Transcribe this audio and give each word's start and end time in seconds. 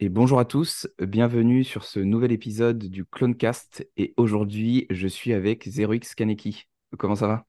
Et 0.00 0.08
bonjour 0.08 0.38
à 0.38 0.44
tous, 0.44 0.86
bienvenue 1.00 1.64
sur 1.64 1.84
ce 1.84 1.98
nouvel 2.00 2.30
épisode 2.32 2.78
du 2.78 3.04
Clonecast. 3.04 3.88
Et 3.96 4.14
aujourd'hui, 4.16 4.86
je 4.90 5.08
suis 5.08 5.32
avec 5.32 5.68
Zerox 5.68 6.14
Kaneki. 6.14 6.68
Comment 6.98 7.16
ça 7.16 7.26
va? 7.26 7.46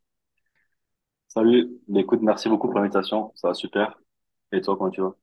Salut, 1.27 1.69
bah, 1.87 1.99
écoute, 1.99 2.21
merci 2.23 2.49
beaucoup 2.49 2.67
pour 2.67 2.79
l'invitation, 2.79 3.31
ça 3.35 3.49
va 3.49 3.53
super. 3.53 3.99
Et 4.51 4.61
toi, 4.61 4.75
comment 4.77 4.89
tu 4.89 5.01
vas? 5.01 5.15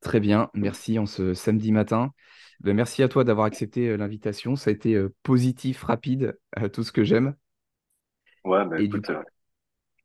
Très 0.00 0.20
bien, 0.20 0.50
merci 0.54 0.98
en 0.98 1.06
ce 1.06 1.32
samedi 1.34 1.72
matin. 1.72 2.12
Ben, 2.60 2.74
merci 2.76 3.02
à 3.02 3.08
toi 3.08 3.24
d'avoir 3.24 3.46
accepté 3.46 3.88
euh, 3.88 3.96
l'invitation. 3.96 4.54
Ça 4.56 4.70
a 4.70 4.72
été 4.72 4.94
euh, 4.94 5.14
positif, 5.22 5.82
rapide, 5.82 6.38
tout 6.72 6.84
ce 6.84 6.92
que 6.92 7.04
j'aime. 7.04 7.34
Ouais, 8.44 8.64
bah 8.64 8.78
Et 8.78 8.88
du 8.88 9.02
écoute, 9.02 9.02
coup, 9.02 9.10
euh, 9.10 9.22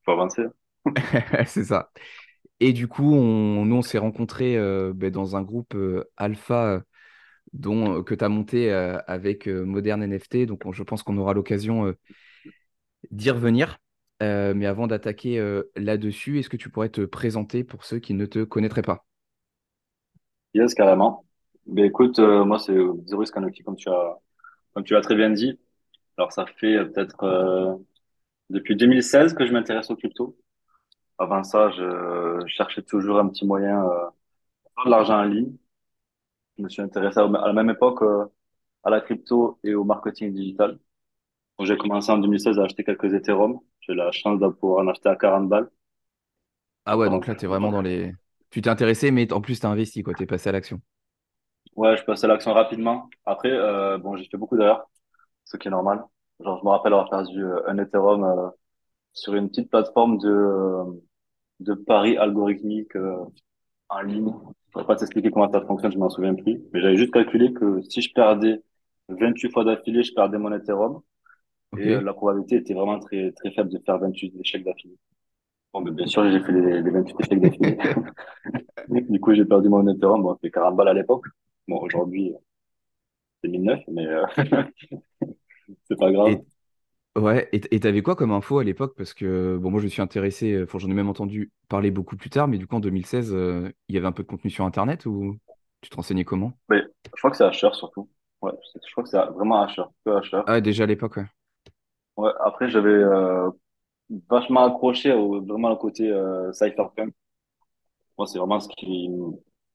faut 0.05 0.11
avancer. 0.13 0.43
c'est 1.47 1.63
ça. 1.65 1.91
Et 2.59 2.73
du 2.73 2.87
coup, 2.87 3.15
nous, 3.15 3.75
on 3.75 3.81
s'est 3.81 3.97
rencontrés 3.97 4.57
euh, 4.57 4.91
ben, 4.93 5.11
dans 5.11 5.35
un 5.35 5.41
groupe 5.43 5.75
euh, 5.75 6.03
alpha 6.17 6.65
euh, 6.75 6.81
dont, 7.53 8.03
que 8.03 8.15
tu 8.15 8.23
as 8.25 8.29
monté 8.29 8.71
avec 8.73 9.47
Modern 9.47 10.03
NFT. 10.03 10.45
Donc, 10.47 10.65
on- 10.65 10.73
je 10.73 10.83
pense 10.83 11.03
qu'on 11.03 11.17
aura 11.17 11.33
l'occasion 11.33 11.95
d'y 13.11 13.29
revenir. 13.31 13.77
Mais 14.21 14.65
avant 14.65 14.87
d'attaquer 14.87 15.39
là-dessus, 15.75 16.39
est-ce 16.39 16.49
que 16.49 16.57
tu 16.57 16.69
pourrais 16.69 16.89
te 16.89 17.01
présenter 17.05 17.63
pour 17.63 17.85
ceux 17.85 17.99
qui 17.99 18.13
ne 18.13 18.25
te 18.25 18.43
connaîtraient 18.43 18.81
pas? 18.81 19.05
Yes, 20.53 20.73
carrément. 20.73 21.25
Bah 21.67 21.83
écoute, 21.85 22.19
moi 22.19 22.57
c'est 22.59 22.73
Zero 23.07 23.23
Kaneki, 23.25 23.63
comme 23.63 23.75
tu 23.75 23.89
as, 23.89 25.01
très 25.01 25.15
bien 25.15 25.29
dit. 25.29 25.59
Alors 26.17 26.31
ça 26.33 26.45
fait 26.47 26.85
peut-être 26.85 27.79
depuis 28.49 28.75
2016 28.75 29.33
que 29.33 29.45
je 29.47 29.53
m'intéresse 29.53 29.89
aux 29.91 29.95
crypto. 29.95 30.37
Avant 31.19 31.43
ça, 31.43 31.69
je 31.71 32.43
cherchais 32.47 32.81
toujours 32.81 33.19
un 33.19 33.29
petit 33.29 33.45
moyen 33.45 33.83
euh, 33.85 34.05
de 34.09 34.69
faire 34.75 34.85
de 34.85 34.91
l'argent 34.91 35.19
en 35.19 35.23
ligne. 35.25 35.57
Je 36.59 36.63
me 36.63 36.69
suis 36.69 36.81
intéressé 36.83 37.19
à, 37.19 37.23
à 37.23 37.47
la 37.47 37.53
même 37.53 37.71
époque 37.71 38.03
euh, 38.03 38.25
à 38.83 38.89
la 38.91 39.01
crypto 39.01 39.59
et 39.63 39.75
au 39.75 39.83
marketing 39.85 40.33
digital. 40.33 40.79
Donc, 41.59 41.67
j'ai 41.67 41.77
commencé 41.77 42.11
en 42.11 42.19
2016 42.19 42.59
à 42.59 42.63
acheter 42.65 42.83
quelques 42.85 43.13
Ethereum. 43.13 43.59
J'ai 43.81 43.95
la 43.95 44.11
chance 44.11 44.39
de 44.39 44.47
pouvoir 44.49 44.85
en 44.85 44.89
acheter 44.89 45.09
à 45.09 45.15
40 45.17 45.49
balles. 45.49 45.69
Ah 46.85 46.97
ouais, 46.97 47.09
donc 47.09 47.27
Donc, 47.27 47.27
là, 47.27 47.35
tu 47.35 47.45
es 47.45 47.47
vraiment 47.47 47.71
dans 47.71 47.81
les... 47.81 48.13
Tu 48.49 48.61
t'es 48.61 48.69
intéressé, 48.69 49.11
mais 49.11 49.31
en 49.33 49.41
plus, 49.41 49.59
tu 49.59 49.65
as 49.65 49.69
investi, 49.69 50.01
quoi. 50.03 50.13
Tu 50.15 50.23
es 50.23 50.25
passé 50.25 50.49
à 50.49 50.51
l'action. 50.53 50.81
Ouais, 51.75 51.95
je 51.97 52.03
passe 52.03 52.23
à 52.23 52.27
l'action 52.27 52.53
rapidement. 52.53 53.09
Après, 53.25 53.49
euh, 53.51 53.97
bon, 53.97 54.15
j'ai 54.17 54.25
fait 54.25 54.37
beaucoup 54.37 54.57
d'erreurs, 54.57 54.89
ce 55.45 55.57
qui 55.57 55.67
est 55.67 55.71
normal. 55.71 56.03
Genre, 56.41 56.59
je 56.59 56.65
me 56.65 56.69
rappelle 56.71 56.93
avoir 56.93 57.09
perdu 57.09 57.43
euh, 57.43 57.67
un 57.69 57.77
Ethereum 57.79 58.23
euh, 58.23 58.49
sur 59.13 59.35
une 59.35 59.49
petite 59.49 59.69
plateforme 59.71 60.17
de, 60.19 60.29
euh, 60.29 60.85
de 61.59 61.73
paris 61.73 62.17
algorithmique 62.17 62.95
euh, 62.95 63.17
en 63.89 64.01
ligne. 64.01 64.33
Je 64.67 64.71
pourrais 64.71 64.85
pas 64.85 64.95
t'expliquer 64.95 65.31
comment 65.31 65.51
ça 65.51 65.61
fonctionne, 65.61 65.91
je 65.91 65.97
m'en 65.97 66.09
souviens 66.09 66.35
plus. 66.35 66.61
Mais 66.73 66.81
j'avais 66.81 66.97
juste 66.97 67.13
calculé 67.13 67.53
que 67.53 67.81
si 67.83 68.01
je 68.01 68.13
perdais 68.13 68.61
28 69.09 69.51
fois 69.51 69.63
d'affilée, 69.63 70.03
je 70.03 70.13
perdais 70.13 70.37
mon 70.37 70.53
Ethereum. 70.53 71.01
Et 71.77 71.89
euh, 71.89 72.01
la 72.01 72.13
probabilité 72.13 72.57
était 72.57 72.73
vraiment 72.73 72.99
très, 72.99 73.31
très 73.33 73.51
faible 73.51 73.69
de 73.69 73.79
faire 73.85 73.99
28 73.99 74.33
échecs 74.41 74.63
d'affilée. 74.63 74.97
Bon, 75.73 75.81
mais 75.81 75.91
bien 75.91 76.07
sûr, 76.07 76.29
j'ai 76.31 76.39
fait 76.39 76.51
les, 76.51 76.81
les 76.81 76.91
28 76.91 77.15
échecs 77.21 77.41
d'affilée. 77.41 77.77
Du 78.89 79.19
coup, 79.19 79.33
j'ai 79.33 79.45
perdu 79.45 79.69
mon 79.69 79.87
Ethereum. 79.87 80.23
Bon, 80.23 80.35
c'était 80.35 80.51
40 80.51 80.75
balles 80.75 80.87
à 80.87 80.93
l'époque. 80.93 81.25
Bon, 81.67 81.79
aujourd'hui, 81.79 82.33
c'est 83.43 83.49
1009, 83.49 83.79
mais 83.87 84.07
euh, 84.07 84.25
c'est 85.87 85.97
pas 85.97 86.11
grave. 86.11 86.41
Ouais, 87.19 87.49
et 87.51 87.61
et 87.75 87.79
t'avais 87.79 88.01
quoi 88.01 88.15
comme 88.15 88.31
info 88.31 88.59
à 88.59 88.63
l'époque? 88.63 88.95
Parce 88.95 89.13
que 89.13 89.57
bon, 89.57 89.71
moi 89.71 89.79
je 89.79 89.85
me 89.85 89.89
suis 89.89 90.01
intéressé, 90.01 90.53
euh, 90.53 90.63
enfin, 90.63 90.77
j'en 90.79 90.89
ai 90.89 90.93
même 90.93 91.09
entendu 91.09 91.51
parler 91.67 91.91
beaucoup 91.91 92.15
plus 92.15 92.29
tard, 92.29 92.47
mais 92.47 92.57
du 92.57 92.67
coup 92.67 92.75
en 92.75 92.79
2016, 92.79 93.33
euh, 93.33 93.71
il 93.89 93.95
y 93.95 93.97
avait 93.97 94.07
un 94.07 94.11
peu 94.11 94.23
de 94.23 94.27
contenu 94.27 94.49
sur 94.51 94.63
Internet 94.65 95.05
ou 95.05 95.37
tu 95.81 95.89
te 95.89 95.95
renseignais 95.95 96.23
comment? 96.25 96.53
Mais 96.69 96.81
je 97.05 97.19
crois 97.19 97.31
que 97.31 97.37
c'est 97.37 97.43
Asher 97.43 97.69
surtout. 97.73 98.09
Ouais, 98.41 98.51
je 98.73 98.79
je 98.87 98.91
crois 98.91 99.03
que 99.03 99.09
c'est 99.09 99.17
vraiment 99.17 99.67
que 99.67 100.11
Asher. 100.11 100.41
Ah, 100.45 100.59
déjà 100.61 100.83
à 100.83 100.87
l'époque, 100.87 101.15
ouais. 101.17 101.25
Ouais, 102.17 102.31
après, 102.45 102.69
j'avais 102.69 102.89
euh, 102.89 103.49
vachement 104.29 104.65
accroché 104.65 105.13
au, 105.13 105.41
vraiment 105.45 105.71
au 105.71 105.77
côté 105.77 106.09
euh, 106.11 106.51
cypherpunk. 106.53 107.13
Moi, 108.17 108.27
c'est 108.27 108.39
vraiment 108.39 108.59
ce 108.59 108.67
qui, 108.69 109.09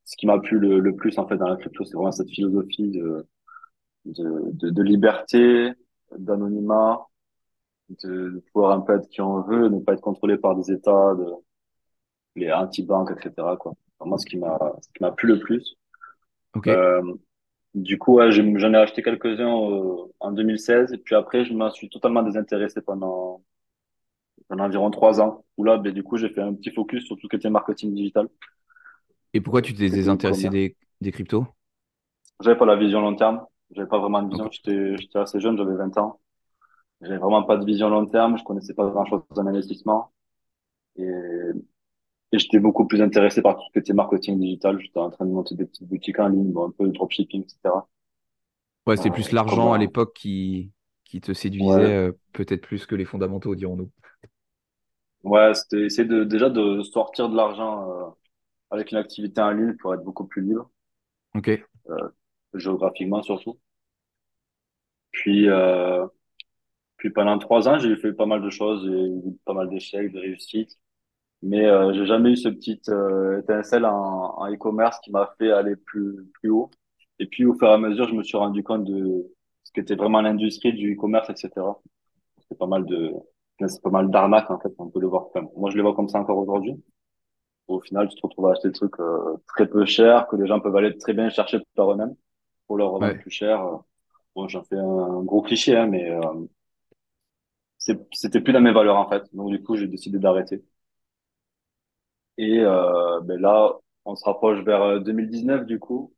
ce 0.05 0.17
qui 0.17 0.27
m'a 0.27 0.39
plu 0.39 0.59
le, 0.59 0.79
le 0.81 0.95
plus 0.97 1.19
en 1.19 1.27
fait 1.27 1.37
dans 1.37 1.49
la 1.49 1.57
crypto, 1.57 1.85
c'est 1.85 1.95
vraiment 1.95 2.13
cette 2.13 2.31
philosophie 2.31 2.91
de, 2.91 3.27
de, 4.07 4.51
de, 4.53 4.71
de 4.71 4.83
liberté, 4.83 5.73
d'anonymat, 6.19 7.07
de, 7.91 8.31
de 8.31 8.41
pouvoir 8.53 8.73
un 8.73 8.81
peu 8.81 8.97
être 8.97 9.09
qui 9.09 9.21
on 9.23 9.43
veut, 9.43 9.69
ne 9.69 9.81
pas 9.81 9.95
être 9.95 10.01
contrôlé 10.03 10.37
par 10.39 10.57
des 10.57 10.71
États, 10.73 11.15
de, 11.15 11.27
les 12.37 12.53
anti-banques, 12.53 13.11
etc. 13.13 13.57
quoi. 13.57 13.73
Vraiment 14.01 14.19
ce 14.19 14.27
qui 14.27 14.37
m'a, 14.39 14.59
ce 14.83 14.89
qui 14.95 15.03
m'a 15.03 15.13
plu 15.13 15.29
le 15.29 15.39
plus. 15.41 15.77
Ok. 16.55 16.69
Euh, 16.69 17.03
Du 17.75 17.99
coup, 17.99 18.17
ouais, 18.17 18.33
j'en 18.33 18.75
ai 18.75 18.79
acheté 18.79 19.03
quelques-uns 19.03 19.49
euh, 19.71 19.97
en 20.21 20.33
2016 20.33 20.93
et 20.95 20.99
puis 20.99 21.15
après, 21.17 21.45
je 21.47 21.55
m'en 21.55 21.71
suis 21.71 21.91
totalement 21.91 22.23
désintéressé 22.23 22.83
pendant, 22.83 23.43
pendant 24.49 24.65
environ 24.65 24.91
trois 24.91 25.21
ans. 25.21 25.45
Où 25.59 25.65
là, 25.65 25.77
ben, 25.79 25.93
du 25.93 26.03
coup, 26.03 26.17
j'ai 26.17 26.29
fait 26.31 26.41
un 26.43 26.55
petit 26.55 26.71
focus 26.71 27.05
sur 27.07 27.17
tout 27.17 27.23
ce 27.27 27.29
qui 27.29 27.37
était 27.37 27.51
marketing 27.51 27.95
digital, 27.95 28.29
Et 29.35 29.43
pourquoi 29.43 29.61
tu 29.61 29.75
t'es 29.75 29.91
désintéressé 29.91 30.49
des, 30.49 30.77
des 31.03 31.13
cryptos? 31.13 31.47
J'avais 32.41 32.57
pas 32.57 32.65
la 32.67 32.77
vision 32.77 33.01
long 33.01 33.17
terme. 33.17 33.45
J'avais 33.73 33.89
pas 33.89 33.99
vraiment 33.99 34.23
de 34.23 34.29
vision. 34.29 34.49
J'étais, 34.53 34.97
j'étais 34.97 35.19
assez 35.19 35.41
jeune, 35.41 35.57
j'avais 35.59 35.75
20 35.75 35.97
ans. 35.99 36.21
J'avais 37.03 37.19
vraiment 37.19 37.45
pas 37.45 37.57
de 37.57 37.65
vision 37.65 37.89
long 37.89 38.07
terme. 38.07 38.39
Je 38.39 38.45
connaissais 38.45 38.75
pas 38.75 38.89
grand-chose 38.91 39.23
en 39.37 39.47
investissement 39.47 40.13
et, 40.97 41.05
et 42.33 42.39
j'étais 42.39 42.59
beaucoup 42.59 42.87
plus 42.87 43.01
intéressé 43.01 43.41
par 43.41 43.57
tout 43.57 43.63
ce 43.69 43.73
qui 43.73 43.79
était 43.79 43.95
marketing 43.95 44.39
digital. 44.39 44.79
J'étais 44.79 44.99
en 45.01 45.09
train 45.11 45.25
de 45.25 45.31
monter 45.31 45.55
des 45.55 45.65
petites 45.65 45.89
boutiques 45.89 46.19
en 46.19 46.29
ligne, 46.29 46.53
bon, 46.53 46.67
un 46.69 46.71
peu 46.71 46.87
de 46.87 46.93
dropshipping, 46.93 47.45
etc. 47.45 47.89
Ouais, 48.87 48.97
Euh, 48.99 49.03
c'est 49.03 49.11
plus 49.11 49.33
comme, 49.47 49.65
l'argent 49.65 49.73
à 49.73 49.79
euh, 49.79 49.79
l'époque 49.79 50.15
qui, 50.15 50.73
qui 51.05 51.21
te 51.21 51.33
séduisait, 51.33 51.83
ouais, 51.83 51.95
euh, 51.95 52.13
peut-être 52.33 52.63
plus 52.63 52.87
que 52.87 52.95
les 52.95 53.05
fondamentaux, 53.07 53.55
dirons-nous. 53.55 53.91
Ouais, 55.25 55.53
c'était 55.55 55.81
essayer 55.87 56.07
de 56.07 56.23
déjà 56.25 56.51
de 56.51 56.83
sortir 56.83 57.29
de 57.29 57.35
l'argent 57.37 57.91
euh, 57.91 58.11
avec 58.71 58.93
une 58.93 58.99
activité 58.99 59.41
en 59.41 59.51
ligne 59.53 59.77
pour 59.79 59.95
être 59.95 60.05
beaucoup 60.05 60.27
plus 60.27 60.43
libre, 60.43 60.71
Ok. 61.35 61.49
euh, 61.89 62.09
géographiquement 62.55 63.23
surtout. 63.23 63.59
Puis 65.13 65.49
euh, 65.49 66.07
puis 67.05 67.13
pendant 67.13 67.39
trois 67.39 67.69
ans, 67.69 67.79
j'ai 67.79 67.97
fait 67.97 68.13
pas 68.15 68.27
mal 68.27 68.43
de 68.43 68.51
choses, 68.51 68.85
j'ai 68.87 69.07
eu 69.09 69.37
pas 69.45 69.53
mal 69.55 69.69
d'échecs, 69.69 70.11
de 70.13 70.19
réussites, 70.21 70.79
mais 71.43 71.67
euh, 71.67 71.93
j'ai 71.95 72.07
jamais 72.07 72.33
eu 72.33 72.37
ce 72.37 72.49
petit 72.51 72.81
euh, 72.89 73.41
étincelle 73.43 73.87
en, 73.87 74.37
en 74.39 74.53
e-commerce 74.53 75.01
qui 75.01 75.13
m'a 75.13 75.35
fait 75.39 75.53
aller 75.53 75.77
plus 75.77 76.27
plus 76.35 76.51
haut. 76.51 76.71
Et 77.21 77.27
puis 77.27 77.47
au 77.47 77.55
fur 77.55 77.69
et 77.69 77.73
à 77.73 77.79
mesure, 77.79 78.09
je 78.09 78.15
me 78.15 78.23
suis 78.25 78.39
rendu 78.39 78.63
compte 78.65 78.85
de 78.85 79.27
ce 79.65 79.73
qu'était 79.73 79.97
vraiment 79.97 80.23
l'industrie 80.23 80.73
du 80.75 80.95
e-commerce, 80.95 81.31
etc. 81.31 81.81
C'est 82.51 82.59
pas 82.59 82.67
mal 82.67 82.87
de 82.87 83.13
c'est 83.69 83.83
pas 83.83 83.91
mal 83.91 84.11
d'arnaques 84.11 84.51
en 84.51 84.59
fait, 84.61 84.73
on 84.79 84.89
peut 84.91 85.01
le 85.01 85.09
voir. 85.09 85.27
Enfin, 85.27 85.47
moi, 85.57 85.71
je 85.71 85.77
les 85.77 85.83
vois 85.83 85.95
comme 85.95 86.09
ça 86.09 86.21
encore 86.21 86.39
aujourd'hui. 86.39 86.75
Au 87.69 87.81
final, 87.81 88.09
tu 88.09 88.17
te 88.17 88.23
retrouves 88.27 88.47
à 88.49 88.53
acheter 88.53 88.69
des 88.69 88.75
trucs 88.75 88.99
euh, 89.01 89.37
très 89.49 89.67
peu 89.69 89.87
chers 89.87 90.27
que 90.29 90.37
les 90.37 90.47
gens 90.47 90.61
peuvent 90.61 90.77
aller 90.77 90.97
très 90.99 91.15
bien 91.15 91.31
chercher 91.31 91.61
par 91.75 91.93
eux-mêmes 91.93 92.15
pour 92.67 92.77
leur 92.79 92.91
revendre 92.93 93.17
Ouais. 93.17 93.19
plus 93.19 93.31
cher. 93.31 93.65
Bon, 94.37 94.49
j'en 94.49 94.65
fais 94.65 94.77
un 94.79 95.23
gros 95.23 95.43
cliché, 95.43 95.77
hein, 95.77 95.87
mais 95.87 96.11
euh, 96.11 96.21
c'était 98.13 98.41
plus 98.41 98.53
dans 98.53 98.61
mes 98.61 98.73
valeurs 98.73 98.97
en 98.97 99.09
fait. 99.09 99.23
Donc 99.35 99.51
du 99.51 99.63
coup, 99.63 99.77
j'ai 99.77 99.87
décidé 99.89 100.19
d'arrêter. 100.19 100.63
Et 102.39 102.61
euh, 102.61 103.21
ben 103.23 103.41
là, 103.41 103.73
on 104.05 104.15
se 104.17 104.25
rapproche 104.25 104.61
vers 104.65 104.83
euh, 104.83 105.01
2019 105.01 105.67
du 105.67 105.79
coup, 105.81 106.13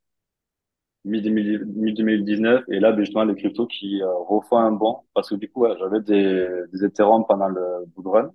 mi-2019. 1.05 2.65
Et 2.69 2.81
là, 2.81 2.93
ben, 2.93 3.01
justement, 3.05 3.25
les 3.25 3.35
cryptos 3.37 3.67
qui 3.67 4.03
euh, 4.03 4.13
refont 4.29 4.59
un 4.59 4.73
bond 4.73 4.99
parce 5.15 5.31
que 5.31 5.35
du 5.37 5.49
coup, 5.51 5.65
j'avais 5.79 6.01
des, 6.01 6.47
des 6.73 6.85
Ethereum 6.85 7.25
pendant 7.29 7.49
le 7.49 7.87
run 8.05 8.33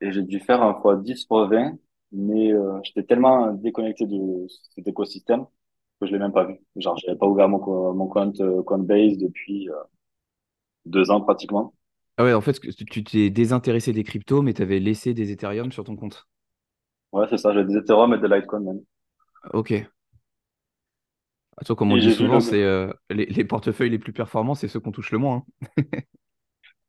et 0.00 0.12
j'ai 0.12 0.22
dû 0.22 0.40
faire 0.40 0.62
un 0.62 0.74
fois 0.80 0.96
10 0.96 1.26
fois 1.26 1.46
20 1.48 1.78
mais 2.12 2.52
euh, 2.52 2.80
j'étais 2.84 3.02
tellement 3.04 3.52
déconnecté 3.52 4.06
de 4.06 4.46
cet 4.74 4.86
écosystème 4.86 5.46
que 6.00 6.06
je 6.06 6.12
l'ai 6.12 6.18
même 6.18 6.32
pas 6.32 6.44
vu. 6.44 6.60
Genre, 6.76 6.96
j'avais 6.98 7.18
pas 7.18 7.26
ouvert 7.26 7.48
mon, 7.48 7.92
mon 7.94 8.06
compte 8.08 8.40
euh, 8.40 8.62
Coinbase 8.62 9.18
depuis 9.18 9.68
euh, 9.70 9.74
deux 10.86 11.10
ans 11.10 11.20
pratiquement. 11.20 11.74
Ah 12.16 12.24
ouais, 12.24 12.32
en 12.34 12.40
fait, 12.40 12.58
tu 12.60 13.04
t'es 13.04 13.30
désintéressé 13.30 13.92
des 13.92 14.02
cryptos, 14.04 14.42
mais 14.42 14.52
tu 14.54 14.62
avais 14.62 14.80
laissé 14.80 15.14
des 15.14 15.30
Ethereum 15.32 15.70
sur 15.72 15.84
ton 15.84 15.94
compte. 15.96 16.26
Ouais, 17.12 17.24
c'est 17.30 17.38
ça, 17.38 17.54
j'ai 17.54 17.64
des 17.64 17.78
Ethereum 17.78 18.12
et 18.12 18.18
des 18.18 18.28
Litecoin 18.28 18.60
même. 18.60 18.82
Ok. 19.52 19.72
Ah, 21.56 21.64
toi, 21.64 21.76
comme 21.76 21.92
on 21.92 21.96
Et 21.96 21.98
dit 21.98 22.10
souvent, 22.10 22.40
le, 22.40 22.40
c'est 22.40 22.62
euh, 22.62 22.92
les, 23.10 23.26
les 23.26 23.44
portefeuilles 23.44 23.90
les 23.90 23.98
plus 23.98 24.12
performants, 24.12 24.54
c'est 24.54 24.66
ceux 24.68 24.80
qu'on 24.80 24.90
touche 24.92 25.12
le 25.12 25.18
moins. 25.18 25.44
hein. 25.62 25.66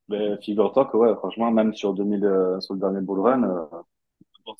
ben, 0.07 0.37
figure-toi 0.41 0.85
que, 0.87 0.97
ouais, 0.97 1.15
franchement, 1.15 1.51
même 1.51 1.73
sur 1.73 1.93
2000, 1.93 2.25
euh, 2.25 2.59
sur 2.59 2.73
le 2.73 2.79
dernier 2.79 3.01
bull 3.01 3.19
run, 3.19 3.43
euh, 3.43 3.65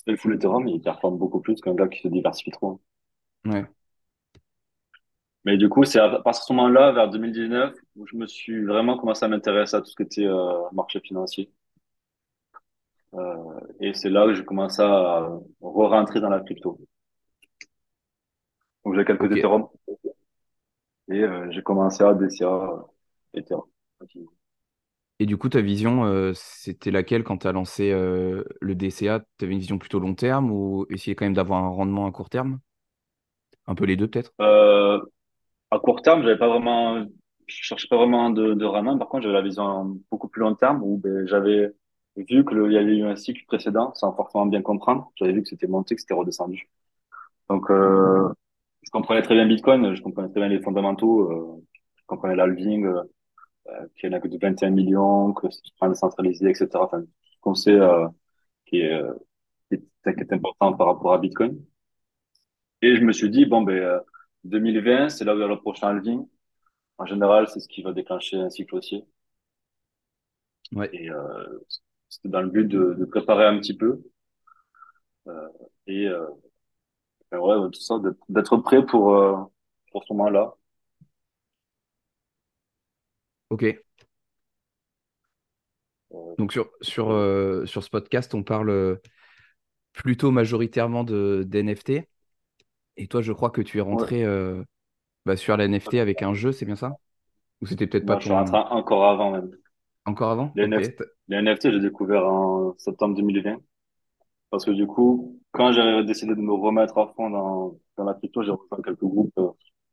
le 0.07 0.17
full 0.17 0.35
Ethereum, 0.35 0.67
il 0.67 0.81
performe 0.81 1.17
beaucoup 1.17 1.41
plus 1.41 1.62
qu'un 1.62 1.75
gars 1.75 1.88
qui 1.89 2.01
se 2.01 2.09
diversifie 2.09 2.51
trop. 2.51 2.71
hein. 2.73 2.79
Ouais. 3.45 3.65
Mais 5.45 5.57
du 5.57 5.69
coup, 5.69 5.83
c'est 5.86 6.00
à 6.00 6.09
partir 6.19 6.42
de 6.42 6.45
ce 6.47 6.53
moment-là, 6.53 6.92
vers 6.92 7.09
2019, 7.09 7.74
où 7.95 8.06
je 8.07 8.15
me 8.18 8.27
suis 8.27 8.63
vraiment 8.65 8.97
commencé 8.97 9.24
à 9.25 9.27
m'intéresser 9.30 9.75
à 9.77 9.81
tout 9.81 9.88
ce 9.88 9.95
qui 9.95 10.03
était 10.03 10.25
euh, 10.25 10.59
marché 10.74 11.00
financier. 11.00 11.50
Euh, 13.15 13.59
et 13.80 13.94
c'est 13.94 14.09
là 14.09 14.25
que 14.27 14.36
j'ai 14.36 14.45
commencé 14.45 14.81
à 14.81 15.27
re-rentrer 15.62 16.19
dans 16.21 16.30
la 16.30 16.39
crypto. 16.42 16.80
Donc 18.86 18.95
j'ai 18.95 19.03
quelques 19.06 19.31
Ok. 19.31 19.36
Ethereum 19.38 19.68
et 21.09 21.21
euh, 21.24 21.50
j'ai 21.51 21.62
commencé 21.63 22.03
à 22.03 22.13
DCA 22.13 22.86
Ethereum. 23.33 23.65
Et 25.19 25.25
du 25.25 25.38
coup, 25.38 25.48
ta 25.50 25.62
vision, 25.62 26.06
euh, 26.06 26.33
c'était 26.36 26.91
laquelle 26.91 27.24
quand 27.24 27.38
tu 27.39 27.48
as 27.48 27.51
lancé 27.53 27.91
euh, 27.91 28.44
le 28.62 28.75
DCA? 28.75 29.21
Tu 29.38 29.45
avais 29.45 29.53
une 29.53 29.59
vision 29.59 29.77
plutôt 29.80 30.00
long 30.00 30.13
terme 30.15 30.51
ou 30.51 30.86
essayer 30.89 31.15
quand 31.15 31.25
même 31.25 31.33
d'avoir 31.33 31.63
un 31.63 31.69
rendement 31.69 32.06
à 32.07 32.12
court 32.12 32.30
terme? 32.30 32.59
Un 33.68 33.75
peu 33.75 33.86
les 33.86 33.95
deux, 33.95 34.07
peut-être? 34.09 34.33
Euh, 34.41 35.00
à 35.75 35.80
court 35.80 36.01
terme, 36.01 36.24
j'avais 36.24 36.38
pas 36.38 36.48
vraiment, 36.48 37.06
je 37.48 37.56
cherchais 37.63 37.88
pas 37.88 37.98
vraiment 37.98 38.30
de, 38.30 38.54
de 38.54 38.66
rendement. 38.66 38.98
Par 38.98 39.10
contre, 39.10 39.24
j'avais 39.24 39.36
la 39.36 39.42
vision 39.42 39.98
beaucoup 40.12 40.27
plus 40.27 40.42
long 40.42 40.56
terme 40.56 40.81
où 40.83 40.98
ben, 40.98 41.27
j'avais 41.27 41.72
vu 42.16 42.45
que 42.45 42.54
le, 42.54 42.68
il 42.72 42.74
y 42.74 42.77
avait 42.77 42.98
eu 42.98 43.04
un 43.04 43.16
cycle 43.16 43.44
précédent 43.45 43.94
sans 43.95 44.13
forcément 44.16 44.45
bien 44.45 44.62
comprendre. 44.62 45.12
J'avais 45.16 45.33
vu 45.33 45.44
que 45.44 45.50
c'était 45.50 45.68
monté, 45.68 45.95
que 45.95 46.01
c'était 46.01 46.13
redescendu. 46.13 46.69
Donc, 47.50 47.69
euh, 47.69 48.30
je 48.83 48.92
comprenais 48.92 49.22
très 49.22 49.36
bien 49.36 49.45
Bitcoin, 49.48 49.95
je 49.95 50.01
comprenais 50.01 50.30
très 50.30 50.39
bien 50.39 50.50
les 50.50 50.62
fondamentaux, 50.62 51.31
euh, 51.31 51.63
je 51.95 52.04
comprenais 52.07 52.36
l'halving, 52.36 52.86
euh, 52.86 53.04
qu'il 53.95 54.10
n'y 54.10 54.16
en 54.16 54.18
a 54.18 54.22
que 54.22 54.27
de 54.27 54.38
21 54.42 54.72
millions, 54.72 55.33
que 55.33 55.50
c'est 55.51 55.62
pas 55.80 55.89
décentralisé, 55.89 56.50
etc. 56.50 56.69
Enfin, 56.75 57.04
ce 57.04 57.38
qu'on 57.42 57.56
sait 57.56 57.80
qui 58.66 58.80
est, 58.81 59.01
qui 59.69 59.75
est, 60.06 60.33
important 60.33 60.74
par 60.74 60.88
rapport 60.88 61.13
à 61.13 61.18
Bitcoin. 61.19 61.60
Et 62.81 62.95
je 62.95 63.01
me 63.01 63.12
suis 63.12 63.30
dit, 63.30 63.45
bon, 63.45 63.62
ben, 63.63 64.01
2020, 64.45 65.09
c'est 65.09 65.25
là 65.25 65.33
où 65.36 65.38
il 65.38 65.42
y 65.42 65.44
a 65.44 65.47
le 65.47 65.59
prochain 65.59 65.89
halving. 65.89 66.27
En 67.00 67.06
général, 67.06 67.47
c'est 67.50 67.59
ce 67.62 67.69
qui 67.69 67.83
va 67.83 67.94
déclencher 67.94 68.38
un 68.38 68.50
cycle 68.50 68.75
haussier. 68.75 69.06
Ouais. 70.71 70.94
Et 70.94 71.09
euh, 71.12 71.59
c'était 72.09 72.30
dans 72.30 72.42
le 72.42 72.50
but 72.50 72.65
de, 72.68 72.95
de 72.97 73.06
préparer 73.06 73.45
un 73.45 73.59
petit 73.59 73.77
peu. 73.77 74.01
Euh, 75.27 75.50
et 75.88 76.07
euh, 76.07 76.25
ben 77.31 77.39
ouais, 77.39 77.69
tout 77.71 77.80
ça, 77.81 77.95
d'être 78.30 78.57
prêt 78.57 78.86
pour, 78.86 79.13
euh, 79.15 79.36
pour 79.92 80.03
ce 80.06 80.13
moment-là. 80.13 80.56
Ok. 83.50 83.63
Euh, 86.12 86.36
Donc 86.38 86.51
sur, 86.51 86.69
sur, 86.81 87.12
euh, 87.12 87.65
sur 87.65 87.83
ce 87.83 87.89
podcast, 87.89 88.33
on 88.33 88.44
parle 88.44 89.00
plutôt 89.94 90.31
majoritairement 90.31 91.03
de 91.03 91.44
d'NFT. 91.48 92.09
Et 92.97 93.07
toi, 93.07 93.21
je 93.21 93.31
crois 93.31 93.50
que 93.50 93.62
tu 93.62 93.77
es 93.77 93.81
rentré 93.81 94.24
euh, 94.24 94.63
bah, 95.25 95.36
sur 95.36 95.57
la 95.57 95.65
NFT 95.65 95.95
avec 95.95 96.21
un 96.21 96.33
jeu, 96.33 96.51
c'est 96.51 96.65
bien 96.65 96.75
ça? 96.75 96.97
Ou 97.62 97.65
c'était 97.68 97.88
peut-être 97.88 98.06
pas 98.06 98.19
je 98.19 98.25
suis 98.25 98.33
rentré 98.33 98.57
encore 98.57 99.06
avant 99.06 99.31
même. 99.31 99.51
Encore 100.06 100.31
avant? 100.31 100.51
Les. 100.56 100.65
NFT, 101.30 101.71
j'ai 101.71 101.80
découvert 101.80 102.25
en 102.25 102.75
septembre 102.77 103.15
2020. 103.15 103.57
Parce 104.51 104.65
que 104.65 104.71
du 104.71 104.88
coup, 104.88 105.39
quand 105.51 105.71
j'ai 105.74 106.03
décidé 106.06 106.36
de 106.36 106.42
me 106.42 106.53
remettre 106.53 106.97
à 106.97 107.13
fond 107.15 107.30
dans, 107.30 107.77
dans 107.97 108.03
la 108.06 108.13
crypto, 108.13 108.44
j'ai 108.44 108.51
rejoint 108.51 108.80
quelques 108.83 109.00
groupes 109.03 109.33
euh, 109.39 109.50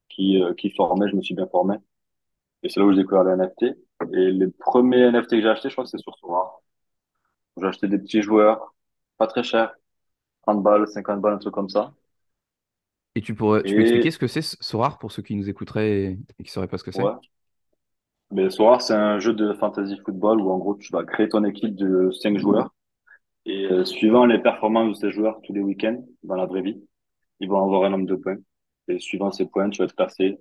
qui, 0.09 0.43
euh, 0.43 0.55
qui 0.55 0.71
formaient, 0.71 1.09
je 1.11 1.17
me 1.17 1.23
suis 1.23 1.35
bien 1.35 1.47
formé. 1.49 1.77
Et 2.63 2.69
c'est 2.69 2.81
là 2.81 2.87
où 2.87 2.93
j'ai 2.93 2.99
découvert 3.03 3.25
les 3.25 3.33
NFT. 3.33 3.65
Et 4.15 4.33
les 4.33 4.49
premiers 4.49 5.03
NFT 5.03 5.31
que 5.37 5.43
j'ai 5.43 5.49
achetés, 5.49 5.71
je 5.71 5.75
crois 5.75 5.85
que 5.85 5.91
c'est 5.91 5.99
sur 5.99 6.17
Sora. 6.19 6.61
J'ai 7.57 7.67
acheté 7.67 7.89
des 7.89 7.99
petits 7.99 8.21
joueurs, 8.23 8.75
pas 9.19 9.27
très 9.27 9.43
chers, 9.43 9.75
30 10.43 10.63
balles, 10.63 10.89
50 10.89 11.21
balles, 11.23 11.35
un 11.35 11.39
truc 11.39 11.55
comme 11.55 11.69
ça. 11.71 11.95
Et 13.15 13.21
tu 13.21 13.35
pourrais, 13.35 13.63
tu 13.63 13.75
peux 13.75 13.83
expliquer 13.83 14.11
ce 14.11 14.19
que 14.19 14.27
c'est 14.27 14.43
Sorare 14.43 14.99
pour 14.99 15.13
ceux 15.13 15.23
qui 15.23 15.37
nous 15.37 15.49
écouteraient 15.49 16.19
et, 16.39 16.45
qui 16.45 16.51
sauraient 16.51 16.69
pas 16.69 16.79
ce 16.79 16.85
que 16.85 16.93
c'est? 16.93 17.03
ouais, 17.03 17.13
mais 18.31 18.49
Sora, 18.49 18.81
c'est 18.81 18.95
un 18.95 19.19
jeu 19.19 19.35
de 19.35 19.53
fantasy 19.53 19.99
football 20.05 20.41
où 20.41 20.51
en 20.51 20.59
gros, 20.59 20.77
tu 20.77 20.91
vas 20.93 21.05
créer 21.05 21.29
ton 21.29 21.45
équipe 21.45 21.75
de 21.77 22.11
5 22.11 22.39
joueurs. 22.39 22.73
Et 23.45 23.67
euh, 23.67 23.85
suivant 23.85 24.25
les 24.25 24.39
performances 24.39 25.01
de 25.01 25.07
ces 25.07 25.13
joueurs 25.13 25.41
tous 25.43 25.53
les 25.53 25.61
week-ends, 25.61 26.03
dans 26.23 26.37
la 26.37 26.47
vraie 26.47 26.63
vie, 26.63 26.83
ils 27.41 27.49
vont 27.49 27.63
avoir 27.63 27.85
un 27.85 27.91
nombre 27.91 28.07
de 28.07 28.15
points. 28.15 28.39
Et 28.89 28.99
suivant 28.99 29.31
ces 29.31 29.47
points, 29.47 29.69
tu 29.69 29.83
vas 29.83 29.89
te 29.89 29.95
classer. 29.95 30.39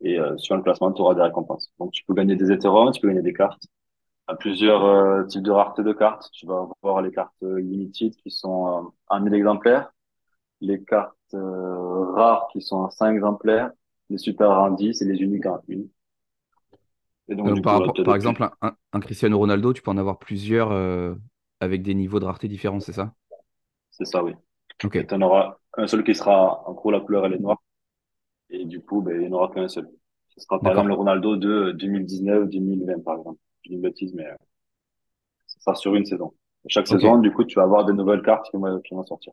Et 0.00 0.18
euh, 0.18 0.36
sur 0.38 0.56
le 0.56 0.62
classement, 0.62 0.92
tu 0.92 1.02
auras 1.02 1.14
des 1.14 1.22
récompenses. 1.22 1.70
Donc, 1.78 1.92
tu 1.92 2.04
peux 2.04 2.14
gagner 2.14 2.36
des 2.36 2.50
Ethereum, 2.50 2.92
tu 2.92 3.00
peux 3.00 3.08
gagner 3.08 3.22
des 3.22 3.34
cartes. 3.34 3.62
À 4.28 4.34
plusieurs 4.36 4.84
euh, 4.84 5.24
types 5.24 5.42
de 5.42 5.50
rareté 5.50 5.82
de 5.82 5.92
cartes. 5.92 6.30
Tu 6.32 6.46
vas 6.46 6.68
avoir 6.82 7.02
les 7.02 7.10
cartes 7.12 7.34
euh, 7.42 7.60
limited 7.60 8.14
qui 8.16 8.30
sont 8.30 8.68
euh, 8.68 8.88
en 9.08 9.20
1000 9.20 9.34
exemplaires, 9.34 9.92
les 10.60 10.82
cartes 10.82 11.16
euh, 11.34 12.12
rares 12.14 12.48
qui 12.52 12.60
sont 12.62 12.76
en 12.76 12.90
5 12.90 13.14
exemplaires, 13.14 13.70
les 14.10 14.18
super 14.18 14.48
rares 14.50 14.64
en 14.64 14.70
10 14.70 15.00
et 15.02 15.04
les 15.06 15.18
uniques 15.20 15.46
en 15.46 15.60
1. 15.68 15.82
Et 17.28 17.34
donc, 17.34 17.52
Donc 17.54 17.62
du 17.62 17.62
par 17.62 17.74
rapport, 17.74 18.00
as 18.00 18.04
par 18.04 18.14
exemple, 18.14 18.42
un, 18.62 18.76
un- 18.92 19.00
Cristiano 19.00 19.38
Ronaldo, 19.38 19.72
tu 19.72 19.82
peux 19.82 19.90
en 19.90 19.96
avoir 19.98 20.18
plusieurs 20.18 20.70
euh, 20.72 21.14
avec 21.60 21.82
des 21.82 21.94
niveaux 21.94 22.20
de 22.20 22.24
rareté 22.24 22.48
différents, 22.48 22.80
c'est 22.80 22.92
ça? 22.92 23.14
C'est 23.90 24.04
ça, 24.06 24.22
oui. 24.24 24.32
Ok, 24.84 24.96
Et 24.96 25.06
tu 25.06 25.14
en 25.14 25.22
auras 25.22 25.58
un 25.76 25.86
seul 25.86 26.04
qui 26.04 26.14
sera, 26.14 26.68
en 26.68 26.74
gros, 26.74 26.90
la 26.90 27.00
couleur, 27.00 27.26
elle 27.26 27.34
est 27.34 27.38
noire. 27.38 27.62
Et 28.50 28.64
du 28.66 28.80
coup, 28.82 29.02
ben, 29.02 29.14
il 29.16 29.20
n'y 29.22 29.28
en 29.28 29.38
aura 29.38 29.52
qu'un 29.54 29.68
seul. 29.68 29.90
Ce 30.30 30.40
sera 30.40 30.62
par 30.62 30.72
exemple 30.72 30.88
le 30.90 30.94
Ronaldo 30.94 31.36
de 31.36 31.72
2019-2020, 31.72 33.00
par 33.04 33.18
exemple. 33.18 33.40
Je 33.64 33.70
dis 33.70 33.76
une 33.76 33.82
bêtise, 33.82 34.14
mais 34.14 34.26
euh, 34.26 34.36
ce 35.46 35.60
sera 35.60 35.76
sur 35.76 35.94
une 35.94 36.04
saison. 36.04 36.34
Chaque 36.66 36.88
saison, 36.88 37.16
du 37.18 37.32
coup, 37.32 37.44
tu 37.44 37.54
vas 37.54 37.62
avoir 37.62 37.84
des 37.84 37.92
nouvelles 37.92 38.22
cartes 38.22 38.50
qui 38.50 38.56
vont, 38.56 38.80
qui 38.80 38.92
vont 38.92 39.06
sortir. 39.06 39.32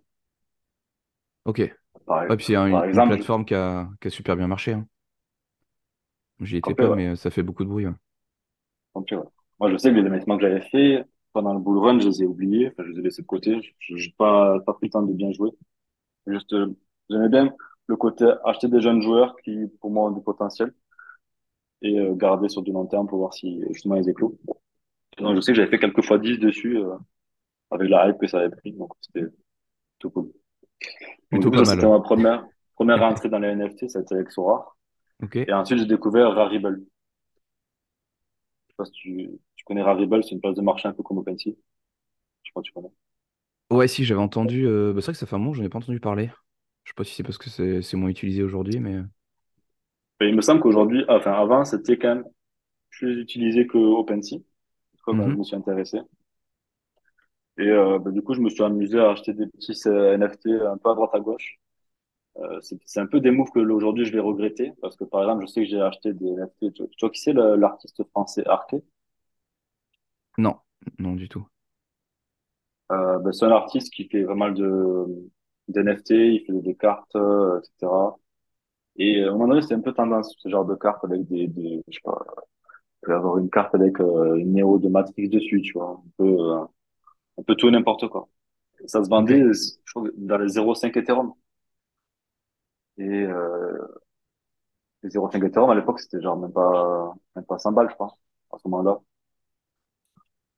ok. 1.45 1.59
Par, 2.05 2.25
Ouais, 2.29 2.37
puis 2.37 2.45
c'est 2.45 2.55
un- 2.55 2.67
par 2.69 2.83
une, 2.83 2.85
une 2.91 3.01
exemple, 3.01 3.03
plateforme 3.03 3.45
qui 3.45 3.55
a, 3.55 3.89
qui 4.01 4.07
a 4.07 4.11
super 4.11 4.35
bien 4.37 4.47
marché. 4.47 4.73
hein. 4.73 4.87
J'y 6.41 6.57
étais 6.57 6.75
pas, 6.75 6.89
ouais. 6.89 6.97
mais 6.97 7.15
ça 7.15 7.31
fait 7.31 7.43
beaucoup 7.43 7.63
de 7.63 7.69
bruit. 7.69 7.87
ouais. 7.87 7.93
Moi, 9.59 9.71
je 9.71 9.77
sais 9.77 9.89
que 9.91 9.95
les 9.95 10.05
investissements 10.07 10.37
que 10.37 10.43
j'avais 10.47 10.61
fait 10.61 11.03
pendant 11.33 11.53
le 11.53 11.59
bull 11.59 11.77
run, 11.79 11.99
je 11.99 12.07
les 12.07 12.23
ai 12.23 12.25
oubliés. 12.25 12.69
Enfin, 12.71 12.83
je 12.85 12.91
les 12.93 12.99
ai 12.99 13.01
laissés 13.03 13.21
de 13.21 13.27
côté. 13.27 13.59
Je 13.79 13.93
n'ai 13.95 14.13
pas, 14.17 14.59
pas 14.61 14.73
pris 14.73 14.87
le 14.87 14.91
temps 14.91 15.01
de 15.03 15.13
bien 15.13 15.31
jouer. 15.31 15.51
Juste, 16.27 16.53
euh, 16.53 16.67
j'aimais 17.09 17.29
bien 17.29 17.53
le 17.87 17.97
côté 17.97 18.25
acheter 18.45 18.67
des 18.69 18.81
jeunes 18.81 19.01
joueurs 19.01 19.35
qui, 19.43 19.67
pour 19.81 19.91
moi, 19.91 20.09
ont 20.09 20.11
du 20.11 20.21
potentiel 20.23 20.73
et 21.81 21.99
euh, 21.99 22.15
garder 22.15 22.49
sur 22.49 22.61
du 22.61 22.71
long 22.71 22.85
terme 22.85 23.07
pour 23.07 23.19
voir 23.19 23.33
si 23.33 23.61
justement 23.71 23.95
ils 23.95 24.09
éclosent. 24.09 24.37
Donc, 25.19 25.35
je 25.35 25.41
sais 25.41 25.53
que 25.53 25.57
j'avais 25.57 25.71
fait 25.71 25.79
quelques 25.79 26.03
fois 26.05 26.19
10 26.19 26.37
dessus 26.39 26.77
euh, 26.77 26.95
avec 27.71 27.89
la 27.89 28.09
hype 28.09 28.19
que 28.19 28.27
ça 28.27 28.39
avait 28.39 28.55
pris. 28.55 28.73
Donc, 28.73 28.93
c'était 29.01 29.27
tout 29.99 30.11
cool. 30.11 30.31
Plutôt 31.29 31.51
pas 31.51 31.65
c'était 31.65 31.87
ma 31.87 31.99
première, 31.99 32.45
première 32.75 33.01
entrée 33.03 33.29
dans 33.29 33.39
les 33.39 33.49
NFT. 33.49 33.87
Ça 33.89 33.99
a 33.99 34.01
été 34.01 34.15
avec 34.15 34.31
Sora. 34.31 34.75
Et 35.47 35.53
ensuite, 35.53 35.79
j'ai 35.79 35.85
découvert 35.87 36.33
Rarible. 36.33 36.81
Je 38.67 38.71
sais 38.73 38.75
pas 38.77 38.85
si 38.85 38.91
tu, 38.93 39.29
tu 39.55 39.63
connais 39.65 39.83
Rarible. 39.83 40.23
C'est 40.23 40.31
une 40.31 40.41
place 40.41 40.55
de 40.55 40.61
marché 40.61 40.87
un 40.87 40.93
peu 40.93 41.03
comme 41.03 41.17
OpenSea. 41.19 41.51
Je 42.43 42.51
crois 42.51 42.63
que 42.63 42.67
tu 42.67 42.73
connais. 42.73 42.91
Ouais, 43.71 43.87
si, 43.87 44.03
j'avais 44.05 44.19
entendu. 44.21 44.65
euh, 44.67 44.93
bah, 44.93 45.01
c'est 45.01 45.05
vrai 45.07 45.13
que 45.13 45.19
ça 45.19 45.25
fait 45.27 45.35
un 45.35 45.39
moment, 45.39 45.53
j'en 45.53 45.63
ai 45.63 45.69
pas 45.69 45.77
entendu 45.79 45.99
parler. 45.99 46.29
Je 46.83 46.91
sais 46.91 46.95
pas 46.95 47.03
si 47.03 47.13
c'est 47.15 47.23
parce 47.23 47.37
que 47.37 47.81
c'est 47.81 47.97
moins 47.97 48.09
utilisé 48.09 48.41
aujourd'hui, 48.43 48.79
mais. 48.79 48.97
Et 50.21 50.27
il 50.29 50.35
me 50.35 50.41
semble 50.41 50.61
qu'aujourd'hui, 50.61 51.03
enfin, 51.09 51.33
avant, 51.33 51.65
c'était 51.65 51.97
quand 51.97 52.15
même 52.15 52.25
plus 52.91 53.21
utilisé 53.21 53.67
que 53.67 53.77
OpenSea. 53.77 54.37
Comme 55.03 55.21
euh, 55.21 55.29
je 55.31 55.35
Mhm. 55.35 55.37
me 55.37 55.43
suis 55.43 55.55
intéressé. 55.57 55.99
Et 57.59 57.67
euh, 57.69 57.99
bah, 57.99 58.11
du 58.11 58.21
coup, 58.23 58.33
je 58.33 58.41
me 58.41 58.49
suis 58.49 58.63
amusé 58.63 58.99
à 58.99 59.11
acheter 59.11 59.33
des 59.33 59.47
petits 59.47 59.73
euh, 59.87 60.13
NFT 60.15 60.51
un 60.51 60.77
peu 60.77 60.89
à 60.91 60.95
droite 60.95 61.11
à 61.13 61.19
gauche. 61.19 61.59
Euh, 62.39 62.59
c'est 62.61 62.79
c'est 62.85 62.99
un 63.01 63.07
peu 63.07 63.19
des 63.21 63.31
moves 63.31 63.51
que 63.51 63.59
aujourd'hui 63.59 64.05
je 64.05 64.13
vais 64.13 64.19
regretter 64.21 64.73
parce 64.81 64.95
que 64.97 65.05
par 65.05 65.21
exemple, 65.23 65.43
je 65.47 65.47
sais 65.51 65.61
que 65.63 65.67
j'ai 65.69 65.81
acheté 65.81 66.13
des 66.13 66.27
NFT. 66.29 66.73
Tu, 66.73 66.83
tu 66.89 66.97
vois 67.01 67.09
qui 67.11 67.21
c'est 67.21 67.33
le- 67.33 67.55
l'artiste 67.57 68.03
français 68.11 68.43
Arte? 68.47 68.75
Non, 70.39 70.59
non 70.97 71.13
du 71.15 71.29
tout. 71.29 71.47
Euh, 72.91 73.19
bah, 73.19 73.31
c'est 73.31 73.45
un 73.45 73.51
artiste 73.51 73.93
qui 73.93 74.07
fait 74.09 74.25
pas 74.25 74.35
mal 74.35 74.53
de 74.55 75.05
d'NFT, 75.67 76.11
il 76.15 76.45
fait 76.45 76.53
des 76.61 76.75
cartes, 76.75 77.15
euh, 77.15 77.59
etc. 77.59 78.17
Et 78.97 79.21
euh, 79.21 79.27
à 79.27 79.29
un 79.31 79.33
moment 79.33 79.47
donné, 79.49 79.61
c'est 79.61 79.75
un 79.75 79.81
peu 79.81 79.93
tendance 79.93 80.35
ce 80.39 80.49
genre 80.49 80.65
de 80.65 80.75
cartes 80.75 81.03
avec 81.05 81.27
des, 81.27 81.47
des 81.47 81.83
je 81.89 81.95
sais 81.95 82.01
pas, 82.03 82.19
il 83.03 83.07
peut 83.07 83.11
y 83.13 83.15
avoir 83.15 83.37
une 83.39 83.49
carte 83.51 83.75
avec 83.75 83.99
euh, 84.01 84.35
une 84.37 84.53
Néo 84.53 84.79
de 84.79 84.89
Matrix 84.89 85.29
dessus, 85.29 85.61
tu 85.63 85.73
vois, 85.73 86.01
un 86.05 86.09
peu, 86.17 86.25
euh, 86.25 86.65
un 87.39 87.43
peu 87.43 87.55
tout 87.55 87.67
et 87.67 87.71
n'importe 87.71 88.07
quoi. 88.09 88.29
Ça 88.87 89.03
se 89.03 89.09
vendait, 89.09 89.41
je 89.53 89.93
crois, 89.93 90.09
dans 90.17 90.37
les 90.37 90.49
0,5 90.49 90.97
Ethereum. 90.97 91.33
Et 92.97 93.03
euh, 93.23 93.77
les 95.03 95.09
0,5 95.09 95.43
Ethereum 95.45 95.69
à 95.69 95.75
l'époque, 95.75 95.99
c'était 95.99 96.21
genre 96.21 96.37
même 96.37 96.51
pas, 96.53 97.13
même 97.35 97.45
pas 97.45 97.57
100 97.59 97.71
balles, 97.71 97.89
je 97.89 97.95
crois, 97.95 98.17
à 98.51 98.57
ce 98.57 98.67
moment-là. 98.67 98.99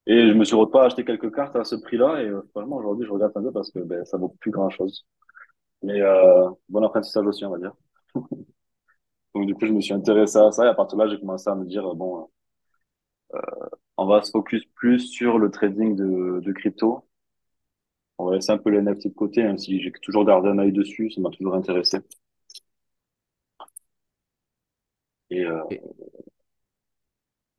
Et 0.08 0.30
je 0.30 0.34
me 0.34 0.44
suis 0.44 0.56
retrouvé 0.56 0.84
à 0.84 0.86
acheter 0.88 1.06
quelques 1.06 1.34
cartes 1.34 1.56
à 1.56 1.64
ce 1.64 1.76
prix-là. 1.76 2.22
Et 2.24 2.28
euh, 2.28 2.42
franchement, 2.52 2.78
aujourd'hui, 2.78 3.06
je 3.06 3.12
regarde 3.12 3.34
un 3.36 3.42
peu 3.44 3.52
parce 3.52 3.72
que 3.72 3.80
ben, 3.80 4.04
ça 4.06 4.18
vaut 4.18 4.30
plus 4.40 4.52
grand-chose. 4.52 5.06
Mais 5.84 6.02
euh, 6.02 6.50
bon 6.70 6.84
apprentissage 6.84 7.26
aussi, 7.28 7.46
on 7.46 7.52
va 7.52 7.60
dire. 7.60 7.74
Donc 9.36 9.46
du 9.46 9.56
coup, 9.56 9.66
je 9.66 9.74
me 9.74 9.82
suis 9.82 9.94
intéressé 9.94 10.38
à 10.38 10.52
ça 10.52 10.66
et 10.66 10.70
à 10.70 10.74
partir 10.74 10.98
de 10.98 11.04
là, 11.04 11.10
j'ai 11.10 11.20
commencé 11.20 11.50
à 11.50 11.56
me 11.56 11.66
dire, 11.66 11.94
bon, 11.96 12.30
euh, 13.34 13.40
on 14.02 14.06
va 14.08 14.22
se 14.22 14.32
focus 14.32 14.66
plus 14.76 15.00
sur 15.00 15.38
le 15.40 15.50
trading 15.52 15.96
de, 15.96 16.42
de 16.42 16.52
crypto. 16.52 17.06
On 18.18 18.24
va 18.30 18.36
laisser 18.36 18.54
un 18.54 18.58
peu 18.58 18.70
les 18.70 18.78
NFT 18.78 19.10
de 19.10 19.14
côté, 19.14 19.44
même 19.44 19.58
si 19.58 19.82
j'ai 19.82 19.92
toujours 19.92 20.24
gardé 20.24 20.48
un 20.48 20.60
œil 20.60 20.72
dessus, 20.72 21.12
ça 21.12 21.20
m'a 21.20 21.30
toujours 21.30 21.56
intéressé. 21.56 21.98
Et 25.32 25.44
euh, 25.46 25.64
Et, 25.70 25.82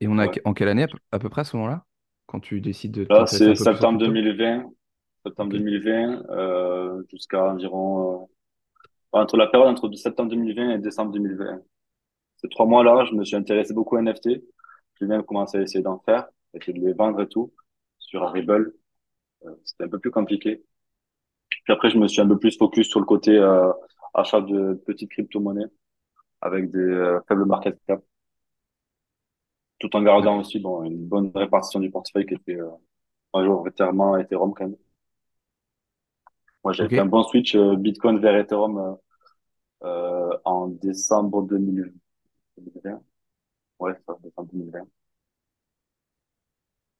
et 0.01 0.07
on 0.07 0.19
a 0.19 0.27
ouais. 0.27 0.37
en 0.45 0.53
quelle 0.53 0.67
année 0.67 0.85
à 1.11 1.19
peu 1.19 1.29
près 1.29 1.41
à 1.41 1.43
ce 1.45 1.55
moment-là? 1.57 1.85
Quand 2.27 2.39
tu 2.39 2.61
décides 2.61 2.91
de 2.91 3.09
Là, 3.09 3.25
c'est 3.27 3.55
septembre 3.55 3.99
cryptos? 3.99 3.99
2020, 3.99 4.63
septembre 5.25 5.51
Ok. 5.51 5.53
2020, 5.53 6.23
euh, 6.29 7.03
jusqu'à 7.11 7.43
environ, 7.51 8.23
euh, 8.23 8.25
entre 9.13 9.37
la 9.37 9.47
période 9.47 9.69
entre 9.69 9.91
septembre 9.95 10.29
2020 10.31 10.71
et 10.71 10.79
décembre 10.79 11.11
2020. 11.13 11.61
Ces 12.37 12.49
trois 12.49 12.65
mois-là, 12.67 13.05
je 13.09 13.15
me 13.15 13.25
suis 13.25 13.35
intéressé 13.37 13.73
beaucoup 13.73 13.97
à 13.97 14.01
NFT. 14.01 14.43
J'ai 14.99 15.05
même 15.07 15.23
commencé 15.23 15.57
à 15.57 15.61
essayer 15.61 15.83
d'en 15.83 15.99
faire, 15.99 16.27
essayer 16.53 16.77
de 16.79 16.85
les 16.85 16.93
vendre 16.93 17.21
et 17.21 17.27
tout, 17.27 17.53
sur 17.99 18.21
Rarible. 18.21 18.73
Euh, 19.45 19.51
c'était 19.65 19.85
un 19.85 19.89
peu 19.89 19.99
plus 19.99 20.11
compliqué. 20.11 20.63
Puis 21.63 21.73
après, 21.73 21.89
je 21.89 21.97
me 21.97 22.07
suis 22.07 22.21
un 22.21 22.27
peu 22.27 22.39
plus 22.39 22.57
focus 22.57 22.89
sur 22.89 22.99
le 22.99 23.05
côté 23.05 23.37
euh, 23.37 23.71
achat 24.13 24.41
de 24.41 24.75
petites 24.85 25.11
crypto-monnaies 25.11 25.67
avec 26.41 26.71
des 26.71 26.79
euh, 26.79 27.19
faibles 27.27 27.45
market 27.45 27.79
cap, 27.87 28.01
tout 29.79 29.95
en 29.95 30.01
gardant 30.01 30.39
aussi 30.39 30.59
bon, 30.59 30.83
une 30.83 31.05
bonne 31.07 31.31
répartition 31.35 31.79
du 31.79 31.91
portefeuille 31.91 32.25
qui 32.25 32.33
était 32.35 32.59
euh, 32.59 32.69
majoritairement 33.33 34.17
Ethereum 34.17 34.53
quand 34.55 34.65
même. 34.65 34.77
Moi, 36.63 36.73
Ok. 36.77 36.93
fait 36.93 36.99
un 37.01 37.05
bon 37.05 37.23
switch 37.23 37.55
euh, 37.55 37.75
Bitcoin 37.75 38.19
vers 38.19 38.35
Ethereum 38.35 38.77
euh, 38.77 38.93
euh, 39.87 40.37
en 40.45 40.67
décembre 40.69 41.43
2020. 41.43 43.01
Ouais, 43.83 43.93
ça, 44.07 44.17
décembre 44.23 44.49
2020. 44.51 44.87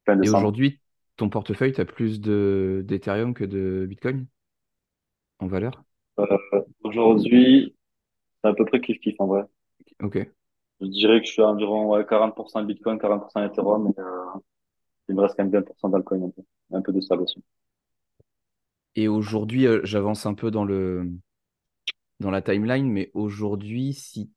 Fin 0.06 0.16
Et 0.22 0.28
décembre. 0.28 0.30
aujourd'hui, 0.30 0.82
ton 1.18 1.30
portefeuille, 1.30 1.72
tu 1.74 1.80
as 1.82 1.86
plus 1.86 2.20
de 2.22 2.82
d'Ethereum 2.88 3.34
que 3.36 3.44
de 3.44 3.86
Bitcoin 3.88 4.26
en 5.40 5.48
valeur? 5.48 5.84
Euh, 6.20 6.26
aujourd'hui, 6.84 7.76
c'est 8.44 8.50
à 8.50 8.54
peu 8.56 8.66
près 8.66 8.80
kiff-kiff 8.80 9.16
en 9.20 9.28
vrai. 9.28 9.44
Ok. 10.00 10.34
Je 10.82 10.86
dirais 10.88 11.20
que 11.20 11.26
je 11.26 11.32
suis 11.32 11.42
à 11.42 11.48
environ 11.48 11.88
ouais, 11.90 12.06
40% 12.06 12.62
Bitcoin, 12.64 13.00
40% 13.00 13.44
Ethereum, 13.44 13.88
et 13.88 14.00
euh, 14.00 14.26
il 15.10 15.16
me 15.16 15.22
reste 15.22 15.36
quand 15.38 15.44
même 15.44 15.54
20% 15.54 15.90
d'alcool 15.90 16.24
un 16.24 16.30
peu. 16.32 16.44
Un 16.74 16.82
peu 16.82 16.94
de 16.94 17.02
sable 17.02 17.24
aussi. 17.24 17.44
Et 18.96 19.08
aujourd'hui, 19.08 19.68
euh, 19.68 19.82
j'avance 19.84 20.26
un 20.26 20.34
peu 20.34 20.50
dans 20.50 20.66
le 20.66 21.12
dans 22.20 22.32
la 22.32 22.42
timeline, 22.42 22.90
mais 22.92 23.12
aujourd'hui, 23.14 23.94
si 23.94 24.32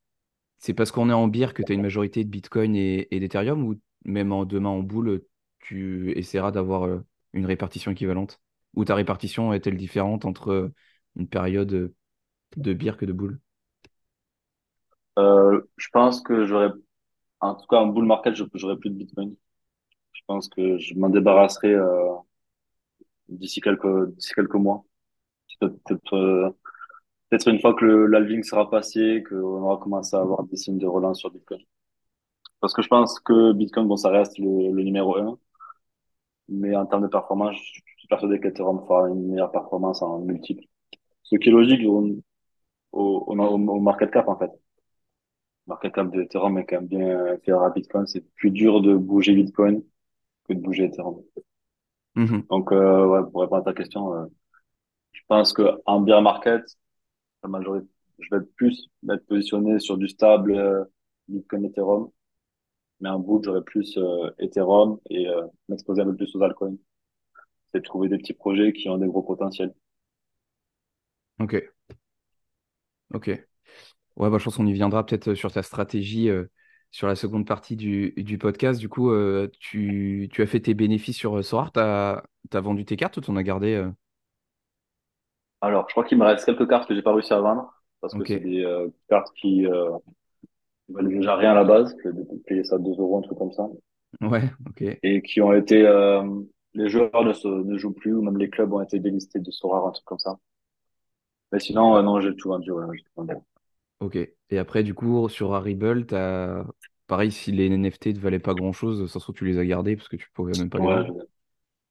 c'est 0.59 0.73
parce 0.73 0.91
qu'on 0.91 1.09
est 1.09 1.13
en 1.13 1.27
bière 1.27 1.53
que 1.53 1.63
tu 1.63 1.71
as 1.71 1.75
une 1.75 1.81
majorité 1.81 2.23
de 2.23 2.29
Bitcoin 2.29 2.75
et, 2.75 3.07
et 3.15 3.19
d'Ethereum, 3.19 3.63
ou 3.63 3.79
même 4.05 4.31
en 4.31 4.45
demain 4.45 4.69
en 4.69 4.79
boule, 4.79 5.23
tu 5.59 6.11
essaieras 6.17 6.51
d'avoir 6.51 6.83
euh, 6.85 7.05
une 7.33 7.45
répartition 7.45 7.91
équivalente? 7.91 8.39
Ou 8.75 8.85
ta 8.85 8.95
répartition 8.95 9.53
est-elle 9.53 9.77
différente 9.77 10.25
entre 10.25 10.49
euh, 10.51 10.73
une 11.15 11.27
période 11.27 11.73
euh, 11.73 11.95
de 12.57 12.73
bière 12.73 12.97
que 12.97 13.05
de 13.05 13.13
boule? 13.13 13.39
Je 15.77 15.87
pense 15.91 16.21
que 16.21 16.45
j'aurais, 16.45 16.71
en 17.41 17.55
tout 17.55 17.67
cas 17.67 17.77
en 17.77 17.87
bull 17.87 18.05
market, 18.05 18.35
j'aurais 18.55 18.77
plus 18.77 18.89
de 18.91 18.95
Bitcoin. 18.95 19.35
Je 20.13 20.21
pense 20.27 20.49
que 20.49 20.77
je 20.79 20.95
m'en 20.95 21.09
débarrasserai 21.09 21.75
d'ici 23.29 23.61
quelques 23.61 24.09
d'ici 24.15 24.33
quelques 24.33 24.55
mois. 24.55 24.83
Peut-être 27.29 27.47
une 27.49 27.59
fois 27.61 27.73
que 27.75 27.85
le 27.85 28.07
l'halving 28.07 28.43
sera 28.43 28.69
passé, 28.69 29.23
qu'on 29.29 29.35
aura 29.63 29.77
commencé 29.77 30.15
à 30.15 30.21
avoir 30.21 30.43
des 30.43 30.57
signes 30.57 30.77
de 30.79 30.87
relance 30.87 31.19
sur 31.19 31.31
Bitcoin. 31.31 31.61
Parce 32.59 32.73
que 32.73 32.83
je 32.83 32.87
pense 32.87 33.19
que 33.19 33.53
Bitcoin, 33.53 33.87
bon, 33.87 33.97
ça 33.97 34.09
reste 34.09 34.37
le, 34.39 34.71
le 34.71 34.83
numéro 34.83 35.17
un, 35.17 35.39
mais 36.49 36.75
en 36.75 36.85
termes 36.85 37.03
de 37.03 37.07
performance, 37.07 37.55
je 37.57 37.81
suis 37.97 38.07
persuadé 38.09 38.39
qu'Ethereum 38.39 38.79
fera 38.87 39.09
une 39.09 39.27
meilleure 39.29 39.51
performance 39.51 40.01
en 40.01 40.19
multiple. 40.19 40.63
Ce 41.23 41.37
qui 41.37 41.49
est 41.49 41.53
logique 41.53 41.81
au, 41.87 42.03
au, 42.93 43.25
au, 43.27 43.35
au 43.37 43.79
market 43.81 44.11
cap 44.11 44.27
en 44.29 44.37
fait. 44.37 44.51
Le 45.67 45.69
market 45.69 45.93
cap 45.93 46.09
de 46.11 46.23
Ethereum 46.23 46.57
est 46.57 46.65
quand 46.65 46.77
même 46.77 46.87
bien 46.87 47.25
inférieur 47.27 47.61
à 47.63 47.69
Bitcoin. 47.69 48.07
C'est 48.07 48.21
plus 48.35 48.49
dur 48.49 48.81
de 48.81 48.95
bouger 48.97 49.33
Bitcoin 49.35 49.83
que 50.47 50.53
de 50.53 50.59
bouger 50.61 50.85
Ethereum. 50.85 51.23
Mhm. 52.15 52.47
Donc, 52.49 52.71
euh, 52.71 53.05
ouais, 53.07 53.29
pour 53.31 53.41
répondre 53.41 53.61
à 53.67 53.73
ta 53.73 53.73
question, 53.73 54.13
euh, 54.13 54.25
je 55.13 55.21
pense 55.27 55.53
que 55.53 55.63
en 55.85 56.01
bear 56.01 56.21
market, 56.21 56.63
la 57.43 57.49
majorité, 57.49 57.87
je 58.19 58.35
vais 58.35 58.43
plus 58.55 58.89
être 59.09 59.25
positionné 59.27 59.79
sur 59.79 59.97
du 59.97 60.07
stable 60.07 60.53
euh, 60.55 60.83
Bitcoin 61.27 61.65
Ethereum, 61.65 62.09
mais 62.99 63.09
en 63.09 63.19
bull, 63.19 63.41
j'aurais 63.43 63.63
plus 63.63 63.97
euh, 63.97 64.29
Ethereum 64.39 64.99
et 65.09 65.27
euh, 65.27 65.45
m'exposer 65.69 66.01
un 66.01 66.05
peu 66.05 66.15
plus 66.15 66.35
aux 66.35 66.41
altcoins. 66.41 66.75
C'est 67.71 67.79
de 67.79 67.83
trouver 67.83 68.09
des 68.09 68.17
petits 68.17 68.33
projets 68.33 68.73
qui 68.73 68.89
ont 68.89 68.97
des 68.97 69.07
gros 69.07 69.23
potentiels. 69.23 69.73
Ok, 71.39 71.55
ok. 73.13 73.27
Ouais, 74.17 74.29
bah, 74.29 74.37
je 74.39 74.43
pense 74.45 74.57
qu'on 74.57 74.67
y 74.67 74.73
viendra 74.73 75.05
peut-être 75.05 75.29
euh, 75.29 75.35
sur 75.35 75.51
ta 75.51 75.63
stratégie 75.63 76.29
euh, 76.29 76.45
sur 76.91 77.07
la 77.07 77.15
seconde 77.15 77.45
partie 77.47 77.75
du, 77.75 78.13
du 78.17 78.37
podcast. 78.37 78.79
Du 78.79 78.89
coup, 78.89 79.11
euh, 79.11 79.49
tu, 79.59 80.29
tu 80.31 80.41
as 80.41 80.47
fait 80.47 80.61
tes 80.61 80.73
bénéfices 80.73 81.17
sur 81.17 81.37
euh, 81.37 81.43
Sorare, 81.43 81.71
tu 81.71 81.79
as, 81.79 82.61
vendu 82.61 82.85
tes 82.85 82.97
cartes 82.97 83.17
ou 83.17 83.21
tu 83.21 83.31
en 83.31 83.35
as 83.35 83.43
gardé 83.43 83.75
euh? 83.75 83.91
Alors, 85.61 85.85
je 85.87 85.93
crois 85.93 86.03
qu'il 86.03 86.17
me 86.17 86.25
reste 86.25 86.45
quelques 86.45 86.67
cartes 86.69 86.87
que 86.87 86.95
j'ai 86.95 87.01
pas 87.01 87.13
réussi 87.13 87.33
à 87.33 87.39
vendre 87.41 87.73
parce 88.01 88.15
que 88.15 88.23
Ok, 88.23 88.29
c'est 88.31 88.39
des 88.39 88.63
euh, 88.63 88.87
cartes 89.09 89.31
qui 89.39 89.65
euh, 89.67 89.91
valent 90.89 91.09
déjà 91.09 91.35
rien 91.37 91.51
à 91.51 91.55
la 91.55 91.63
base. 91.65 91.95
J'ai 92.03 92.11
payé 92.45 92.63
ça 92.65 92.77
2 92.77 92.91
euros, 92.91 93.19
un 93.19 93.21
truc 93.21 93.37
comme 93.37 93.53
ça. 93.53 93.69
ouais, 94.21 94.51
ok, 94.67 94.83
et 95.01 95.21
qui 95.23 95.41
ont 95.41 95.53
été 95.53 95.87
euh, 95.87 96.21
les 96.75 96.87
joueurs 96.89 97.23
ne, 97.23 97.33
se, 97.33 97.47
ne 97.47 97.77
jouent 97.79 97.93
plus 97.93 98.13
ou 98.13 98.21
même 98.21 98.37
les 98.37 98.49
clubs 98.49 98.71
ont 98.73 98.81
été 98.81 98.99
délistés 98.99 99.39
de 99.39 99.49
Sorare, 99.51 99.87
un 99.87 99.91
truc 99.91 100.05
comme 100.05 100.19
ça. 100.19 100.37
Mais 101.51 101.59
sinon, 101.59 101.97
euh, 101.97 102.01
non, 102.03 102.21
j'ai 102.21 102.33
tout 102.37 102.47
vendu. 102.47 102.71
Ouais, 102.71 102.85
j'ai 102.97 103.03
tout 103.03 103.11
vendu. 103.17 103.33
ok. 103.99 104.17
Et 104.49 104.57
après, 104.59 104.83
du 104.83 104.93
coup, 104.93 105.27
sur 105.29 105.49
Rarible, 105.51 106.05
t'as... 106.05 106.65
pareil, 107.07 107.31
si 107.31 107.51
les 107.51 107.65
NFT 107.67 108.13
ne 108.13 108.19
valaient 108.19 108.39
pas 108.39 108.53
grand-chose, 108.53 109.07
ça 109.11 109.19
se 109.19 109.23
trouve, 109.25 109.35
tu 109.35 109.45
les 109.45 109.57
as 109.57 109.65
gardés 109.65 109.95
parce 109.95 110.07
que 110.09 110.15
tu 110.15 110.29
pouvais 110.33 110.55
même 110.55 110.69
pas 110.69 110.79
les 110.79 110.87
Ouais, 110.87 110.95
vendre. 110.95 111.07
je, 111.07 111.11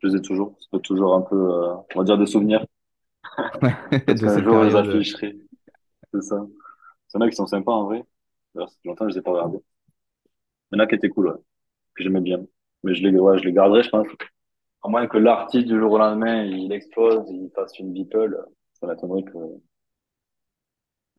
je 0.03 0.09
les 0.09 0.17
ai 0.19 0.23
toujours. 0.23 0.57
C'est 0.73 0.83
toujours 0.83 1.15
un 1.17 1.23
peu, 1.23 1.37
euh, 1.37 1.75
on 1.95 2.01
va 2.01 2.05
dire, 2.05 2.19
des 2.19 2.27
souvenirs. 2.27 2.67
Cette 4.17 4.43
jour, 4.43 4.65
les 4.65 4.77
période. 4.77 4.77
afficherai. 4.77 5.37
C'est 6.15 6.23
ça. 6.23 6.47
C'est 7.09 7.19
là 7.19 7.29
qui 7.31 7.37
sont 7.37 7.47
sympas 7.47 7.73
en 7.73 7.87
vrai. 7.87 8.05
Ça 8.55 8.67
fait 8.69 8.89
longtemps 8.89 9.07
que 9.07 9.13
je 9.13 9.17
les 9.17 9.21
ai 9.21 9.23
pas 9.25 9.33
regardés. 9.33 9.61
Il 10.71 10.79
y 10.79 10.81
en 10.81 10.85
a 10.85 10.87
qui 10.87 10.95
étaient 10.95 11.09
cool, 11.09 11.27
ouais, 11.29 11.35
que 11.95 12.03
j'aimais 12.05 12.21
bien. 12.21 12.47
Mais 12.85 12.95
je 12.95 13.03
les, 13.03 13.19
ouais, 13.19 13.39
je 13.39 13.45
les 13.45 13.53
garderai, 13.53 13.83
je 13.85 13.91
pense. 13.91 14.09
À 14.85 14.89
moins 14.89 15.07
que 15.09 15.19
l'artiste 15.19 15.69
du 15.69 15.79
jour 15.79 15.93
au 15.93 15.99
lendemain, 15.99 16.45
il 16.45 16.73
explose, 16.73 17.25
il 17.31 17.51
fasse 17.55 17.79
une 17.79 17.93
Beeple, 17.93 18.39
ça 18.75 18.87
m'étonnerait 18.89 19.25
que, 19.25 19.33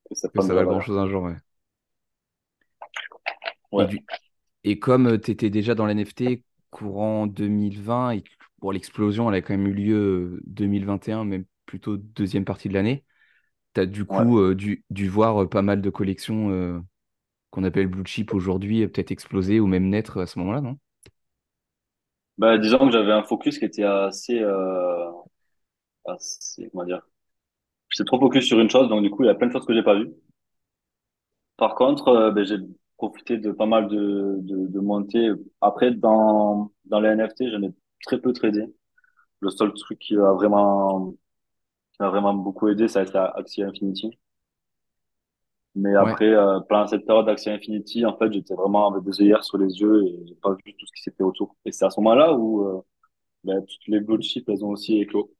que 0.09 0.15
ça 0.15 0.27
Que 0.33 0.39
ça 0.41 0.53
valait 0.53 0.65
valeur. 0.65 0.69
grand-chose 0.69 0.97
un 0.97 1.07
jour, 1.07 1.23
ouais. 1.23 1.35
Et, 3.77 3.85
Ouais, 3.85 3.85
du... 3.85 4.05
et 4.63 4.79
comme 4.79 5.19
tu 5.21 5.31
étais 5.31 5.49
déjà 5.49 5.75
dans 5.75 5.85
l'NFT 5.87 6.43
courant 6.71 7.27
2020 7.27 8.11
et 8.13 8.23
bon, 8.59 8.71
l'explosion, 8.71 9.29
elle 9.29 9.37
a 9.37 9.41
quand 9.41 9.57
même 9.57 9.67
eu 9.67 9.73
lieu 9.73 9.97
euh, 10.37 10.41
2021, 10.47 11.25
même 11.25 11.45
plutôt 11.67 11.97
deuxième 11.97 12.45
partie 12.45 12.69
de 12.69 12.75
l'année, 12.75 13.05
tu 13.75 13.81
as 13.81 13.87
du 13.87 14.05
coup 14.05 14.39
euh, 14.39 14.55
dû, 14.55 14.85
dû 14.91 15.09
voir 15.09 15.43
euh, 15.43 15.49
pas 15.49 15.61
mal 15.63 15.81
de 15.81 15.89
collections 15.91 16.51
euh, 16.51 16.79
qu'on 17.51 17.63
appelle 17.65 17.87
blue 17.87 18.05
chip 18.07 18.33
aujourd'hui, 18.33 18.87
peut-être 18.87 19.11
exploser 19.11 19.59
ou 19.61 19.67
même 19.67 19.89
naître 19.89 20.19
à 20.21 20.27
ce 20.27 20.39
moment-là, 20.39 20.61
non? 20.61 20.79
Bah, 22.37 22.57
disons 22.57 22.79
que 22.79 22.91
j'avais 22.91 23.11
un 23.11 23.23
focus 23.23 23.57
qui 23.59 23.65
était 23.65 23.83
assez, 23.83 24.39
assez, 26.05 26.69
comment 26.71 26.85
dire, 26.85 27.01
j'étais 27.89 28.05
trop 28.07 28.19
focus 28.19 28.45
sur 28.47 28.59
une 28.59 28.69
chose, 28.71 28.89
donc 28.89 29.03
du 29.03 29.09
coup, 29.11 29.23
il 29.23 29.27
y 29.27 29.29
a 29.31 29.35
plein 29.35 29.47
de 29.47 29.53
choses 29.53 29.65
que 29.65 29.73
j'ai 29.75 29.83
pas 29.83 29.95
vues. 29.95 30.11
Par 31.57 31.75
contre, 31.75 32.07
euh, 32.09 32.31
ben, 32.31 32.45
j'ai 32.45 32.57
profité 32.97 33.37
de 33.37 33.51
pas 33.51 33.65
mal 33.65 33.87
de, 33.87 34.37
de, 34.41 34.67
de 34.67 34.79
montées. 34.79 35.29
Après, 35.61 35.91
dans, 35.91 36.71
dans 36.85 36.99
les 36.99 37.09
NFT, 37.09 37.49
j'en 37.51 37.61
ai 37.63 37.71
très 38.05 38.19
peu 38.19 38.33
tradé. 38.33 38.65
Le 39.41 39.49
seul 39.51 39.73
truc 39.73 39.99
qui 39.99 40.15
a 40.17 40.33
vraiment, 40.33 41.15
qui 41.97 42.03
m'a 42.03 42.09
vraiment 42.09 42.33
beaucoup 42.33 42.67
aidé, 42.69 42.87
ça 42.87 43.01
a 43.01 43.03
été 43.03 43.17
Axie 43.17 43.63
Infinity. 43.63 44.17
Mais 45.75 45.95
Ouais, 45.99 46.15
après, 46.15 46.25
euh, 46.25 46.59
pendant 46.61 46.87
cette 46.87 47.05
période 47.05 47.25
d'Axie 47.27 47.49
Infinity, 47.51 48.05
en 48.05 48.17
fait, 48.17 48.31
j'étais 48.33 48.55
vraiment 48.55 48.89
avec 48.91 49.03
des 49.03 49.21
œillères 49.21 49.43
sur 49.43 49.57
les 49.59 49.67
yeux 49.79 50.03
et 50.07 50.25
j'ai 50.27 50.35
pas 50.35 50.51
vu 50.65 50.73
tout 50.75 50.85
ce 50.87 50.91
qui 50.93 51.03
s'était 51.03 51.23
autour. 51.23 51.55
Et 51.65 51.71
c'est 51.71 51.85
à 51.85 51.89
ce 51.91 51.99
moment-là 51.99 52.33
où, 52.33 52.65
euh, 52.67 52.81
ben, 53.43 53.61
toutes 53.65 53.87
les 53.87 54.01
blue 54.01 54.21
chips, 54.21 54.47
elles 54.49 54.65
ont 54.65 54.69
aussi 54.71 54.99
éclos. 55.01 55.31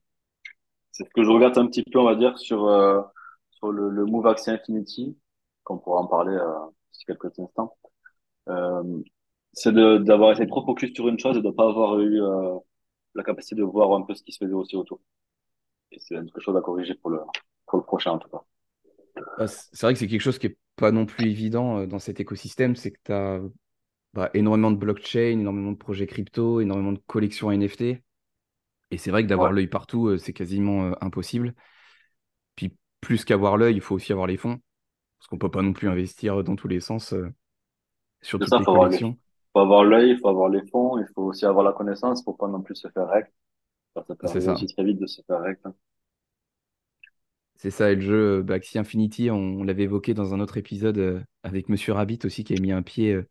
C'est 0.92 1.06
ce 1.06 1.10
que 1.12 1.24
je 1.24 1.30
regarde 1.32 1.58
un 1.58 1.68
petit 1.68 1.84
peu, 1.84 2.00
on 2.00 2.06
va 2.06 2.16
dire, 2.16 2.38
sur, 2.40 2.66
euh, 2.68 3.02
sur 3.52 3.72
le, 3.72 3.90
le 3.90 4.06
Move 4.06 4.28
Axie 4.28 4.52
Infinity, 4.52 5.18
qu'on 5.64 5.78
pourra 5.78 6.02
en 6.02 6.08
parler 6.08 6.34
euh, 6.36 6.54
d'ici 6.92 7.06
quelques 7.06 7.38
instants. 7.40 7.76
Euh, 8.50 8.84
c'est 9.54 9.74
de, 9.74 9.98
d'avoir 10.00 10.34
été 10.34 10.48
trop 10.48 10.66
focus 10.66 10.94
sur 10.96 11.08
une 11.10 11.20
chose 11.20 11.38
et 11.38 11.42
de 11.42 11.48
ne 11.48 11.52
pas 11.54 11.70
avoir 11.70 12.00
eu 12.02 12.22
euh, 12.22 12.56
la 13.16 13.24
capacité 13.24 13.56
de 13.58 13.64
voir 13.64 13.94
un 13.94 14.04
peu 14.04 14.16
ce 14.16 14.24
qui 14.24 14.32
se 14.34 14.40
faisait 14.40 14.54
aussi 14.54 14.76
autour. 14.78 15.02
Et 15.92 16.00
c'est 16.00 16.16
quelque 16.16 16.40
chose 16.40 16.56
à 16.56 16.62
corriger 16.62 16.96
pour 16.96 17.10
le, 17.10 17.20
pour 17.66 17.80
le 17.80 17.84
prochain 17.84 18.12
en 18.12 18.20
tout 18.20 18.30
cas. 18.30 18.42
Bah, 19.38 19.48
c'est 19.48 19.82
vrai 19.82 19.94
que 19.94 20.00
c'est 20.00 20.08
quelque 20.08 20.22
chose 20.22 20.40
qui 20.40 20.48
est 20.48 20.58
pas 20.76 20.92
non 20.92 21.06
plus 21.06 21.28
évident 21.30 21.80
euh, 21.80 21.88
dans 21.88 22.00
cet 22.00 22.20
écosystème, 22.20 22.76
c'est 22.76 22.92
que 22.92 23.00
tu 23.06 23.12
as 23.14 23.40
bah, 24.14 24.30
énormément 24.34 24.72
de 24.72 24.78
blockchain, 24.78 25.40
énormément 25.40 25.72
de 25.72 25.78
projets 25.78 26.08
crypto, 26.08 26.62
énormément 26.62 26.94
de 26.94 27.02
collections 27.08 27.52
NFT. 27.52 28.04
Et 28.92 28.98
c'est 29.00 29.12
vrai 29.12 29.24
que 29.24 29.30
d'avoir 29.30 29.52
Ouais, 29.52 29.54
l'œil 29.54 29.68
partout, 29.68 30.08
euh, 30.10 30.18
c'est 30.20 30.34
quasiment 30.34 30.88
euh, 30.92 30.94
impossible. 31.02 31.56
Puis 32.56 32.76
plus 33.02 33.24
qu'avoir 33.26 33.56
l'œil, 33.58 33.76
il 33.76 33.82
faut 33.82 33.96
aussi 33.96 34.12
avoir 34.12 34.28
les 34.28 34.36
fonds, 34.38 34.60
parce 35.20 35.28
qu'on 35.30 35.38
peut 35.40 35.52
pas 35.52 35.62
non 35.64 35.74
plus 35.74 35.90
investir 35.90 36.44
dans 36.44 36.56
tous 36.58 36.68
les 36.70 36.80
sens 36.82 37.14
sur 38.22 38.40
toutes 38.40 38.50
ça, 38.50 38.60
les 38.60 38.66
faut 38.66 38.78
collections. 38.80 39.18
faut 39.54 39.60
avoir 39.60 39.84
l'œil, 39.84 40.12
il 40.12 40.20
faut 40.20 40.30
avoir 40.30 40.50
les 40.50 40.66
fonds, 40.68 41.00
il 41.00 41.08
faut 41.16 41.24
aussi 41.24 41.46
avoir 41.46 41.66
la 41.66 41.74
connaissance 41.74 42.24
pour 42.24 42.38
pas 42.38 42.48
non 42.48 42.62
plus 42.62 42.76
se 42.76 42.88
faire 42.90 43.08
rec. 43.10 43.28
Ça 44.06 44.16
C'est 44.26 44.42
ça. 44.42 44.64
aussi 44.64 44.68
très 44.68 44.84
vite 44.84 45.00
de 45.00 45.08
se 45.08 45.22
faire 45.24 45.42
rec. 45.42 45.60
hein. 45.66 45.74
C'est 47.56 47.72
ça, 47.72 47.92
et 47.92 47.96
le 47.96 48.02
jeu 48.02 48.46
euh, 48.48 48.54
Axie 48.54 48.78
Infinity, 48.78 49.32
on, 49.32 49.36
on 49.38 49.64
l'avait 49.64 49.84
évoqué 49.84 50.14
dans 50.14 50.34
un 50.36 50.40
autre 50.40 50.58
épisode 50.58 50.98
euh, 51.00 51.20
avec 51.44 51.70
Monsieur 51.70 51.94
Rabbit 51.94 52.20
aussi, 52.24 52.44
qui 52.44 52.54
a 52.54 52.58
mis 52.58 52.72
un 52.72 52.84
pied 52.84 53.14
euh, 53.14 53.28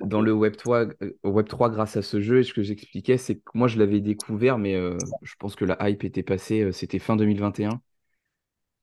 dans 0.00 0.22
le 0.22 0.32
Web3, 0.32 0.86
euh, 1.02 1.12
Web3 1.24 1.70
grâce 1.70 1.96
à 1.96 2.02
ce 2.02 2.20
jeu. 2.20 2.40
Et 2.40 2.44
ce 2.44 2.54
que 2.54 2.62
j'expliquais, 2.62 3.18
c'est 3.18 3.36
que 3.36 3.42
moi, 3.54 3.68
je 3.68 3.78
l'avais 3.78 4.00
découvert, 4.00 4.58
mais 4.58 4.74
euh, 4.74 4.98
je 5.22 5.34
pense 5.38 5.56
que 5.56 5.64
la 5.64 5.76
hype 5.88 6.04
était 6.04 6.22
passée, 6.22 6.72
c'était 6.72 6.98
fin 6.98 7.16
2021. 7.16 7.80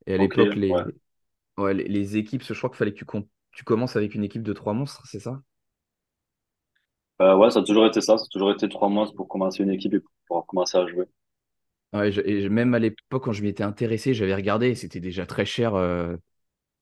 Et 0.08 0.16
à 0.16 0.20
l'époque, 0.20 0.56
les, 0.56 0.76
ouais. 0.76 0.84
ouais, 1.60 1.74
les, 1.76 1.86
les 1.90 2.18
équipes, 2.18 2.44
je 2.44 2.54
crois 2.56 2.70
qu'il 2.72 2.78
fallait 2.78 2.94
que 2.94 3.00
tu, 3.00 3.06
com- 3.06 3.28
tu 3.54 3.64
commences 3.66 3.96
avec 3.98 4.16
une 4.16 4.24
équipe 4.26 4.44
de 4.44 4.54
trois 4.54 4.74
monstres, 4.76 5.04
c'est 5.08 5.20
ça? 5.22 5.42
Euh, 7.22 7.36
ouais, 7.36 7.52
ça 7.52 7.60
a 7.60 7.64
toujours 7.64 7.86
été 7.86 8.02
ça, 8.02 8.18
ça 8.18 8.24
a 8.26 8.28
toujours 8.28 8.52
été 8.52 8.68
trois 8.70 8.90
mois 8.90 9.12
pour 9.16 9.28
commencer 9.28 9.62
une 9.64 9.70
équipe 9.72 9.94
et 9.94 10.00
pour 10.00 10.12
pouvoir 10.28 10.46
commencer 10.46 10.78
à 10.78 10.88
jouer. 10.88 11.08
Ouais, 11.94 12.12
je- 12.12 12.22
et 12.22 12.42
je- 12.42 12.48
même 12.50 12.74
à 12.74 12.80
l'époque, 12.80 13.24
quand 13.24 13.32
je 13.32 13.42
m'y 13.42 13.50
étais 13.50 13.64
intéressé, 13.64 14.14
j'avais 14.14 14.36
regardé, 14.36 14.68
et 14.70 14.76
c'était 14.76 15.00
déjà 15.00 15.26
très 15.26 15.46
cher. 15.46 15.76
euh, 15.76 16.16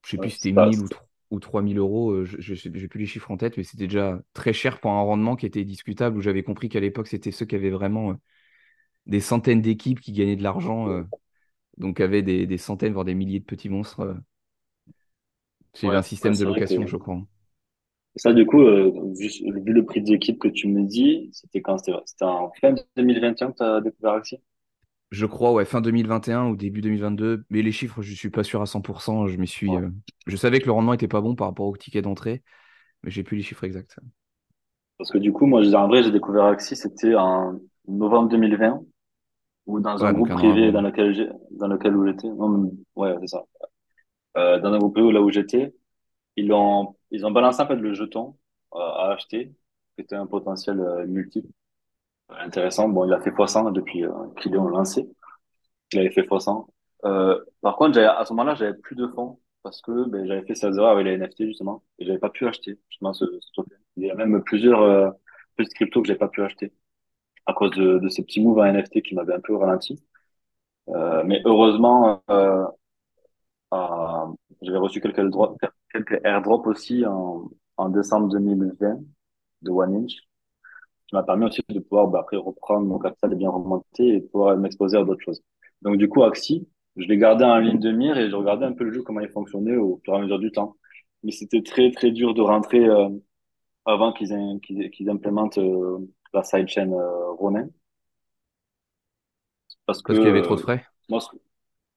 je 0.06 0.12
sais 0.12 0.18
Ouais, 0.18 0.20
plus 0.20 0.32
si 0.32 0.40
c'est 0.42 0.50
c'était 0.50 0.52
pas, 0.52 0.72
1000 0.72 0.82
ou, 0.82 0.90
ou 1.32 1.40
3000 1.40 1.78
euros. 1.80 2.12
euh, 2.12 2.26
je 2.26 2.54
j'ai 2.56 2.90
plus 2.90 3.00
les 3.02 3.06
chiffres 3.08 3.32
en 3.32 3.38
tête, 3.38 3.58
mais 3.58 3.64
c'était 3.64 3.86
déjà 3.88 4.22
très 4.34 4.54
cher 4.54 4.80
pour 4.82 4.92
un 4.92 5.02
rendement 5.02 5.36
qui 5.38 5.46
était 5.48 5.66
discutable, 5.66 6.18
où 6.18 6.22
j'avais 6.22 6.44
compris 6.44 6.70
qu'à 6.70 6.80
l'époque, 6.82 7.08
c'était 7.08 7.32
ceux 7.32 7.46
qui 7.46 7.56
avaient 7.56 7.72
vraiment 7.72 8.12
euh, 8.12 8.16
des 9.08 9.22
centaines 9.22 9.62
d'équipes 9.62 10.02
qui 10.02 10.14
gagnaient 10.14 10.36
de 10.38 10.44
l'argent, 10.44 10.90
euh, 10.90 11.04
donc 11.78 12.02
avaient 12.02 12.24
des, 12.24 12.48
des 12.48 12.58
centaines, 12.60 12.94
voire 12.94 13.06
des 13.06 13.16
milliers 13.16 13.40
de 13.42 13.46
petits 13.46 13.70
monstres. 13.70 14.18
ouais, 15.84 15.96
un 15.96 16.02
système 16.02 16.38
de 16.38 16.44
c'est 16.44 16.64
que 16.64 16.76
location, 16.84 16.86
je 16.88 16.98
crois. 16.98 17.22
Ça, 18.18 18.34
du 18.34 18.46
coup, 18.46 18.62
euh, 18.62 18.92
vu, 19.18 19.28
vu 19.64 19.74
le 19.74 19.86
prix 19.86 20.02
d'équipe 20.02 20.40
que 20.40 20.48
tu 20.48 20.68
me 20.68 20.84
dis, 20.84 21.30
c'était 21.34 21.62
quand? 21.62 21.78
C'était 21.78 22.26
en 22.26 22.52
fin 22.62 22.74
2021 22.98 23.52
que 23.52 23.58
tu 23.58 23.64
as 23.64 23.82
découvert 23.82 24.14
Axie? 24.14 24.40
Je 25.12 25.26
crois, 25.26 25.54
ouais, 25.54 25.66
fin 25.66 25.82
2021 25.82 26.48
ou 26.48 26.56
début 26.56 26.82
2022, 26.82 27.46
mais 27.50 27.62
les 27.62 27.72
chiffres, 27.72 28.02
je 28.02 28.14
suis 28.14 28.30
pas 28.30 28.44
sûr 28.44 28.62
à 28.62 28.66
100%. 28.66 29.28
Je 29.28 29.42
suis, 29.46 29.76
Ouais. 29.76 29.82
euh, 29.82 29.90
je 30.28 30.36
savais 30.36 30.60
que 30.60 30.66
le 30.66 30.72
rendement 30.74 30.94
était 30.94 31.08
pas 31.08 31.22
bon 31.22 31.36
par 31.36 31.48
rapport 31.48 31.68
au 31.68 31.78
ticket 31.78 32.02
d'entrée, 32.02 32.44
mais 33.04 33.12
j'ai 33.12 33.24
plus 33.24 33.38
les 33.38 33.44
chiffres 33.44 33.64
exacts. 33.66 33.98
Parce 34.98 35.12
que 35.12 35.18
du 35.18 35.34
coup, 35.34 35.46
moi, 35.46 35.62
en 35.76 35.88
vrai, 35.88 36.04
j'ai 36.04 36.12
découvert 36.12 36.46
Axie, 36.46 36.76
c'était 36.76 37.16
en 37.16 37.60
novembre 37.88 38.30
2020, 38.30 38.82
ou 39.68 39.80
dans 39.82 40.06
un 40.06 40.10
Ouais, 40.10 40.14
groupe 40.14 40.34
privé 40.34 40.72
dans 40.72 40.82
lequel 40.82 41.36
dans 41.52 41.68
lequel 41.68 41.96
où 41.96 42.06
j'étais. 42.08 42.30
Non, 42.30 42.50
mais- 42.50 42.72
ouais, 42.96 43.16
c'est 43.22 43.28
ça. 43.28 43.44
Euh, 44.38 44.60
dans 44.60 44.74
un 44.74 44.80
groupe 44.80 44.96
privé 44.96 45.12
là 45.14 45.22
où 45.22 45.32
j'étais, 45.32 45.76
ils 46.36 46.52
ont, 46.54 46.96
ils 47.12 47.26
ont 47.26 47.32
balancé 47.32 47.62
en 47.62 47.68
fait 47.68 47.76
le 47.76 47.94
jeton 47.94 48.38
euh, 48.76 48.80
à 48.80 49.14
acheter, 49.14 49.54
qui 49.96 50.02
était 50.02 50.16
un 50.16 50.28
potentiel 50.28 50.80
euh, 50.80 51.06
multiple 51.08 51.50
euh, 52.32 52.36
intéressant. 52.38 52.90
Bon, 52.90 53.06
il 53.06 53.14
a 53.14 53.22
fait 53.22 53.32
fois 53.32 53.48
100 53.48 53.72
depuis 53.72 54.06
euh, 54.06 54.12
qu'ils 54.42 54.54
l'ont 54.54 54.68
lancé. 54.70 55.10
Il 55.94 56.00
avait 56.00 56.12
fait 56.12 56.26
fois 56.28 56.40
100. 56.40 56.68
Euh, 57.06 57.40
par 57.62 57.76
contre, 57.78 58.00
à 58.00 58.26
ce 58.26 58.34
moment-là, 58.34 58.56
j'avais 58.56 58.74
plus 58.76 58.96
de 58.96 59.08
fonds 59.08 59.40
parce 59.64 59.82
que 59.82 60.06
ben, 60.10 60.28
j'avais 60.28 60.46
fait 60.46 60.56
16 60.56 60.80
heures 60.80 60.90
avec 60.90 61.06
les 61.06 61.14
NFT 61.14 61.46
justement 61.48 61.84
et 62.00 62.06
j'avais 62.06 62.20
pas 62.20 62.30
pu 62.30 62.48
acheter 62.48 62.80
justement 62.90 63.14
ce, 63.14 63.26
ce 63.42 63.52
token. 63.54 63.78
Il 63.98 64.06
y 64.06 64.12
a 64.12 64.16
même 64.16 64.44
plusieurs 64.44 64.82
euh, 64.82 65.12
petites 65.58 65.74
cryptos 65.76 66.02
que 66.02 66.08
j'ai 66.08 66.16
pas 66.16 66.28
pu 66.30 66.42
acheter 66.44 66.74
à 67.48 67.54
cause 67.54 67.72
de, 67.72 68.00
de 68.00 68.10
ces 68.10 68.24
petits 68.24 68.42
moves 68.42 68.60
en 68.60 68.66
NFT 68.66 69.02
qui 69.04 69.16
m'avaient 69.16 69.36
un 69.36 69.42
peu 69.42 69.56
ralenti. 69.56 70.04
Mais 71.26 71.42
heureusement, 71.46 72.22
j'avais 74.62 74.78
reçu 74.78 75.02
quelques, 75.02 75.18
airdrops- 75.20 75.58
quelques 75.96 76.20
airdrops 76.26 76.68
aussi 76.68 77.06
en, 77.06 77.50
en 77.78 77.90
décembre 77.90 78.30
2020 78.30 79.00
de 79.62 79.72
OneInch, 79.72 80.14
qui 81.08 81.16
m'a 81.16 81.24
permis 81.24 81.46
aussi 81.46 81.62
de 81.70 81.80
pouvoir 81.80 82.08
bah, 82.08 82.20
après 82.22 82.38
reprendre 82.38 82.86
mon 82.88 83.00
capital 83.00 83.34
et 83.34 83.36
bien 83.36 83.50
remonter 83.50 84.16
et 84.16 84.22
pouvoir 84.22 84.58
m'exposer 84.58 84.98
à 84.98 85.04
d'autres 85.04 85.22
choses. 85.24 85.42
Donc 85.82 85.98
du 85.98 86.10
coup, 86.10 86.24
Axie, 86.24 86.68
je 86.98 87.08
l'ai 87.08 87.18
gardé 87.18 87.44
en 87.46 87.58
ligne 87.60 87.80
de 87.80 87.92
mire 87.92 88.18
et 88.18 88.30
je 88.30 88.36
regardais 88.36 88.66
un 88.66 88.74
peu 88.74 88.84
le 88.86 88.94
jeu, 88.94 89.04
comment 89.04 89.22
il 89.22 89.30
fonctionnait 89.30 89.76
au 89.78 90.02
fur 90.04 90.14
et 90.16 90.18
à 90.18 90.22
mesure 90.22 90.40
du 90.40 90.52
temps. 90.52 90.76
Mais 91.24 91.32
c'était 91.32 91.64
très 91.64 91.92
très 91.92 92.12
dur 92.12 92.34
de 92.34 92.42
rentrer 92.42 92.86
euh, 92.88 93.10
avant 93.86 94.14
qu'ils 94.14 95.10
implémentent 95.10 95.58
euh, 95.58 96.00
la 96.34 96.44
sidechain 96.44 96.92
euh, 96.92 97.32
Ronin 97.34 97.68
parce 99.86 100.02
Parce 100.04 100.20
qu'il 100.20 100.28
y 100.28 100.32
avait 100.32 100.42
trop 100.42 100.56
de 100.56 100.62
frais. 100.62 100.86
moi 101.10 101.20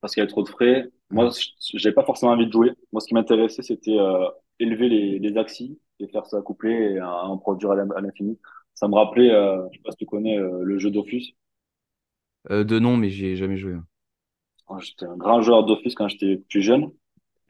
parce 0.01 0.15
qu'il 0.15 0.21
y 0.21 0.23
avait 0.23 0.31
trop 0.31 0.43
de 0.43 0.49
frais. 0.49 0.91
Moi, 1.11 1.31
je- 1.31 1.79
j'avais 1.79 1.95
pas 1.95 2.05
forcément 2.05 2.33
envie 2.33 2.47
de 2.47 2.53
jouer. 2.53 2.73
Moi, 2.93 3.01
ce 3.01 3.07
qui 3.09 3.15
m'intéressait, 3.15 3.63
c'était 3.63 3.99
euh, 3.99 4.29
élever 4.59 4.89
les, 4.89 5.19
les 5.19 5.37
axes 5.39 5.63
et 6.01 6.09
faire 6.09 6.27
ça 6.27 6.43
coupler 6.43 6.73
et 6.97 7.01
en 7.03 7.39
produire 7.39 7.73
à 7.73 7.77
l'in- 7.77 7.91
à 7.93 8.01
l'infini. 8.01 8.39
Ça 8.75 8.89
me 8.89 8.95
rappelait, 8.95 9.31
euh, 9.33 9.67
je 9.73 9.79
sais 9.79 9.83
pas 9.83 9.91
si 9.93 9.97
tu 9.99 10.07
connais 10.07 10.39
euh, 10.39 10.63
le 10.63 10.79
jeu 10.79 10.91
Dofus. 10.91 11.35
Euh, 12.51 12.65
de 12.65 12.79
nom, 12.79 12.97
mais 12.99 13.11
j'y 13.11 13.27
ai 13.27 13.37
jamais 13.37 13.57
joué. 13.57 13.77
Moi, 14.69 14.81
J'étais 14.81 15.07
un 15.07 15.17
grand 15.17 15.41
joueur 15.43 15.65
Dofus 15.65 15.95
quand 15.95 16.09
j'étais 16.09 16.37
plus 16.49 16.63
jeune. 16.63 16.91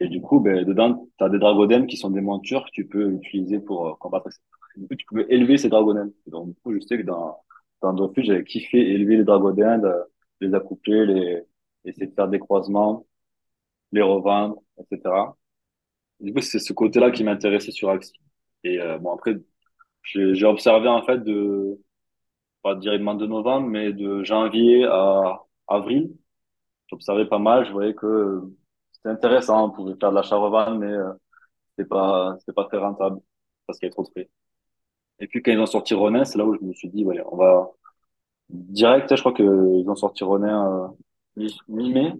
Et 0.01 0.09
du 0.09 0.21
coup, 0.21 0.39
ben, 0.41 0.65
dedans, 0.65 1.07
tu 1.17 1.25
as 1.25 1.29
des 1.29 1.39
dragodènes 1.39 1.87
qui 1.87 1.97
sont 1.97 2.11
des 2.11 2.21
montures 2.21 2.65
que 2.65 2.71
tu 2.71 2.87
peux 2.87 3.13
utiliser 3.13 3.59
pour 3.61 3.87
euh, 3.87 3.93
combattre. 3.99 4.29
Du 4.77 4.87
coup, 4.87 4.95
tu 4.95 5.05
pouvais 5.07 5.27
élever 5.29 5.57
ces 5.57 5.69
dragodènes. 5.69 6.13
Donc, 6.27 6.49
du 6.49 6.55
coup, 6.63 6.73
je 6.75 6.81
sais 6.81 6.97
que 6.99 7.03
dans, 7.03 7.37
dans 7.81 7.93
Dofus, 7.93 8.23
j'avais 8.25 8.43
kiffé 8.45 8.79
élever 8.79 9.17
les 9.17 9.25
dragodènes, 9.25 9.85
euh, 9.85 10.03
les 10.41 10.53
accoupler, 10.55 11.05
les, 11.07 11.43
essayer 11.85 12.07
de 12.07 12.15
faire 12.15 12.29
des 12.29 12.39
croisements, 12.39 13.07
les 13.91 14.01
revendre, 14.01 14.57
etc. 14.79 15.37
Du 16.21 16.33
coup, 16.33 16.41
c'est 16.41 16.59
ce 16.59 16.73
côté-là 16.73 17.11
qui 17.11 17.23
m'intéressait 17.23 17.71
sur 17.71 17.89
Axie. 17.91 18.13
Et 18.63 18.79
euh, 18.81 18.97
bon, 18.99 19.13
après, 19.15 19.35
j'ai 20.03 20.45
observé 20.45 20.87
en 20.89 21.03
fait 21.05 21.19
de, 21.23 21.79
pas 22.63 22.75
directement 22.75 23.15
de 23.15 23.25
novembre, 23.27 23.67
mais 23.67 23.93
de 23.93 24.23
janvier 24.23 24.85
à 24.85 25.39
avril. 25.67 26.11
J'observais 26.89 27.27
pas 27.27 27.39
mal, 27.39 27.65
je 27.67 27.71
voyais 27.71 27.95
que 27.95 28.05
euh, 28.07 28.57
c'était 28.93 29.09
intéressant, 29.09 29.67
on 29.67 29.71
pouvait 29.71 29.95
faire 29.99 30.11
de 30.11 30.15
l'achat-revente, 30.17 30.79
mais 30.79 30.87
euh, 30.91 31.13
c'était 31.71 31.87
pas, 31.89 32.35
c'était 32.39 32.53
pas 32.53 32.65
très 32.65 32.77
rentable 32.79 33.19
parce 33.67 33.79
qu'il 33.79 33.87
y 33.87 33.89
avait 33.89 33.93
trop 33.93 34.03
de 34.05 34.09
frais. 34.09 34.29
Et 35.19 35.27
puis 35.27 35.41
quand 35.43 35.51
ils 35.51 35.59
ont 35.59 35.65
sorti 35.65 35.93
Ronin, 35.93 36.25
c'est 36.25 36.37
là 36.37 36.45
où 36.45 36.55
je 36.55 36.65
me 36.65 36.73
suis 36.73 36.89
dit, 36.89 37.03
voilà, 37.03 37.23
on 37.31 37.37
va 37.37 37.71
direct, 38.49 39.15
je 39.15 39.21
crois 39.21 39.33
que 39.33 39.43
ils 39.43 39.89
ont 39.89 39.95
sorti 39.95 40.23
Ronin 40.23 40.85
euh, 40.85 40.87
mi- 41.37 41.59
mi-mai. 41.69 42.13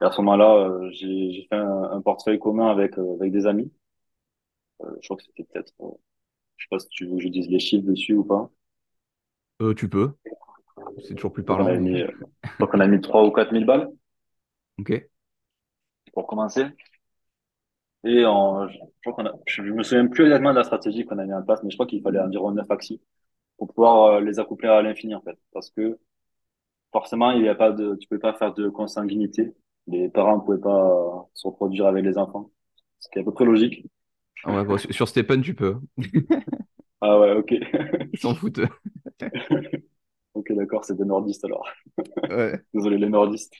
Et 0.00 0.04
à 0.06 0.10
ce 0.10 0.20
moment-là, 0.22 0.54
euh, 0.70 0.90
j'ai 0.92 1.46
fait 1.50 1.56
un, 1.56 1.82
un 1.92 2.00
portefeuille 2.00 2.38
commun 2.38 2.68
avec 2.70 2.98
euh, 2.98 3.14
avec 3.16 3.30
des 3.32 3.46
amis. 3.46 3.70
Euh, 4.82 4.86
je 5.02 5.06
crois 5.08 5.16
que 5.18 5.22
c'était 5.24 5.44
peut-être 5.44 5.72
euh, 5.80 5.90
Je 6.58 6.64
sais 6.64 6.68
pas 6.70 6.78
si 6.80 6.88
tu 6.90 7.06
veux 7.06 7.16
que 7.16 7.22
je 7.22 7.28
dise 7.28 7.48
les 7.50 7.60
chiffres 7.60 7.86
dessus 7.86 8.14
ou 8.14 8.24
pas. 8.24 8.50
Euh, 9.62 9.74
tu 9.74 9.88
peux, 9.88 10.12
c'est 11.02 11.14
toujours 11.14 11.32
plus 11.32 11.44
Donc 11.46 11.58
on 11.60 11.66
parlant, 11.66 11.66
a 11.66 11.74
mis, 11.76 12.02
donc 12.60 12.70
on 12.74 12.80
a 12.80 12.86
mis 12.86 13.00
3 13.00 13.24
ou 13.24 13.30
quatre 13.32 13.52
mille 13.52 13.66
balles 13.66 13.90
ok. 14.78 15.08
pour 16.12 16.26
commencer. 16.26 16.66
Et 18.04 18.24
en, 18.24 18.68
je 18.68 18.78
crois 19.02 19.14
qu'on 19.14 19.26
a, 19.26 19.34
je 19.46 19.62
me 19.62 19.82
souviens 19.82 20.06
plus 20.06 20.24
exactement 20.24 20.50
de 20.52 20.56
la 20.58 20.64
stratégie 20.64 21.04
qu'on 21.04 21.18
a 21.18 21.24
mis 21.26 21.34
en 21.34 21.42
place, 21.42 21.62
mais 21.62 21.70
je 21.70 21.76
crois 21.76 21.86
qu'il 21.86 22.02
fallait 22.02 22.20
environ 22.20 22.52
9 22.52 22.70
axes 22.70 22.92
pour 23.58 23.68
pouvoir 23.74 24.20
les 24.20 24.38
accoupler 24.38 24.68
à 24.68 24.82
l'infini, 24.82 25.14
en 25.14 25.22
fait. 25.22 25.38
Parce 25.52 25.70
que 25.70 25.98
forcément, 26.92 27.32
il 27.32 27.44
y 27.44 27.48
a 27.48 27.54
pas 27.54 27.72
de, 27.72 27.96
tu 27.96 28.08
peux 28.08 28.18
pas 28.18 28.34
faire 28.34 28.54
de 28.54 28.68
consanguinité. 28.70 29.54
Les 29.86 30.08
parents 30.08 30.36
ne 30.36 30.42
pouvaient 30.42 30.60
pas 30.60 31.28
se 31.34 31.46
reproduire 31.46 31.86
avec 31.86 32.04
les 32.04 32.18
enfants. 32.18 32.50
Ce 32.98 33.08
qui 33.08 33.18
est 33.18 33.22
à 33.22 33.24
peu 33.24 33.32
près 33.32 33.44
logique. 33.44 33.86
Ah 34.44 34.54
ouais, 34.54 34.64
bon, 34.64 34.76
sur 34.78 35.08
Stephen, 35.08 35.42
tu 35.42 35.54
peux. 35.54 35.76
Ah 37.02 37.20
ouais, 37.20 37.32
ok. 37.32 37.52
Ils 38.12 38.18
s'en 38.18 38.34
foutent. 38.34 38.60
Ok, 40.34 40.52
d'accord, 40.52 40.84
c'est 40.84 40.96
des 40.96 41.04
nordistes 41.06 41.46
alors. 41.46 41.66
Ouais. 42.28 42.60
Désolé, 42.74 42.98
les 42.98 43.08
nordistes. 43.08 43.54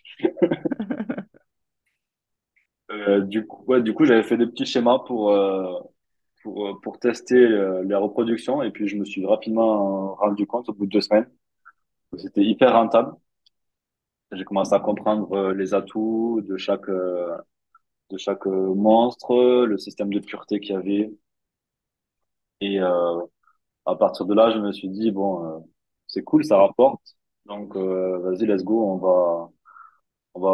Euh, 2.90 3.20
du 3.20 3.46
coup, 3.46 3.64
ouais, 3.66 3.82
du 3.82 3.94
coup, 3.94 4.04
j'avais 4.04 4.22
fait 4.22 4.36
des 4.36 4.46
petits 4.46 4.66
schémas 4.66 5.00
pour, 5.00 5.32
euh, 5.32 5.80
pour, 6.42 6.68
euh, 6.68 6.74
pour 6.82 6.98
tester 6.98 7.36
euh, 7.36 7.82
les 7.84 7.94
reproductions 7.94 8.62
et 8.62 8.70
puis 8.70 8.88
je 8.88 8.96
me 8.96 9.04
suis 9.04 9.26
rapidement 9.26 10.14
rendu 10.14 10.46
compte 10.46 10.68
au 10.68 10.72
bout 10.72 10.86
de 10.86 10.90
deux 10.92 11.00
semaines 11.00 11.28
que 12.12 12.18
c'était 12.18 12.42
hyper 12.44 12.72
rentable. 12.72 13.12
J'ai 14.36 14.44
commencé 14.44 14.74
à 14.74 14.80
comprendre 14.80 15.32
euh, 15.32 15.54
les 15.54 15.74
atouts 15.74 16.42
de 16.42 16.56
chaque, 16.56 16.88
euh, 16.88 17.36
de 18.10 18.18
chaque 18.18 18.46
euh, 18.46 18.74
monstre, 18.74 19.64
le 19.64 19.78
système 19.78 20.12
de 20.12 20.20
pureté 20.20 20.60
qu'il 20.60 20.74
y 20.74 20.78
avait. 20.78 21.12
Et 22.60 22.78
à 22.80 23.94
partir 23.96 24.26
de 24.26 24.34
là, 24.34 24.50
je 24.50 24.58
me 24.58 24.72
suis 24.72 24.88
dit, 24.88 25.10
bon, 25.10 25.64
c'est 26.06 26.22
cool, 26.22 26.44
ça 26.44 26.58
rapporte. 26.58 27.16
Donc, 27.46 27.76
vas-y, 27.76 28.46
let's 28.46 28.64
go, 28.64 28.82
on 28.92 28.96
va, 28.96 29.50
on 30.34 30.40
va, 30.40 30.50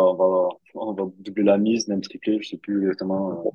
on 0.75 0.93
va, 0.95 1.05
doubler 1.19 1.45
la 1.45 1.59
mise, 1.59 1.89
même 1.89 2.01
tripler, 2.03 2.41
je 2.43 2.51
sais 2.51 2.59
plus 2.59 2.83
exactement. 2.83 3.55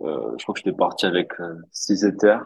Je 0.00 0.42
crois 0.42 0.54
que 0.54 0.60
j'étais 0.60 0.72
parti 0.76 1.06
avec 1.06 1.32
euh, 1.40 1.56
6 1.72 2.04
Ethers. 2.04 2.44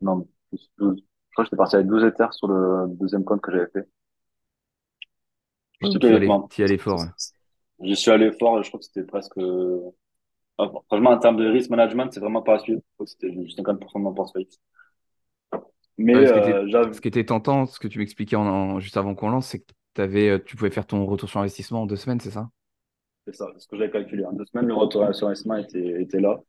Non, 0.00 0.26
plus 0.48 0.70
12. 0.78 0.96
Je 0.98 1.04
crois 1.32 1.44
que 1.44 1.46
j'étais 1.46 1.56
parti 1.56 1.76
avec 1.76 1.86
12 1.88 2.04
Ethers 2.04 2.34
sur 2.34 2.48
le 2.48 2.86
deuxième 2.88 3.24
compte 3.24 3.40
que 3.40 3.52
j'avais 3.52 3.70
fait. 3.70 3.88
Je 5.82 5.88
y 6.62 6.64
allais 6.64 6.78
fort. 6.78 7.00
ouais. 7.00 7.08
Je 7.82 7.92
suis 7.94 8.12
allé 8.12 8.30
fort, 8.30 8.62
je 8.62 8.68
crois 8.68 8.78
que 8.78 8.86
c'était 8.86 9.02
presque, 9.04 9.36
ah, 10.58 10.70
franchement, 10.86 11.10
en 11.10 11.18
termes 11.18 11.36
de 11.36 11.46
risk 11.48 11.68
management, 11.70 12.12
c'est 12.12 12.20
vraiment 12.20 12.42
pas 12.42 12.54
à 12.56 12.58
suivre. 12.60 12.80
Je 12.80 12.94
crois 12.94 13.06
que 13.06 13.10
c'était 13.12 13.32
juste 13.32 13.56
50% 13.56 13.98
de 13.98 14.04
mon 14.04 14.14
portefeuille. 14.14 14.48
Mais, 15.98 16.14
Ouais, 16.14 16.26
ce 16.26 16.32
qui 16.32 16.38
était, 16.38 16.54
euh, 16.54 16.66
j'avais, 16.68 16.92
ce 16.92 17.00
qui 17.00 17.08
était 17.08 17.24
tentant, 17.24 17.66
ce 17.66 17.78
que 17.78 17.88
tu 17.88 17.98
m'expliquais 17.98 18.36
en, 18.36 18.46
en- 18.46 18.80
juste 18.80 18.96
avant 18.96 19.14
qu'on 19.14 19.28
lance, 19.30 19.46
c'est 19.48 19.60
que 19.60 19.72
t'avais, 19.94 20.28
euh, 20.30 20.38
tu 20.44 20.56
pouvais 20.56 20.70
faire 20.70 20.86
ton 20.86 21.04
retour 21.06 21.28
sur 21.28 21.40
investissement 21.40 21.82
en 21.82 21.86
deux 21.86 21.96
semaines, 21.96 22.20
c'est 22.20 22.30
ça? 22.30 22.50
c'est 23.26 23.34
ça, 23.36 23.46
c'est 23.54 23.60
ce 23.60 23.68
que 23.68 23.76
j'avais 23.76 23.90
calculé. 23.92 24.24
En 24.24 24.32
deux 24.32 24.44
semaines, 24.46 24.66
le 24.66 24.74
retour 24.74 25.14
sur 25.14 25.26
investissement 25.28 25.56
était, 25.56 26.02
était 26.02 26.20
là. 26.20 26.40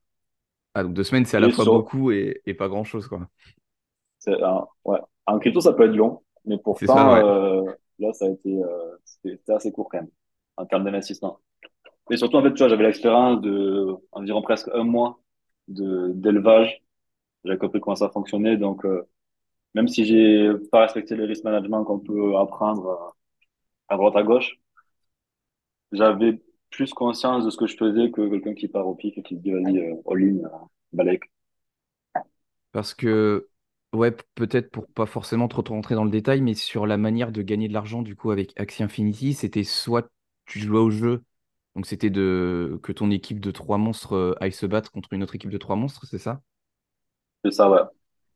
Ah, 0.73 0.83
donc 0.83 0.93
deux 0.93 1.03
semaines, 1.03 1.25
c'est 1.25 1.37
à 1.37 1.39
la 1.39 1.49
fois 1.49 1.65
sur, 1.65 1.65
beaucoup 1.65 2.11
et, 2.11 2.41
et 2.45 2.53
pas 2.53 2.67
grand-chose, 2.69 3.07
quoi. 3.07 3.27
c'est 4.19 4.41
un- 4.43 4.67
ouais. 4.85 4.99
En 5.25 5.39
crypto, 5.39 5.61
ça 5.61 5.73
peut 5.73 5.85
être 5.85 5.95
long, 5.95 6.21
mais 6.45 6.57
C'est 6.73 6.87
ça, 6.87 7.07
pourtant, 7.07 7.13
ouais. 7.13 7.25
euh, 7.25 7.71
là, 7.99 8.13
ça 8.13 8.25
a 8.25 8.29
été, 8.29 8.63
euh, 8.63 8.97
c'était 9.05 9.53
assez 9.53 9.71
court 9.71 9.89
quand 9.89 9.99
même, 9.99 10.09
en 10.57 10.65
termes 10.65 10.83
d'investissement. 10.85 11.39
Et 12.11 12.17
surtout, 12.17 12.37
en 12.37 12.43
fait, 12.43 12.53
tu 12.53 12.59
vois, 12.59 12.69
j'avais 12.69 12.83
l'expérience 12.85 13.41
de 13.41 13.95
environ 14.11 14.41
presque 14.41 14.69
un 14.73 14.83
mois 14.83 15.21
de, 15.67 16.11
d'élevage. 16.15 16.83
J'avais 17.45 17.59
compris 17.59 17.81
comment 17.81 17.95
ça 17.95 18.09
fonctionnait. 18.09 18.57
Donc, 18.57 18.85
euh, 18.85 19.03
même 19.75 19.87
si 19.87 20.05
j'ai 20.05 20.51
pas 20.71 20.81
respecté 20.81 21.15
le 21.15 21.25
risk 21.25 21.43
management 21.43 21.85
qu'on 21.85 21.99
peut 21.99 22.37
apprendre 22.37 23.15
à 23.89 23.97
droite 23.97 24.15
à 24.15 24.23
gauche, 24.23 24.59
j'avais 25.91 26.41
plus 26.71 26.93
conscience 26.93 27.45
de 27.45 27.49
ce 27.49 27.57
que 27.57 27.67
je 27.67 27.77
faisais 27.77 28.11
que 28.11 28.27
quelqu'un 28.29 28.53
qui 28.53 28.67
part 28.67 28.87
au 28.87 28.95
pif 28.95 29.17
et 29.17 29.23
qui 29.23 29.35
dit, 29.37 29.51
vas-y, 29.51 29.79
euh, 29.79 29.95
all-in, 30.07 30.45
euh, 30.45 30.49
balèque. 30.93 31.25
Parce 32.71 32.93
que, 32.93 33.48
ouais, 33.93 34.11
peut-être 34.35 34.71
pour 34.71 34.87
pas 34.87 35.05
forcément 35.05 35.47
trop, 35.47 35.61
trop 35.61 35.75
rentrer 35.75 35.95
dans 35.95 36.03
le 36.03 36.11
détail, 36.11 36.41
mais 36.41 36.53
sur 36.53 36.85
la 36.87 36.97
manière 36.97 37.31
de 37.31 37.41
gagner 37.41 37.67
de 37.67 37.73
l'argent, 37.73 38.01
du 38.01 38.15
coup, 38.15 38.31
avec 38.31 38.59
Axie 38.59 38.83
Infinity, 38.83 39.33
c'était 39.33 39.63
soit 39.63 40.09
tu 40.45 40.59
jouais 40.59 40.79
au 40.79 40.89
jeu, 40.89 41.23
donc 41.75 41.85
c'était 41.85 42.09
de 42.09 42.79
que 42.83 42.91
ton 42.91 43.11
équipe 43.11 43.39
de 43.39 43.51
trois 43.51 43.77
monstres 43.77 44.13
euh, 44.15 44.35
aille 44.41 44.51
se 44.53 44.65
battre 44.65 44.91
contre 44.91 45.13
une 45.13 45.23
autre 45.23 45.35
équipe 45.35 45.51
de 45.51 45.57
trois 45.57 45.75
monstres, 45.75 46.05
c'est 46.07 46.17
ça? 46.19 46.41
C'est 47.43 47.51
ça, 47.51 47.69
ouais. 47.69 47.79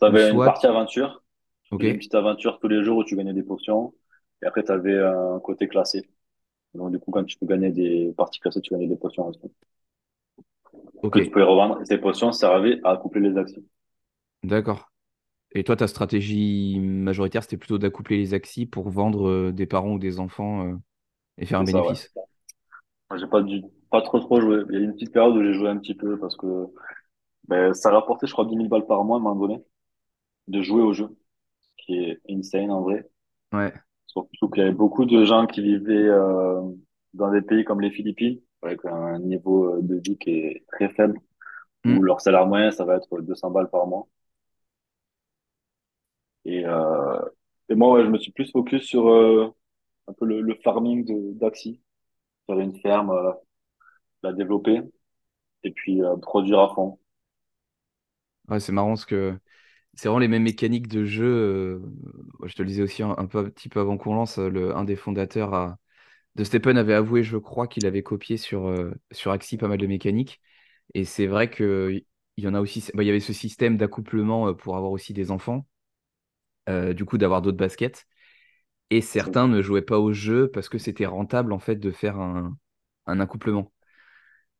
Ou 0.07 0.15
T'avais 0.15 0.29
une 0.31 0.43
partie 0.43 0.65
aventure. 0.67 1.23
Tu 1.79 1.87
une 1.89 1.97
petite 1.97 2.15
aventure 2.15 2.59
tous 2.59 2.67
les 2.67 2.83
jours 2.83 2.99
où 2.99 3.03
tu 3.03 3.15
gagnais 3.17 3.33
des 3.33 3.43
potions. 3.43 3.93
Et 4.41 4.45
après, 4.47 4.63
t'avais 4.63 4.99
un 4.99 5.39
côté 5.41 5.67
classé. 5.67 6.09
Donc, 6.75 6.91
du 6.91 6.99
coup, 6.99 7.11
quand 7.11 7.23
tu 7.25 7.37
peux 7.39 7.47
gagner 7.47 7.71
des 7.71 8.13
parties 8.17 8.39
classées, 8.41 8.61
tu 8.61 8.71
gagnais 8.73 8.87
des 8.87 8.97
potions 8.97 9.27
aussi. 9.27 9.39
ok, 11.01 11.17
Que 11.17 11.19
tu 11.21 11.29
pouvais 11.31 11.45
revendre. 11.45 11.79
Et 11.81 11.85
ces 11.85 11.97
potions 11.97 12.33
servaient 12.33 12.81
à 12.83 12.97
coupler 12.97 13.21
les 13.21 13.37
actions. 13.37 13.63
d'accord. 14.43 14.92
Et 15.53 15.63
toi, 15.63 15.75
ta 15.75 15.87
stratégie 15.87 16.79
majoritaire, 16.79 17.43
c'était 17.43 17.57
plutôt 17.57 17.77
d'accoupler 17.77 18.17
les 18.17 18.33
Axies 18.33 18.65
pour 18.65 18.89
vendre 18.89 19.29
euh, 19.29 19.51
des 19.51 19.65
parents 19.67 19.93
ou 19.93 19.99
des 19.99 20.19
enfants 20.19 20.67
euh, 20.67 20.75
et 21.37 21.45
faire 21.47 21.59
un 21.59 21.65
ça, 21.65 21.79
bénéfice. 21.83 22.13
J'ai 23.15 23.27
pas 23.27 23.41
dû, 23.41 23.61
pas 23.91 24.01
trop 24.01 24.19
trop 24.19 24.41
joué. 24.41 24.63
Il 24.69 24.73
y 24.75 24.77
a 24.77 24.79
eu 24.81 24.83
une 24.85 24.93
petite 24.93 25.13
période 25.13 25.35
où 25.35 25.43
j'ai 25.43 25.53
joué 25.53 25.69
un 25.69 25.77
petit 25.77 25.93
peu 25.95 26.17
parce 26.19 26.35
que 26.35 26.47
ben, 27.47 27.73
ça 27.73 27.91
rapportait, 27.91 28.27
je 28.27 28.33
crois, 28.33 28.45
10 28.45 28.55
000 28.57 28.69
balles 28.69 28.85
par 28.87 29.03
mois 29.05 29.17
à 29.17 29.19
un 29.19 29.23
moment 29.23 29.35
donné 29.47 29.63
de 30.47 30.61
jouer 30.63 30.81
au 30.83 30.93
jeu, 30.93 31.09
ce 31.61 31.69
qui 31.85 31.95
est 31.95 32.21
insane 32.29 32.71
en 32.71 32.81
vrai. 32.81 33.09
Ouais. 33.51 33.73
Surtout 34.07 34.49
qu'il 34.49 34.63
y 34.63 34.65
avait 34.65 34.75
beaucoup 34.75 35.05
de 35.05 35.25
gens 35.25 35.47
qui 35.47 35.61
vivaient 35.61 35.93
euh, 36.09 36.61
dans 37.13 37.31
des 37.31 37.41
pays 37.41 37.63
comme 37.65 37.81
les 37.81 37.91
Philippines, 37.91 38.39
avec 38.61 38.85
un 38.85 39.19
niveau 39.19 39.81
de 39.81 39.95
vie 39.97 40.17
qui 40.17 40.31
est 40.31 40.65
très 40.71 40.89
faible, 40.89 41.19
où 41.87 42.01
Hmm. 42.01 42.03
leur 42.03 42.21
salaire 42.21 42.47
moyen, 42.47 42.71
ça 42.71 42.85
va 42.85 42.97
être 42.97 43.21
200 43.21 43.51
balles 43.51 43.69
par 43.71 43.87
mois. 43.87 44.07
Et, 46.45 46.65
euh, 46.65 47.19
et 47.69 47.75
moi, 47.75 48.03
je 48.03 48.09
me 48.09 48.17
suis 48.17 48.31
plus 48.31 48.51
focus 48.51 48.83
sur 48.83 49.09
euh, 49.09 49.49
un 50.07 50.13
peu 50.13 50.25
le, 50.25 50.55
farming 50.63 51.37
d'Axi, 51.37 51.81
faire 52.47 52.59
une 52.59 52.77
ferme, 52.79 53.11
euh, 53.11 53.31
la 54.23 54.33
développer 54.33 54.81
et 55.63 55.71
puis 55.71 56.01
produire 56.21 56.59
à 56.59 56.73
fond. 56.73 56.99
Ouais, 58.49 58.59
c'est 58.59 58.73
marrant 58.73 58.89
parce 58.89 59.05
que 59.05 59.37
c'est 59.93 60.09
vraiment 60.09 60.19
les 60.19 60.27
mêmes 60.27 60.43
mécaniques 60.43 60.89
de 60.89 61.05
jeu. 61.05 61.81
je 62.43 62.53
te 62.53 62.61
le 62.61 62.67
disais 62.67 62.83
aussi 62.83 63.03
un, 63.03 63.15
peu, 63.27 63.39
un 63.39 63.49
petit 63.49 63.69
peu 63.69 63.79
avant 63.79 63.97
qu'on 63.97 64.15
lance, 64.15 64.37
le, 64.39 64.75
un 64.75 64.83
des 64.83 64.97
fondateurs 64.97 65.77
de 66.35 66.43
Stephen 66.43 66.77
avait 66.77 66.93
avoué, 66.93 67.23
je 67.23 67.37
crois, 67.37 67.67
qu'il 67.67 67.85
avait 67.85 68.03
copié 68.03 68.35
sur, 68.35 68.75
sur 69.11 69.31
Axie 69.31 69.57
pas 69.57 69.69
mal 69.69 69.77
de 69.77 69.87
mécaniques. 69.87 70.41
Et 70.93 71.05
c'est 71.05 71.27
vrai 71.27 71.49
qu'il 71.49 72.03
y 72.37 72.47
en 72.47 72.53
a 72.53 72.59
aussi, 72.59 72.91
bah, 72.93 73.03
il 73.03 73.07
y 73.07 73.09
avait 73.09 73.21
ce 73.21 73.33
système 73.33 73.77
d'accouplement 73.77 74.53
pour 74.53 74.75
avoir 74.75 74.91
aussi 74.91 75.13
des 75.13 75.31
enfants, 75.31 75.65
euh, 76.69 76.93
du 76.93 77.05
coup 77.05 77.17
d'avoir 77.17 77.41
d'autres 77.41 77.57
baskets. 77.57 78.07
Et 78.91 79.01
certains 79.01 79.47
ne 79.47 79.61
jouaient 79.61 79.81
pas 79.83 79.99
au 79.99 80.13
jeu 80.13 80.49
parce 80.51 80.69
que 80.69 80.77
c'était 80.79 81.05
rentable 81.07 81.53
en 81.53 81.59
fait 81.59 81.77
de 81.77 81.91
faire 81.91 82.19
un, 82.19 82.57
un 83.07 83.19
accouplement. 83.19 83.71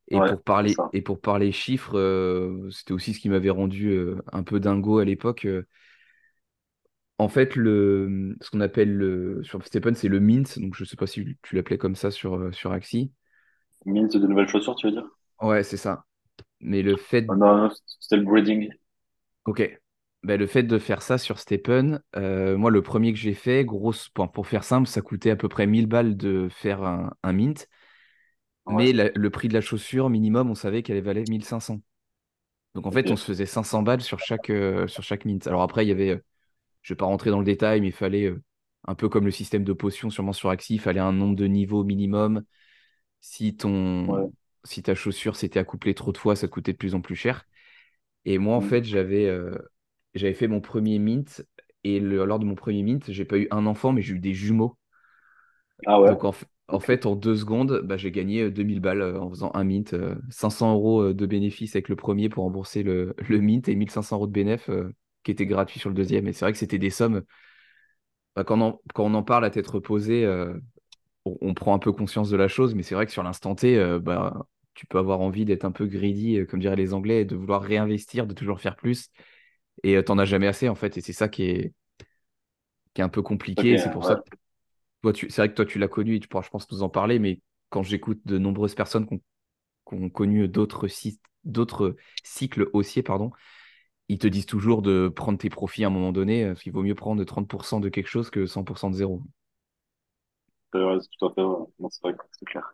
Et 0.09 0.21
Ouais, 0.21 0.33
pour 0.35 0.43
parler, 0.43 0.83
et 0.93 1.01
pour 1.01 1.21
parler 1.21 1.51
chiffres, 1.51 1.97
euh, 1.97 2.69
c'était 2.71 2.93
aussi 2.93 3.13
ce 3.13 3.19
qui 3.19 3.29
m'avait 3.29 3.49
rendu 3.49 3.89
euh, 3.91 4.17
un 4.33 4.43
peu 4.43 4.59
dingo 4.59 4.99
à 4.99 5.05
l'époque. 5.05 5.47
En 7.19 7.29
fait, 7.29 7.55
le, 7.55 8.35
ce 8.41 8.49
qu'on 8.49 8.59
appelle 8.61 8.91
le, 8.95 9.43
sur 9.43 9.63
Stephen, 9.65 9.95
c'est 9.95 10.07
le 10.09 10.19
mint. 10.19 10.59
Donc, 10.59 10.75
je 10.75 10.83
sais 10.85 10.95
pas 10.97 11.07
si 11.07 11.37
tu 11.43 11.55
l'appelais 11.55 11.77
comme 11.77 11.95
ça 11.95 12.11
sur, 12.11 12.53
sur 12.53 12.71
Axie. 12.71 13.11
Mint 13.85 14.11
de 14.17 14.27
nouvelles 14.27 14.49
chaussures, 14.49 14.75
tu 14.75 14.87
veux 14.87 14.91
dire? 14.91 15.09
Ouais, 15.41 15.63
c'est 15.63 15.77
ça. 15.77 16.05
Mais 16.61 16.81
le 16.83 16.97
fait, 16.97 17.27
Ah 17.27 17.35
Non, 17.35 17.57
non, 17.57 17.69
c'était 17.99 18.15
le 18.17 18.23
breeding. 18.23 18.69
ok. 19.45 19.81
Ben, 20.23 20.39
le 20.39 20.47
fait 20.47 20.63
de 20.63 20.79
faire 20.79 21.01
ça 21.01 21.17
sur 21.17 21.37
Stephen, 21.37 22.01
euh, 22.15 22.55
moi, 22.57 22.71
le 22.71 22.81
premier 22.81 23.11
que 23.11 23.19
j'ai 23.19 23.33
fait, 23.33 23.65
grosse, 23.65 24.07
pour, 24.09 24.31
pour 24.31 24.47
faire 24.47 24.63
simple, 24.63 24.87
ça 24.87 25.01
coûtait 25.01 25.31
à 25.31 25.35
peu 25.35 25.49
près 25.49 25.67
1000 25.67 25.85
balles 25.87 26.15
de 26.15 26.47
faire 26.49 26.81
un, 26.83 27.11
un 27.23 27.33
mint. 27.33 27.67
Ouais, 28.65 28.73
Mais 28.73 28.93
la- 28.93 29.09
le 29.15 29.29
prix 29.29 29.47
de 29.49 29.53
la 29.53 29.61
chaussure 29.61 30.09
minimum, 30.09 30.49
on 30.49 30.55
savait 30.55 30.83
qu'elle 30.83 31.01
valait 31.03 31.25
1500. 31.25 31.81
Donc, 32.75 32.87
en 32.87 32.91
fait, 32.91 33.11
on 33.11 33.17
se 33.17 33.25
faisait 33.25 33.45
500 33.47 33.83
balles 33.83 34.01
sur 34.01 34.19
chaque, 34.19 34.49
euh, 34.51 34.87
sur 34.87 35.03
chaque 35.03 35.25
mint. 35.25 35.47
Alors 35.47 35.63
après, 35.63 35.85
il 35.85 35.89
y 35.89 35.93
avait, 35.93 36.11
euh, 36.11 36.19
je 36.83 36.93
ne 36.93 36.95
vais 36.95 36.99
pas 36.99 37.05
rentrer 37.07 37.31
dans 37.31 37.39
le 37.39 37.45
détail, 37.45 37.81
mais 37.81 37.89
il 37.89 37.93
fallait, 37.93 38.33
un 38.87 38.95
peu 38.95 39.09
comme 39.09 39.25
le 39.25 39.31
système 39.31 39.63
de 39.65 39.73
potions 39.73 40.09
sûrement 40.11 40.33
sur 40.33 40.49
Axie, 40.51 40.75
il 40.75 40.79
fallait 40.81 40.99
un 41.01 41.13
nombre 41.13 41.35
de 41.37 41.45
niveaux 41.47 41.83
minimum. 41.85 42.43
Si 43.21 43.55
ton, 43.57 44.13
Ouais. 44.13 44.31
si 44.65 44.83
ta 44.83 44.95
chaussure 44.95 45.35
s'était 45.37 45.59
accouplée 45.59 45.95
trop 45.95 46.11
de 46.13 46.17
fois, 46.19 46.35
ça 46.37 46.47
te 46.47 46.53
coûtait 46.53 46.73
de 46.73 46.77
plus 46.79 46.95
en 46.95 47.01
plus 47.01 47.15
cher. 47.17 47.45
Et 48.25 48.37
moi, 48.37 48.55
en 48.55 48.61
Mm. 48.61 48.61
fait, 48.61 48.83
j'avais 48.83 49.25
euh, 49.27 49.57
j'avais 50.15 50.33
fait 50.33 50.47
mon 50.47 50.61
premier 50.61 50.99
mint. 50.99 51.43
Et 51.83 51.99
le- 51.99 52.25
lors 52.25 52.39
de 52.39 52.45
mon 52.45 52.55
premier 52.55 52.83
mint, 52.83 53.11
j'ai 53.11 53.25
pas 53.25 53.37
eu 53.37 53.47
un 53.51 53.65
enfant, 53.65 53.91
mais 53.93 54.01
j'ai 54.01 54.13
eu 54.15 54.19
des 54.19 54.33
jumeaux. 54.33 54.77
Ah 55.85 55.99
ouais, 56.01 56.17
Donc, 56.17 56.23
en, 56.23 56.79
fait, 56.79 57.05
en 57.05 57.15
deux 57.15 57.35
secondes, 57.35 57.81
bah, 57.83 57.97
j'ai 57.97 58.11
gagné 58.11 58.41
euh, 58.43 58.51
2000 58.51 58.79
balles 58.79 59.01
euh, 59.01 59.19
en 59.19 59.29
faisant 59.29 59.51
un 59.53 59.63
mint. 59.63 59.93
euh, 59.93 60.15
500 60.29 60.73
euros 60.73 61.01
euh, 61.01 61.13
de 61.13 61.25
bénéfices 61.25 61.75
avec 61.75 61.89
le 61.89 61.95
premier 61.95 62.29
pour 62.29 62.43
rembourser 62.43 62.83
le, 62.83 63.15
le 63.29 63.39
mint 63.39 63.67
et 63.69 63.75
1500 63.75 64.17
euros 64.17 64.27
de 64.27 64.31
bénéf 64.31 64.69
euh, 64.69 64.91
qui 65.23 65.31
était 65.31 65.45
gratuit 65.45 65.79
sur 65.79 65.89
le 65.89 65.95
deuxième. 65.95 66.27
Et 66.27 66.33
c'est 66.33 66.45
vrai 66.45 66.51
que 66.51 66.57
c'était 66.57 66.77
des 66.79 66.89
sommes. 66.89 67.23
bah, 68.35 68.43
quand, 68.43 68.59
on 68.61 68.65
en, 68.65 68.81
quand 68.93 69.05
on 69.05 69.13
en 69.13 69.23
parle 69.23 69.45
à 69.45 69.49
tête 69.49 69.67
reposée, 69.67 70.25
euh, 70.25 70.53
on, 71.25 71.37
on 71.41 71.53
prend 71.53 71.75
un 71.75 71.79
peu 71.79 71.91
conscience 71.93 72.29
de 72.31 72.37
la 72.37 72.47
chose, 72.47 72.75
mais 72.75 72.83
c'est 72.83 72.95
vrai 72.95 73.05
que 73.05 73.11
sur 73.11 73.23
l'instant 73.23 73.55
T, 73.55 73.77
euh, 73.77 73.99
bah, 73.99 74.47
tu 74.75 74.85
peux 74.87 74.97
avoir 74.99 75.21
envie 75.21 75.45
d'être 75.45 75.65
un 75.65 75.71
peu 75.71 75.85
greedy, 75.87 76.39
euh, 76.39 76.45
comme 76.47 76.59
diraient 76.61 76.75
les 76.77 76.93
Anglais, 76.93 77.21
et 77.23 77.25
de 77.25 77.35
vouloir 77.37 77.61
réinvestir, 77.63 78.27
de 78.27 78.33
toujours 78.33 78.61
faire 78.61 78.75
plus, 78.75 79.09
et 79.83 79.97
euh, 79.97 80.03
t'en 80.03 80.17
as 80.17 80.25
jamais 80.25 80.47
assez 80.47 80.69
en 80.69 80.75
fait, 80.75 80.97
et 80.97 81.01
c'est 81.01 81.13
ça 81.13 81.27
qui 81.29 81.43
est, 81.43 81.73
qui 82.93 83.01
est 83.01 83.03
un 83.03 83.09
peu 83.09 83.21
compliqué. 83.21 83.77
C'est 83.77 83.91
pour 83.91 84.05
ça 84.05 84.15
que 84.15 84.35
toi, 85.01 85.13
tu, 85.13 85.29
c'est 85.29 85.41
vrai 85.41 85.49
que 85.49 85.55
toi, 85.55 85.65
tu 85.65 85.79
l'as 85.79 85.87
connu, 85.87 86.15
et 86.15 86.19
tu 86.19 86.27
pourras, 86.27 86.43
je 86.43 86.49
pense, 86.49 86.71
nous 86.71 86.83
en 86.83 86.89
parler, 86.89 87.19
mais 87.19 87.41
quand 87.69 87.83
j'écoute 87.83 88.21
de 88.25 88.37
nombreuses 88.37 88.75
personnes 88.75 89.07
qui 89.07 89.15
ont, 89.15 89.21
qui 89.89 89.95
ont 89.95 90.09
connu 90.09 90.47
d'autres 90.47 90.87
d'autres 91.43 91.95
cycles 92.23 92.69
haussiers, 92.73 93.03
pardon, 93.03 93.31
ils 94.09 94.17
te 94.17 94.27
disent 94.27 94.45
toujours 94.45 94.81
de 94.81 95.11
prendre 95.13 95.37
tes 95.37 95.49
profits 95.49 95.83
à 95.83 95.87
un 95.87 95.91
moment 95.91 96.11
donné, 96.11 96.43
euh, 96.45 96.47
parce 96.49 96.63
qu'il 96.63 96.73
vaut 96.73 96.83
mieux 96.83 96.95
prendre 96.95 97.23
30% 97.23 97.79
de 97.79 97.89
quelque 97.89 98.07
chose 98.09 98.29
que 98.29 98.45
100% 98.45 98.89
de 98.89 98.95
zéro. 98.95 99.21
C'est 100.73 100.79
vrai, 100.79 100.97
c'est 101.01 101.09
tout 101.17 101.25
à 101.27 101.33
fait 101.33 101.41
vrai. 101.43 101.65
Non, 101.79 101.89
c'est 101.89 102.01
vrai 102.03 102.13
que 102.13 102.23
c'est 102.37 102.45
clair. 102.45 102.73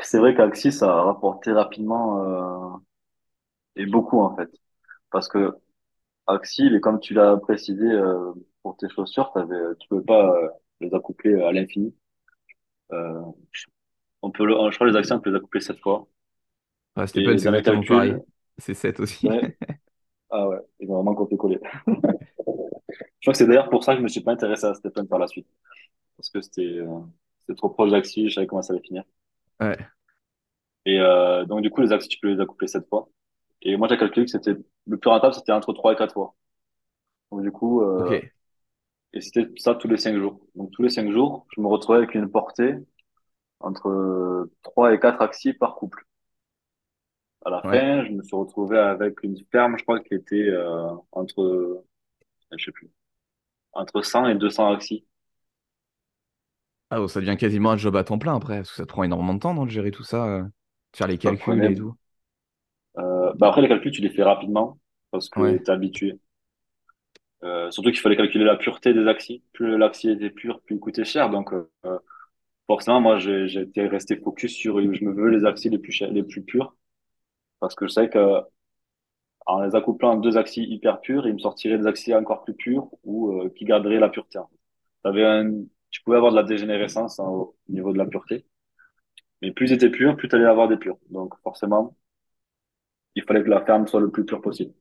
C'est 0.00 0.18
vrai 0.18 0.34
qu'Axis 0.34 0.82
a 0.82 1.02
rapporté 1.02 1.52
rapidement 1.52 2.22
euh, 2.24 2.78
et 3.76 3.86
beaucoup 3.86 4.20
en 4.20 4.36
fait. 4.36 4.50
Parce 5.10 5.28
que 5.28 5.54
Axis, 6.28 6.72
et 6.74 6.80
comme 6.80 7.00
tu 7.00 7.14
l'as 7.14 7.36
précisé 7.38 7.84
euh, 7.84 8.32
pour 8.62 8.76
tes 8.76 8.88
chaussures, 8.88 9.32
t'avais, 9.32 9.56
tu 9.80 9.88
peux 9.88 10.02
pas 10.04 10.30
euh, 10.36 10.48
les 10.80 10.94
accoupler 10.94 11.42
à 11.42 11.52
l'infini. 11.52 11.94
Euh, 12.92 13.22
on 14.22 14.30
peut 14.30 14.46
le, 14.46 14.52
je 14.70 14.76
crois 14.76 14.86
que 14.86 14.92
les 14.92 14.96
actions, 14.98 15.16
on 15.16 15.20
peut 15.20 15.30
les 15.30 15.36
accoupler 15.38 15.60
sept 15.60 15.80
fois. 15.80 16.06
Stephen, 17.06 17.36
Et 17.36 17.38
c'est 17.38 17.44
dans 17.46 17.52
mes 17.52 17.62
exactement 17.62 17.84
pareil. 17.84 18.14
calculs, 18.14 18.22
C'est 18.58 18.74
7 18.74 19.00
aussi. 19.00 19.30
ouais, 19.30 19.56
ah 20.30 20.48
ouais, 20.48 20.58
ils 20.80 20.90
ont 20.90 20.96
vraiment 20.96 21.14
copié-collé. 21.14 21.60
Je 23.20 23.26
crois 23.26 23.32
que 23.32 23.38
c'est 23.38 23.46
d'ailleurs 23.46 23.70
pour 23.70 23.84
ça 23.84 23.92
que 23.94 23.98
je 23.98 24.02
me 24.04 24.08
suis 24.08 24.20
pas 24.22 24.32
intéressé 24.32 24.66
à 24.66 24.74
Stephen 24.74 25.06
par 25.08 25.18
la 25.18 25.26
suite. 25.28 25.46
Parce 26.16 26.30
que 26.30 26.40
c'était, 26.42 26.62
euh, 26.62 27.00
C'était 27.40 27.56
trop 27.56 27.70
proche 27.70 27.90
d'Axi, 27.92 28.28
je 28.30 28.34
savais 28.36 28.46
comment 28.48 28.62
ça 28.62 28.74
allait 28.74 28.82
finir. 28.82 29.04
Ouais, 29.60 29.88
Et 30.86 30.98
euh, 31.00 31.44
donc, 31.44 31.62
du 31.62 31.70
coup, 31.70 31.82
les 31.82 31.92
Axi, 31.92 32.08
tu 32.08 32.18
peux 32.18 32.32
les 32.32 32.40
accoupler 32.40 32.66
sept 32.68 32.88
fois. 32.88 33.08
Et 33.62 33.76
moi, 33.76 33.88
j'ai 33.88 33.98
calculé 33.98 34.26
que 34.26 34.32
c'était 34.32 34.54
le 34.86 34.96
plus 34.98 35.10
rentable, 35.10 35.34
c'était 35.34 35.52
entre 35.52 35.72
trois 35.72 35.92
et 35.92 35.96
quatre 35.96 36.14
fois. 36.14 36.34
Donc, 37.32 37.42
du 37.42 37.50
coup, 37.52 37.82
euh, 37.82 38.06
ok, 38.06 38.32
et 39.12 39.20
c'était 39.20 39.48
ça 39.56 39.74
tous 39.74 39.88
les 39.88 39.96
cinq 39.98 40.16
jours. 40.16 40.40
Donc, 40.54 40.70
tous 40.72 40.82
les 40.82 40.90
cinq 40.90 41.10
jours, 41.10 41.46
je 41.54 41.60
me 41.60 41.66
retrouvais 41.68 41.98
avec 41.98 42.14
une 42.14 42.30
portée 42.30 42.76
entre 43.60 43.88
euh, 43.88 44.52
trois 44.62 44.94
et 44.94 45.00
quatre 45.00 45.22
Axi 45.22 45.52
par 45.54 45.76
couple. 45.76 46.04
À 47.44 47.50
la 47.50 47.66
ouais. 47.66 47.78
fin, 47.80 48.04
je 48.04 48.12
me 48.12 48.22
suis 48.22 48.36
retrouvé 48.36 48.78
avec 48.78 49.22
une 49.22 49.36
ferme, 49.50 49.76
je 49.78 49.82
crois, 49.84 50.00
qui 50.00 50.14
était 50.14 50.36
euh, 50.48 50.90
entre, 51.12 51.84
je 52.56 52.64
sais 52.64 52.72
plus, 52.72 52.90
entre 53.72 54.02
100 54.02 54.28
et 54.28 54.34
200 54.36 54.74
Axi. 54.74 55.06
Ah, 56.90 56.98
bon, 56.98 57.08
ça 57.08 57.20
devient 57.20 57.36
quasiment 57.36 57.70
un 57.72 57.76
job 57.76 57.96
à 57.96 58.04
temps 58.04 58.18
plein 58.18 58.34
après, 58.34 58.56
parce 58.58 58.70
que 58.70 58.76
ça 58.76 58.84
te 58.84 58.88
prend 58.88 59.02
énormément 59.02 59.34
de 59.34 59.40
temps, 59.40 59.64
de 59.64 59.70
gérer 59.70 59.90
tout 59.90 60.04
ça, 60.04 60.24
euh, 60.26 60.42
de 60.42 60.50
faire 60.96 61.06
les 61.06 61.18
calculs 61.18 61.62
et 61.64 61.74
tout. 61.74 61.94
Euh, 62.98 63.32
bah 63.36 63.48
après, 63.48 63.62
les 63.62 63.68
calculs, 63.68 63.92
tu 63.92 64.02
les 64.02 64.10
fais 64.10 64.22
rapidement 64.22 64.78
parce 65.10 65.28
que 65.28 65.40
Ouais, 65.40 65.58
tu 65.58 65.64
es 65.64 65.70
habitué. 65.70 66.18
Euh, 67.44 67.70
surtout 67.70 67.90
qu'il 67.90 68.00
fallait 68.00 68.16
calculer 68.16 68.44
la 68.44 68.56
pureté 68.56 68.92
des 68.94 69.06
axes. 69.06 69.32
Plus 69.52 69.78
l'axi 69.78 70.10
était 70.10 70.30
pur, 70.30 70.60
plus 70.62 70.76
il 70.76 70.80
coûtait 70.80 71.04
cher. 71.04 71.30
Donc, 71.30 71.52
euh, 71.52 71.98
forcément, 72.66 73.00
moi, 73.00 73.18
j'ai 73.18 73.48
j'ai 73.48 73.62
été 73.62 73.86
resté 73.86 74.16
focus 74.16 74.54
sur, 74.54 74.80
je 74.80 75.04
me 75.04 75.12
veux 75.12 75.30
les 75.30 75.44
axes 75.44 75.64
les 75.66 75.78
plus 75.78 75.92
chers, 75.92 76.10
les 76.12 76.22
plus 76.22 76.42
purs 76.44 76.76
parce 77.60 77.74
que 77.76 77.86
je 77.88 77.92
savais 77.92 78.10
que 78.10 78.42
en 79.46 79.62
les 79.62 79.74
accouplant 79.74 80.16
deux 80.16 80.36
axes 80.36 80.56
hyper 80.58 81.00
purs, 81.00 81.26
il 81.26 81.34
me 81.34 81.38
sortirait 81.38 81.78
des 81.78 81.86
axes 81.86 82.08
encore 82.10 82.44
plus 82.44 82.54
purs 82.54 82.88
ou 83.04 83.32
euh, 83.42 83.50
qui 83.56 83.64
garderaient 83.64 83.98
la 83.98 84.08
pureté. 84.10 84.38
T'avais 85.02 85.24
un, 85.24 85.52
tu 85.90 86.02
pouvais 86.02 86.16
avoir 86.18 86.32
de 86.32 86.36
la 86.36 86.42
dégénérescence 86.44 87.18
hein, 87.20 87.24
au 87.28 87.56
niveau 87.68 87.92
de 87.92 87.98
la 87.98 88.06
pureté, 88.06 88.46
mais 89.42 89.52
plus 89.52 89.70
ils 89.70 89.74
étaient 89.74 89.90
purs, 89.90 90.16
plus 90.16 90.28
tu 90.28 90.36
allais 90.36 90.46
avoir 90.46 90.68
des 90.68 90.76
purs. 90.78 90.98
Donc, 91.10 91.34
forcément, 91.42 91.96
il 93.18 93.24
fallait 93.24 93.42
que 93.44 93.50
la 93.50 93.64
ferme 93.64 93.86
soit 93.86 94.00
le 94.00 94.10
plus 94.10 94.24
pure 94.24 94.40
possible. 94.42 94.74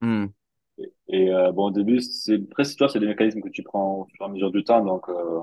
Hmm. 0.00 0.32
Et, 0.78 0.92
et, 1.08 1.32
euh, 1.34 1.52
bon, 1.52 1.66
au 1.66 1.70
début, 1.70 2.00
c'est 2.00 2.34
après, 2.42 2.64
c'est 2.64 2.74
toi, 2.76 2.88
c'est 2.88 2.98
des 3.00 3.06
mécanismes 3.06 3.40
que 3.40 3.48
tu 3.48 3.62
prends 3.62 4.00
au 4.00 4.04
fur 4.06 4.26
et 4.26 4.28
à 4.28 4.32
mesure 4.32 4.50
du 4.50 4.64
temps. 4.64 4.84
Donc, 4.84 5.08
euh, 5.08 5.40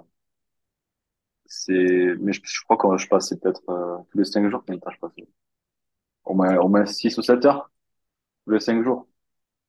c'est, 1.46 2.16
mais 2.20 2.34
je, 2.34 2.42
je 2.44 2.62
crois 2.64 2.78
que 2.78 2.98
je 2.98 3.08
passais 3.08 3.38
peut-être 3.38 3.62
euh, 3.70 3.98
tous 4.12 4.18
les 4.20 4.26
cinq 4.26 4.50
jours, 4.50 4.64
temps 4.66 4.92
je 4.92 5.00
passais? 5.00 5.28
Au 6.26 6.34
moins, 6.36 6.58
au 6.58 6.70
moins 6.70 6.86
six 6.86 7.18
ou 7.18 7.22
sept 7.24 7.46
heures 7.46 7.72
tous 8.46 8.54
les 8.54 8.62
cinq 8.62 8.84
jours. 8.84 9.08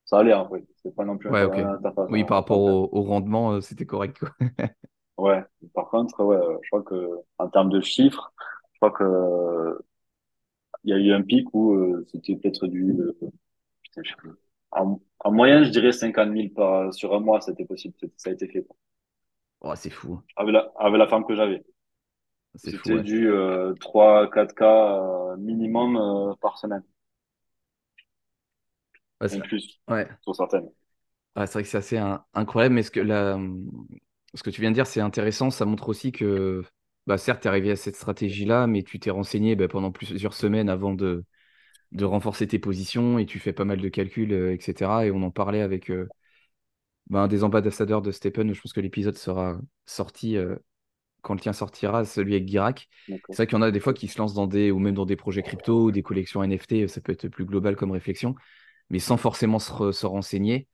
Ça 0.06 0.18
allait, 0.20 0.32
hein, 0.34 0.48
oui. 0.50 0.66
C'est 0.82 0.94
pas 0.94 1.04
non 1.04 1.18
plus 1.18 1.28
Ouais, 1.28 1.42
ta- 1.42 1.44
ok. 1.44 1.60
un 1.72 1.78
taf 1.82 1.98
à, 1.98 2.04
Oui, 2.08 2.24
par 2.24 2.38
à 2.38 2.38
rapport 2.38 2.58
au, 2.60 2.88
au 2.92 3.02
rendement, 3.02 3.60
c'était 3.60 3.86
correct, 3.86 4.18
quoi. 4.18 4.30
Ouais. 5.16 5.42
Par 5.74 5.88
contre, 5.90 6.22
ouais, 6.24 6.38
je 6.62 6.68
crois 6.70 6.82
que 6.82 6.94
en 7.38 7.48
termes 7.48 7.70
de 7.70 7.80
chiffres, 7.80 8.32
je 8.72 8.78
crois 8.78 8.92
que 8.92 9.78
il 10.88 10.90
y 10.90 10.94
a 10.94 10.98
eu 10.98 11.12
un 11.12 11.22
pic 11.22 11.46
où 11.54 11.74
euh, 11.74 12.06
c'était 12.12 12.36
peut-être 12.36 12.66
du, 12.66 12.92
euh, 12.92 13.12
putain, 13.82 14.02
je 14.04 14.10
sais 14.10 14.16
plus. 14.16 14.32
En, 14.72 15.00
en 15.20 15.32
moyenne, 15.32 15.64
je 15.64 15.70
dirais 15.70 15.92
cinquante 15.92 16.30
mille 16.30 16.52
par, 16.54 16.92
sur 16.94 17.14
un 17.14 17.20
mois, 17.20 17.40
c'était 17.42 17.66
possible. 17.66 17.94
Ça 18.16 18.30
a 18.30 18.34
été 18.34 18.48
fait. 18.48 18.66
Oh, 19.60 19.74
c'est 19.76 19.90
fou, 19.90 20.20
Avec 20.36 20.54
la, 20.54 20.72
avec 20.78 20.98
la 20.98 21.06
femme 21.08 21.26
que 21.26 21.34
j'avais. 21.34 21.62
C'était 22.56 22.98
ouais. 22.98 23.02
du 23.02 23.30
euh, 23.32 23.74
3-4 23.80 24.54
cas 24.54 25.00
euh, 25.02 25.36
minimum 25.38 25.96
euh, 25.96 26.34
par 26.40 26.58
semaine, 26.58 26.84
Ouais, 29.20 29.28
c'est 29.28 29.36
inclus 29.36 29.80
ouais. 29.88 30.08
sur 30.22 30.34
certaines. 30.34 30.70
C'est 31.36 31.52
vrai 31.52 31.62
que 31.62 31.68
c'est 31.68 31.78
assez 31.78 31.98
un- 31.98 32.24
incroyable, 32.34 32.74
mais 32.74 32.82
ce 32.82 32.90
que, 32.90 33.00
la, 33.00 33.38
ce 34.34 34.42
que 34.42 34.50
tu 34.50 34.60
viens 34.60 34.70
de 34.70 34.74
dire, 34.74 34.86
c'est 34.86 35.00
intéressant. 35.00 35.50
Ça 35.50 35.64
montre 35.64 35.88
aussi 35.88 36.10
que, 36.12 36.64
bah, 37.08 37.18
certes, 37.18 37.42
tu 37.42 37.48
es 37.48 37.50
arrivé 37.50 37.72
à 37.72 37.76
cette 37.76 37.96
stratégie-là, 37.96 38.68
mais 38.68 38.84
tu 38.84 39.00
t'es 39.00 39.10
renseigné 39.10 39.56
bah, 39.56 39.68
pendant 39.68 39.92
plusieurs 39.92 40.34
semaines 40.34 40.70
avant 40.70 40.94
de, 40.94 41.24
de 41.92 42.04
renforcer 42.06 42.48
tes 42.48 42.58
positions 42.60 43.18
et 43.18 43.26
tu 43.26 43.38
fais 43.40 43.52
pas 43.54 43.64
mal 43.66 43.80
de 43.80 43.88
calculs, 43.90 44.32
euh, 44.32 44.54
etc. 44.54 45.06
Et 45.06 45.10
on 45.12 45.22
en 45.24 45.30
parlait 45.32 45.62
avec 45.62 45.90
euh, 45.90 46.08
bah, 47.08 47.20
un 47.20 47.28
des 47.28 47.44
ambassadeurs 47.44 48.02
de 48.02 48.10
Stephen. 48.12 48.52
Je 48.54 48.60
pense 48.60 48.72
que 48.72 48.80
l'épisode 48.80 49.16
sera 49.16 49.58
sorti 49.86 50.36
euh, 50.36 50.56
quand 51.22 51.34
le 51.34 51.40
tien 51.40 51.54
sortira, 51.54 52.04
celui 52.06 52.34
avec 52.34 52.46
Guirac. 52.46 52.88
Donc, 53.08 53.20
C'est 53.30 53.38
vrai 53.44 53.48
qu'il 53.48 53.56
y 53.56 53.60
en 53.60 53.62
a 53.62 53.70
des 53.72 53.80
fois 53.80 53.92
euh, 53.92 53.94
qui 53.94 54.08
se 54.08 54.18
lancent 54.18 54.34
dans 54.34 54.48
des, 54.48 54.70
ou 54.72 54.80
même 54.80 54.94
dans 54.96 55.06
des 55.06 55.16
projets 55.16 55.42
crypto 55.42 55.84
ou 55.86 55.92
des 55.92 56.02
collections 56.02 56.42
NFT, 56.44 56.88
ça 56.88 57.00
peut 57.02 57.12
être 57.12 57.28
plus 57.28 57.46
global 57.46 57.76
comme 57.76 57.92
réflexion, 57.92 58.34
mais 58.90 59.00
sans 59.00 59.16
forcément 59.18 59.58
se, 59.60 59.72
re- 59.72 59.92
se 59.92 60.06
renseigner. 60.06 60.68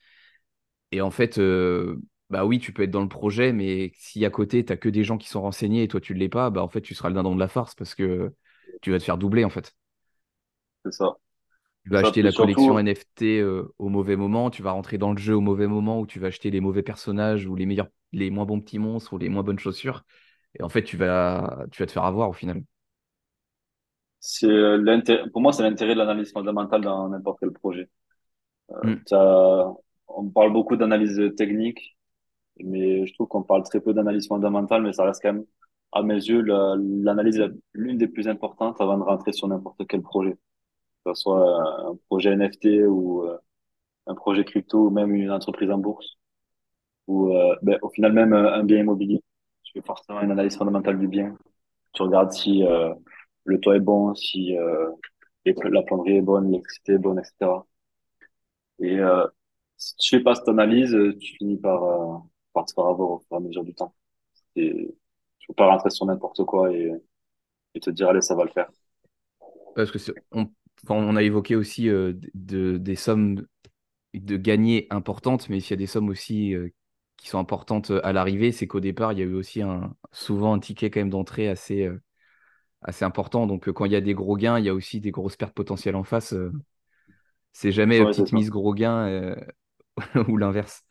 Et 0.92 1.00
en 1.00 1.10
fait, 1.10 1.38
euh, 1.38 2.00
bah 2.30 2.44
oui, 2.44 2.58
tu 2.58 2.72
peux 2.72 2.82
être 2.82 2.90
dans 2.90 3.02
le 3.02 3.08
projet, 3.08 3.52
mais 3.52 3.92
si 3.96 4.24
à 4.24 4.30
côté, 4.30 4.64
tu 4.64 4.72
n'as 4.72 4.76
que 4.76 4.88
des 4.88 5.04
gens 5.04 5.18
qui 5.18 5.28
sont 5.28 5.42
renseignés 5.42 5.82
et 5.84 5.88
toi, 5.88 6.00
tu 6.00 6.14
ne 6.14 6.18
l'es 6.18 6.28
pas, 6.28 6.50
bah 6.50 6.62
en 6.62 6.68
fait, 6.68 6.80
tu 6.80 6.94
seras 6.94 7.08
le 7.08 7.14
dindon 7.14 7.34
de 7.34 7.40
la 7.40 7.48
farce 7.48 7.74
parce 7.74 7.94
que 7.94 8.32
tu 8.82 8.90
vas 8.90 8.98
te 8.98 9.04
faire 9.04 9.18
doubler, 9.18 9.44
en 9.44 9.50
fait. 9.50 9.74
c'est 10.84 10.92
ça. 10.92 11.16
Tu 11.84 11.90
vas 11.90 12.00
ça. 12.00 12.06
acheter 12.06 12.22
la 12.22 12.32
collection 12.32 12.64
surtout, 12.64 12.78
NFT 12.78 13.40
euh, 13.40 13.74
au 13.78 13.88
mauvais 13.90 14.16
moment, 14.16 14.50
tu 14.50 14.62
vas 14.62 14.72
rentrer 14.72 14.96
dans 14.96 15.12
le 15.12 15.18
jeu 15.18 15.36
au 15.36 15.40
mauvais 15.40 15.66
moment, 15.66 16.00
ou 16.00 16.06
tu 16.06 16.18
vas 16.18 16.28
acheter 16.28 16.50
les 16.50 16.60
mauvais 16.60 16.82
personnages, 16.82 17.46
ou 17.46 17.56
les 17.56 17.66
meilleurs, 17.66 17.88
les 18.12 18.30
moins 18.30 18.46
bons 18.46 18.60
petits 18.60 18.78
monstres, 18.78 19.12
ou 19.12 19.18
les 19.18 19.28
moins 19.28 19.42
bonnes 19.42 19.58
chaussures. 19.58 20.04
Et 20.58 20.62
en 20.62 20.68
fait, 20.68 20.82
tu 20.82 20.96
vas, 20.96 21.66
tu 21.70 21.82
vas 21.82 21.86
te 21.86 21.92
faire 21.92 22.04
avoir 22.04 22.30
au 22.30 22.32
final. 22.32 22.62
c'est 24.20 24.46
euh, 24.46 25.26
pour 25.32 25.42
moi, 25.42 25.52
c'est 25.52 25.62
l'intérêt 25.62 25.92
de 25.94 25.98
l'analyse 25.98 26.32
fondamentale 26.32 26.80
dans 26.80 27.08
n'importe 27.10 27.38
quel 27.40 27.52
projet. 27.52 27.90
Mm. 28.82 28.94
Ça, 29.04 29.74
on 30.08 30.30
parle 30.30 30.52
beaucoup 30.52 30.76
d'analyse 30.76 31.20
technique, 31.36 31.93
mais 32.62 33.06
je 33.06 33.14
trouve 33.14 33.28
qu'on 33.28 33.42
parle 33.42 33.62
très 33.64 33.80
peu 33.80 33.94
d'analyse 33.94 34.28
fondamentale, 34.28 34.82
mais 34.82 34.92
ça 34.92 35.04
reste 35.04 35.22
quand 35.22 35.32
même, 35.32 35.44
à 35.92 36.02
mes 36.02 36.14
yeux, 36.16 36.40
la- 36.42 36.76
l'analyse 36.78 37.38
la- 37.38 37.48
l'une 37.74 37.98
des 37.98 38.08
plus 38.08 38.28
importantes 38.28 38.80
avant 38.80 38.98
de 38.98 39.02
rentrer 39.04 39.32
sur 39.32 39.48
n'importe 39.48 39.86
quel 39.88 40.02
projet. 40.02 40.32
Que 41.04 41.14
ce 41.14 41.22
soit 41.22 41.88
un 41.90 41.96
projet 42.08 42.32
NFT 42.32 42.86
ou 42.86 43.24
euh, 43.24 43.38
un 44.06 44.14
projet 44.16 44.44
crypto 44.44 44.88
ou 44.88 44.90
même 44.90 45.14
une 45.14 45.30
entreprise 45.32 45.70
en 45.70 45.78
bourse 45.78 46.18
ou 47.06 47.34
euh, 47.34 47.56
ben, 47.62 47.78
au 47.82 47.90
final 47.90 48.12
même 48.12 48.32
euh, 48.32 48.54
un 48.54 48.64
bien 48.64 48.78
immobilier. 48.80 49.22
Tu 49.62 49.72
fais 49.74 49.82
forcément 49.86 50.20
une 50.22 50.30
analyse 50.30 50.56
fondamentale 50.56 50.98
du 50.98 51.08
bien. 51.08 51.36
Tu 51.94 52.02
regardes 52.02 52.32
si 52.32 52.64
euh, 52.64 52.94
le 53.44 53.60
toit 53.60 53.76
est 53.76 53.80
bon, 53.80 54.14
si 54.14 54.56
euh, 54.58 54.90
la 55.46 55.82
plomberie 55.82 56.16
est 56.18 56.22
bonne, 56.22 56.46
l'électricité 56.50 56.94
est 56.94 56.98
bonne, 56.98 57.18
etc. 57.20 57.66
Et 58.80 58.98
euh, 58.98 59.26
si 59.76 59.96
tu 59.98 60.16
fais 60.18 60.22
pas 60.24 60.34
cette 60.34 60.48
analyse, 60.48 60.94
euh, 60.94 61.16
tu 61.18 61.36
finis 61.36 61.58
par, 61.58 61.82
euh, 61.84 62.18
par 62.54 62.66
te 62.66 62.74
faire 62.74 62.86
avoir 62.86 63.10
au 63.12 63.20
fur 63.20 63.28
et 63.34 63.36
à 63.38 63.40
mesure 63.40 63.64
du 63.64 63.74
temps. 63.74 63.94
Et 64.56 64.94
tu 65.40 65.48
peux 65.48 65.54
pas 65.54 65.68
rentrer 65.70 65.90
sur 65.90 66.06
n'importe 66.06 66.44
quoi 66.44 66.72
et, 66.74 66.92
et 67.74 67.80
te 67.80 67.90
dire 67.90 68.08
allez 68.10 68.22
ça 68.22 68.34
va 68.36 68.44
le 68.44 68.50
faire. 68.50 68.70
Parce 69.74 69.90
que 69.90 69.98
on, 70.32 70.50
on 70.88 71.16
a 71.16 71.22
évoqué 71.22 71.56
aussi 71.56 71.88
euh, 71.88 72.12
de, 72.34 72.76
des 72.78 72.96
sommes 72.96 73.46
de 74.14 74.36
gagner 74.36 74.86
importantes, 74.90 75.48
mais 75.50 75.60
s'il 75.60 75.72
y 75.72 75.74
a 75.74 75.76
des 75.78 75.86
sommes 75.86 76.08
aussi 76.10 76.54
euh, 76.54 76.70
qui 77.18 77.28
sont 77.28 77.38
importantes 77.38 77.90
euh, 77.92 78.00
à 78.06 78.12
l'arrivée, 78.12 78.52
c'est 78.52 78.66
qu'au 78.68 78.80
départ, 78.80 79.12
il 79.14 79.20
y 79.20 79.22
a 79.22 79.26
eu 79.26 79.34
aussi 79.34 79.62
un, 79.62 79.96
souvent 80.12 80.54
un 80.54 80.60
ticket 80.60 80.90
quand 80.90 81.00
même 81.00 81.10
d'entrée 81.10 81.48
assez, 81.48 81.84
euh, 81.86 82.02
assez 82.82 83.04
important. 83.04 83.46
Donc, 83.48 83.70
quand 83.72 83.86
il 83.86 83.92
y 83.92 83.96
a 83.96 84.02
des 84.02 84.14
gros 84.14 84.36
gains, 84.36 84.58
il 84.60 84.66
y 84.66 84.70
a 84.70 84.74
aussi 84.74 85.00
des 85.00 85.12
grosses 85.12 85.36
pertes 85.36 85.54
potentielles 85.54 85.96
en 85.96 86.04
face. 86.04 86.34
c'est 87.52 87.72
jamais 87.72 88.04
Ouais, 88.04 88.06
petite 88.06 88.32
mise 88.32 88.50
gros 88.50 88.74
gain 88.74 89.34
ou 90.28 90.36
l'inverse. 90.36 90.84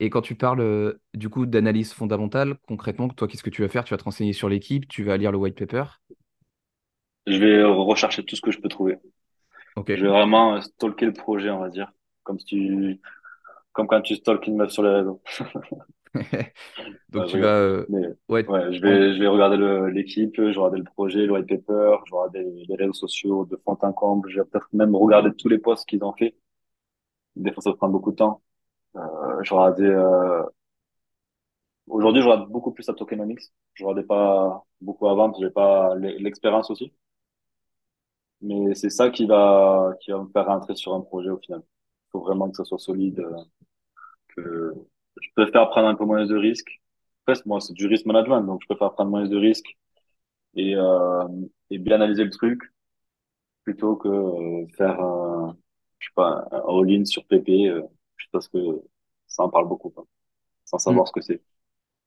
Et 0.00 0.10
quand 0.10 0.22
tu 0.22 0.34
parles 0.34 0.60
euh, 0.60 1.00
du 1.14 1.28
coup 1.28 1.46
d'analyse 1.46 1.92
fondamentale, 1.92 2.58
concrètement, 2.68 3.08
toi, 3.08 3.28
qu'est-ce 3.28 3.42
que 3.42 3.50
tu 3.50 3.62
vas 3.62 3.68
faire? 3.68 3.84
Tu 3.84 3.94
vas 3.94 3.98
te 3.98 4.04
renseigner 4.04 4.32
sur 4.32 4.48
l'équipe, 4.48 4.88
tu 4.88 5.04
vas 5.04 5.16
lire 5.16 5.32
le 5.32 5.38
white 5.38 5.58
paper? 5.58 5.84
Je 7.26 7.36
vais 7.38 7.62
rechercher 7.64 8.24
tout 8.24 8.34
ce 8.36 8.40
que 8.40 8.50
je 8.50 8.58
peux 8.60 8.68
trouver. 8.68 8.98
Ok. 9.74 9.90
Je 9.94 10.02
vais 10.04 10.08
vraiment 10.10 10.56
euh, 10.56 10.62
stalker 10.62 11.06
le 11.06 11.14
projet, 11.14 11.50
on 11.50 11.60
va 11.60 11.70
dire. 11.70 11.92
Comme 12.24 12.38
si 12.40 12.46
tu, 12.46 13.00
comme 13.72 13.88
quand 13.88 14.02
tu 14.02 14.16
stalkes 14.16 14.46
une 14.48 14.56
meuf 14.56 14.70
sur 14.72 14.82
les 14.84 14.90
réseaux. 14.90 15.22
Donc, 17.10 17.24
Ouais, 17.24 17.26
tu 17.26 17.38
vas. 17.40 17.56
euh, 17.58 17.86
Mais 17.88 18.00
ouais. 18.28 18.48
ouais, 18.48 18.72
je 18.72 18.80
vais, 18.80 19.14
je 19.14 19.20
vais 19.20 19.28
regarder 19.28 19.56
l'équipe, 19.92 20.34
je 20.36 20.42
vais 20.42 20.50
regarder 20.56 20.78
le 20.78 20.84
projet, 20.84 21.26
le 21.26 21.32
white 21.32 21.48
paper, 21.48 21.98
je 22.06 22.12
vais 22.12 22.18
regarder 22.18 22.66
les 22.68 22.74
réseaux 22.76 22.92
sociaux 22.92 23.44
de 23.46 23.56
fond 23.64 23.76
en 23.82 23.92
comble. 23.92 24.30
Je 24.30 24.40
vais 24.40 24.46
peut-être 24.46 24.68
même 24.72 24.94
regarder 24.96 25.32
tous 25.34 25.48
les 25.48 25.58
posts 25.58 25.88
qu'ils 25.88 26.04
ont 26.04 26.12
fait. 26.14 26.36
Des 27.36 27.52
fois, 27.52 27.62
ça 27.62 27.72
prend 27.74 27.88
beaucoup 27.88 28.10
de 28.12 28.16
temps. 28.16 28.42
Euh, 28.98 29.42
je 29.42 29.54
euh, 29.84 30.42
aujourd'hui, 31.88 32.22
je 32.22 32.28
regarde 32.28 32.50
beaucoup 32.50 32.72
plus 32.72 32.88
à 32.88 32.94
tokenomics. 32.94 33.40
Je 33.74 33.84
regardais 33.84 34.06
pas 34.06 34.64
beaucoup 34.80 35.08
avant, 35.08 35.32
j'ai 35.40 35.50
pas 35.50 35.94
l'e- 35.96 36.16
l'expérience 36.18 36.70
aussi. 36.70 36.92
Mais 38.40 38.74
c'est 38.74 38.90
ça 38.90 39.10
qui 39.10 39.26
va, 39.26 39.94
qui 40.00 40.10
va 40.12 40.22
me 40.22 40.28
faire 40.28 40.46
rentrer 40.46 40.74
sur 40.76 40.94
un 40.94 41.00
projet 41.00 41.30
au 41.30 41.38
final. 41.38 41.60
Il 41.64 42.10
faut 42.12 42.20
vraiment 42.20 42.48
que 42.50 42.56
ça 42.56 42.64
soit 42.64 42.78
solide, 42.78 43.18
euh, 43.20 43.36
que 44.36 44.74
je 45.22 45.28
préfère 45.36 45.70
prendre 45.70 45.88
un 45.88 45.94
peu 45.94 46.04
moins 46.04 46.26
de 46.26 46.36
risques. 46.36 46.80
Après, 47.26 47.40
moi, 47.46 47.60
c'est 47.60 47.74
du 47.74 47.86
risk 47.86 48.06
management, 48.06 48.42
donc 48.42 48.60
je 48.62 48.66
préfère 48.68 48.92
prendre 48.94 49.10
moins 49.10 49.26
de 49.28 49.36
risques 49.36 49.76
et, 50.56 50.76
euh, 50.76 51.24
et 51.70 51.78
bien 51.78 51.96
analyser 51.96 52.24
le 52.24 52.30
truc 52.30 52.62
plutôt 53.64 53.96
que 53.96 54.08
faire 54.76 55.00
un, 55.00 55.56
je 55.98 56.08
sais 56.08 56.12
pas, 56.14 56.46
un 56.52 56.58
all-in 56.68 57.04
sur 57.04 57.24
PP, 57.26 57.68
euh, 57.68 57.82
juste 58.18 58.32
parce 58.32 58.48
que 58.48 58.58
ça 59.28 59.44
en 59.44 59.50
parle 59.50 59.68
beaucoup, 59.68 59.90
quoi, 59.90 60.06
sans 60.66 60.78
savoir 60.78 61.08
ce 61.08 61.12
que 61.12 61.22
c'est. 61.22 61.42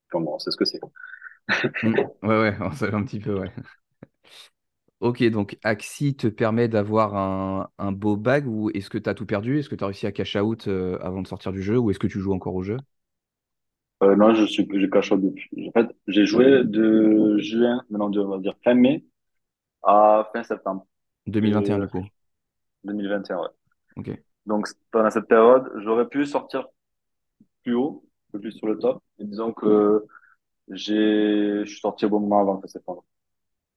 Comment 0.10 0.36
on 0.36 0.40
sait 0.40 0.52
ce 0.52 0.58
que 0.58 0.66
c'est. 0.66 0.82
Hmm. 1.82 1.96
Ouais, 2.24 2.40
ouais, 2.42 2.58
on 2.62 2.72
savait 2.72 2.94
un 2.96 3.04
petit 3.04 3.20
peu, 3.20 3.40
ouais. 3.40 3.52
Ok, 5.00 5.24
donc 5.30 5.58
Axie 5.64 6.16
te 6.16 6.28
permet 6.28 6.68
d'avoir 6.68 7.16
un, 7.16 7.70
un 7.80 7.92
beau 7.92 8.16
bag 8.18 8.46
ou 8.48 8.70
est-ce 8.72 8.90
que 8.90 9.00
tu 9.00 9.10
as 9.10 9.16
tout 9.16 9.26
perdu? 9.26 9.58
Est-ce 9.60 9.68
que 9.70 9.76
tu 9.76 9.84
as 9.84 9.88
réussi 9.88 10.06
à 10.06 10.12
cash 10.12 10.36
out 10.36 10.68
euh, 10.68 11.00
avant 11.02 11.24
de 11.24 11.28
sortir 11.28 11.52
du 11.52 11.64
jeu 11.64 11.78
ou 11.78 11.90
est-ce 11.90 11.98
que 12.00 12.06
tu 12.08 12.20
joues 12.20 12.34
encore 12.34 12.54
au 12.54 12.62
jeu? 12.62 12.78
Euh, 14.04 14.16
non, 14.16 14.34
je 14.34 14.46
suis, 14.46 14.68
j'ai 14.74 14.90
cash 14.90 15.12
out 15.12 15.22
depuis. 15.22 15.70
En 15.70 15.72
fait, 15.72 15.96
j'ai 16.08 16.26
joué 16.26 16.64
de 16.64 17.38
juin, 17.38 17.84
maintenant 17.90 18.10
de, 18.10 18.20
on 18.20 18.30
va 18.30 18.40
dire 18.40 18.56
fin 18.64 18.74
mai 18.74 19.06
à 19.84 20.30
fin 20.34 20.44
septembre 20.44 20.88
2021 21.28 21.80
de 21.80 21.80
du 21.80 21.88
coup. 21.90 22.06
2021, 22.86 23.40
ouais. 23.42 23.50
Ok, 23.96 24.10
Donc, 24.46 24.68
pendant 24.92 25.10
cette 25.10 25.28
période, 25.28 25.72
j'aurais 25.78 26.08
pu 26.08 26.26
sortir 26.26 26.68
plus 27.64 27.76
haut, 27.76 28.04
un 28.30 28.32
peu 28.34 28.40
plus 28.40 28.52
sur 28.52 28.68
le 28.68 28.78
top. 28.78 29.04
Et 29.20 29.26
disons 29.26 29.54
que 29.54 30.06
j'ai, 30.70 31.64
je 31.64 31.70
suis 31.70 31.80
sorti 31.80 32.06
au 32.06 32.10
bon 32.10 32.20
moment 32.20 32.42
avant 32.42 32.62
fin 32.62 32.68
septembre. 32.68 33.04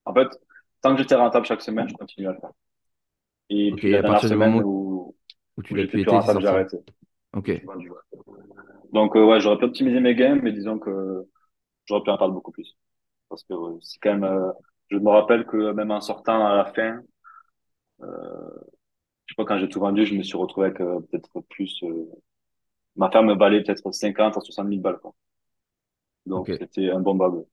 En 0.04 0.14
fait, 0.14 0.28
tant 0.80 0.94
que 0.94 1.02
j'étais 1.02 1.14
rentable 1.14 1.46
chaque 1.46 1.62
semaine, 1.62 1.88
je 1.88 1.94
continue 1.94 2.28
à 2.28 2.32
le 2.32 2.38
faire. 2.38 2.52
Et 3.50 3.72
ok, 3.72 3.78
puis 3.78 3.90
la 3.90 3.98
à 3.98 4.02
dernière 4.02 4.20
partir 4.20 4.30
du 4.30 4.34
semaine 4.34 4.52
moment 4.54 4.66
où, 4.66 5.14
où 5.56 5.62
tu 5.62 5.74
l'as 5.74 5.86
pu 5.86 6.00
être, 6.00 6.10
rentable, 6.10 6.40
j'ai 6.40 6.46
arrêté. 6.46 6.78
Ok. 7.34 7.62
Donc, 8.92 9.16
euh, 9.16 9.24
ouais, 9.24 9.40
j'aurais 9.40 9.58
pu 9.58 9.64
optimiser 9.64 10.00
mes 10.00 10.14
games, 10.14 10.40
mais 10.42 10.52
disons 10.52 10.78
que 10.78 11.26
j'aurais 11.86 12.02
pu 12.02 12.10
en 12.10 12.16
perdre 12.16 12.34
beaucoup 12.34 12.52
plus. 12.52 12.76
Parce 13.28 13.42
que 13.44 13.54
euh, 13.54 13.78
c'est 13.80 13.98
quand 14.00 14.12
même, 14.12 14.24
euh, 14.24 14.52
je 14.90 14.98
me 14.98 15.10
rappelle 15.10 15.44
que 15.46 15.72
même 15.72 15.90
en 15.90 16.00
sortant 16.00 16.46
à 16.46 16.56
la 16.56 16.64
fin, 16.66 17.00
je 19.26 19.32
sais 19.32 19.36
pas, 19.36 19.44
quand 19.44 19.58
j'ai 19.58 19.68
tout 19.68 19.80
vendu, 19.80 20.04
je 20.04 20.14
me 20.14 20.22
suis 20.22 20.36
retrouvé 20.36 20.66
avec 20.68 20.80
euh, 20.80 21.00
peut-être 21.00 21.40
plus, 21.48 21.82
euh, 21.82 22.10
ma 22.96 23.10
ferme 23.10 23.26
me 23.26 23.34
valait 23.34 23.62
peut-être 23.62 23.90
50 23.90 24.36
à 24.36 24.40
60 24.40 24.68
000 24.68 24.80
balles, 24.80 24.98
quoi. 24.98 25.14
Donc, 26.26 26.46
c'était 26.46 26.90
un 26.90 27.00
bon 27.00 27.14
bague. 27.14 27.44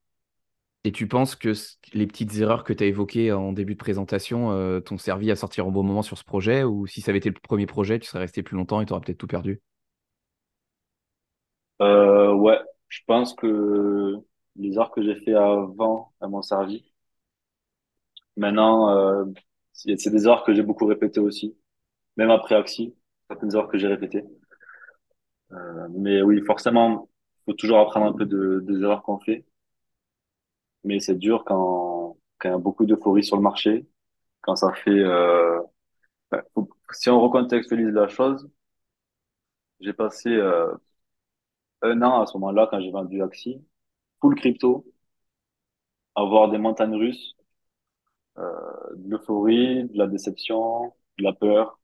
Et 0.84 0.92
tu 0.92 1.06
penses 1.06 1.36
que 1.36 1.52
les 1.92 2.06
petites 2.06 2.36
erreurs 2.38 2.64
que 2.64 2.72
tu 2.72 2.82
as 2.82 2.86
évoquées 2.86 3.32
en 3.32 3.52
début 3.52 3.74
de 3.74 3.78
présentation 3.78 4.50
euh, 4.50 4.80
t'ont 4.80 4.98
servi 4.98 5.30
à 5.30 5.36
sortir 5.36 5.66
au 5.66 5.70
bon 5.70 5.82
moment 5.82 6.02
sur 6.02 6.18
ce 6.18 6.24
projet? 6.24 6.64
Ou 6.64 6.86
si 6.86 7.00
ça 7.00 7.10
avait 7.10 7.18
été 7.18 7.28
le 7.28 7.36
premier 7.40 7.66
projet, 7.66 8.00
tu 8.00 8.08
serais 8.08 8.20
resté 8.20 8.42
plus 8.42 8.56
longtemps 8.56 8.80
et 8.80 8.86
tu 8.86 8.92
aurais 8.92 9.02
peut-être 9.02 9.18
tout 9.18 9.26
perdu? 9.28 9.60
Euh, 11.82 12.32
ouais, 12.32 12.58
je 12.88 13.00
pense 13.06 13.34
que 13.34 14.16
les 14.56 14.78
heures 14.78 14.90
que 14.90 15.02
j'ai 15.02 15.14
fait 15.16 15.34
avant, 15.34 16.12
elles 16.20 16.28
m'ont 16.28 16.42
servi. 16.42 16.84
Maintenant, 18.36 19.24
c'est 19.72 20.10
des 20.10 20.26
heures 20.26 20.42
que 20.44 20.54
j'ai 20.54 20.62
beaucoup 20.62 20.86
répétées 20.86 21.20
aussi, 21.20 21.56
même 22.16 22.30
après 22.30 22.54
Axi, 22.56 22.94
certaines 23.28 23.54
heures 23.56 23.68
que 23.68 23.78
j'ai 23.78 23.88
répétées. 23.88 24.24
Euh, 25.52 25.88
mais 25.90 26.22
oui, 26.22 26.40
forcément, 26.46 27.08
faut 27.44 27.52
toujours 27.54 27.78
apprendre 27.80 28.06
un 28.06 28.12
peu 28.12 28.26
de, 28.26 28.60
des 28.66 28.80
erreurs 28.82 29.02
qu'on 29.02 29.18
fait. 29.20 29.44
Mais 30.84 31.00
c'est 31.00 31.16
dur 31.18 31.44
quand, 31.44 32.16
quand 32.38 32.48
il 32.48 32.52
y 32.52 32.54
a 32.54 32.58
beaucoup 32.58 32.86
d'euphorie 32.86 33.24
sur 33.24 33.36
le 33.36 33.42
marché, 33.42 33.86
quand 34.42 34.56
ça 34.56 34.72
fait... 34.74 34.90
Euh, 34.90 35.60
faut- 36.54 36.70
si 36.92 37.10
on 37.10 37.20
recontextualise 37.22 37.88
la 37.90 38.08
chose, 38.08 38.48
j'ai 39.80 39.92
passé 39.92 40.30
euh, 40.30 40.72
un 41.82 42.02
an 42.02 42.22
à 42.22 42.26
ce 42.26 42.36
moment-là, 42.38 42.66
quand 42.68 42.80
j'ai 42.80 42.90
vendu 42.90 43.22
Axi, 43.22 43.64
full 44.20 44.34
crypto, 44.36 44.84
à 46.14 46.24
voir 46.24 46.48
des 46.50 46.56
montagnes 46.56 46.94
russes, 46.96 47.36
euh, 48.38 48.50
de 48.96 49.10
l'euphorie, 49.10 49.84
de 49.84 49.98
la 49.98 50.06
déception, 50.06 50.92
de 51.18 51.24
la 51.24 51.32
peur. 51.32 51.78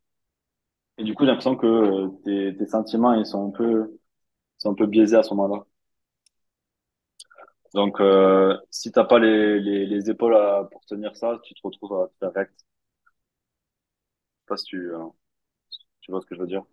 Et 0.98 1.04
du 1.04 1.14
coup, 1.14 1.22
j'ai 1.24 1.28
l'impression 1.30 1.56
que 1.56 1.66
euh, 1.66 2.08
tes, 2.24 2.54
tes 2.56 2.66
sentiments, 2.66 3.14
ils 3.14 3.24
sont 3.26 3.48
un 3.48 3.50
peu, 3.50 3.98
sont 4.58 4.72
un 4.72 4.74
peu 4.74 4.86
biaisés 4.86 5.16
à 5.16 5.22
ce 5.24 5.34
moment-là. 5.34 5.66
Donc, 7.74 8.00
euh, 8.00 8.56
si 8.70 8.90
t'as 8.92 9.04
pas 9.04 9.18
les, 9.18 9.60
les, 9.60 9.86
les 9.86 10.10
épaules 10.10 10.36
pour 10.72 10.84
tenir 10.86 11.14
ça, 11.16 11.38
tu 11.44 11.54
te 11.54 11.60
retrouves 11.62 12.08
à 12.22 12.30
faire. 12.30 12.46
Je 12.48 12.62
sais 12.62 12.64
pas 14.48 14.56
si 14.56 14.64
tu, 14.64 14.92
euh, 14.92 15.06
tu 16.00 16.10
vois 16.12 16.20
ce 16.22 16.26
que 16.26 16.34
je 16.36 16.40
veux 16.40 16.46
dire. 16.48 16.64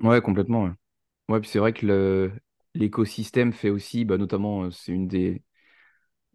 Ouais, 0.00 0.20
complètement. 0.20 0.70
Ouais, 1.28 1.40
puis 1.40 1.50
c'est 1.50 1.58
vrai 1.60 1.72
que 1.72 1.86
le, 1.86 2.32
l'écosystème 2.74 3.52
fait 3.52 3.70
aussi, 3.70 4.04
bah, 4.04 4.18
notamment, 4.18 4.64
euh, 4.64 4.70
c'est 4.70 4.92
une 4.92 5.08
des, 5.08 5.42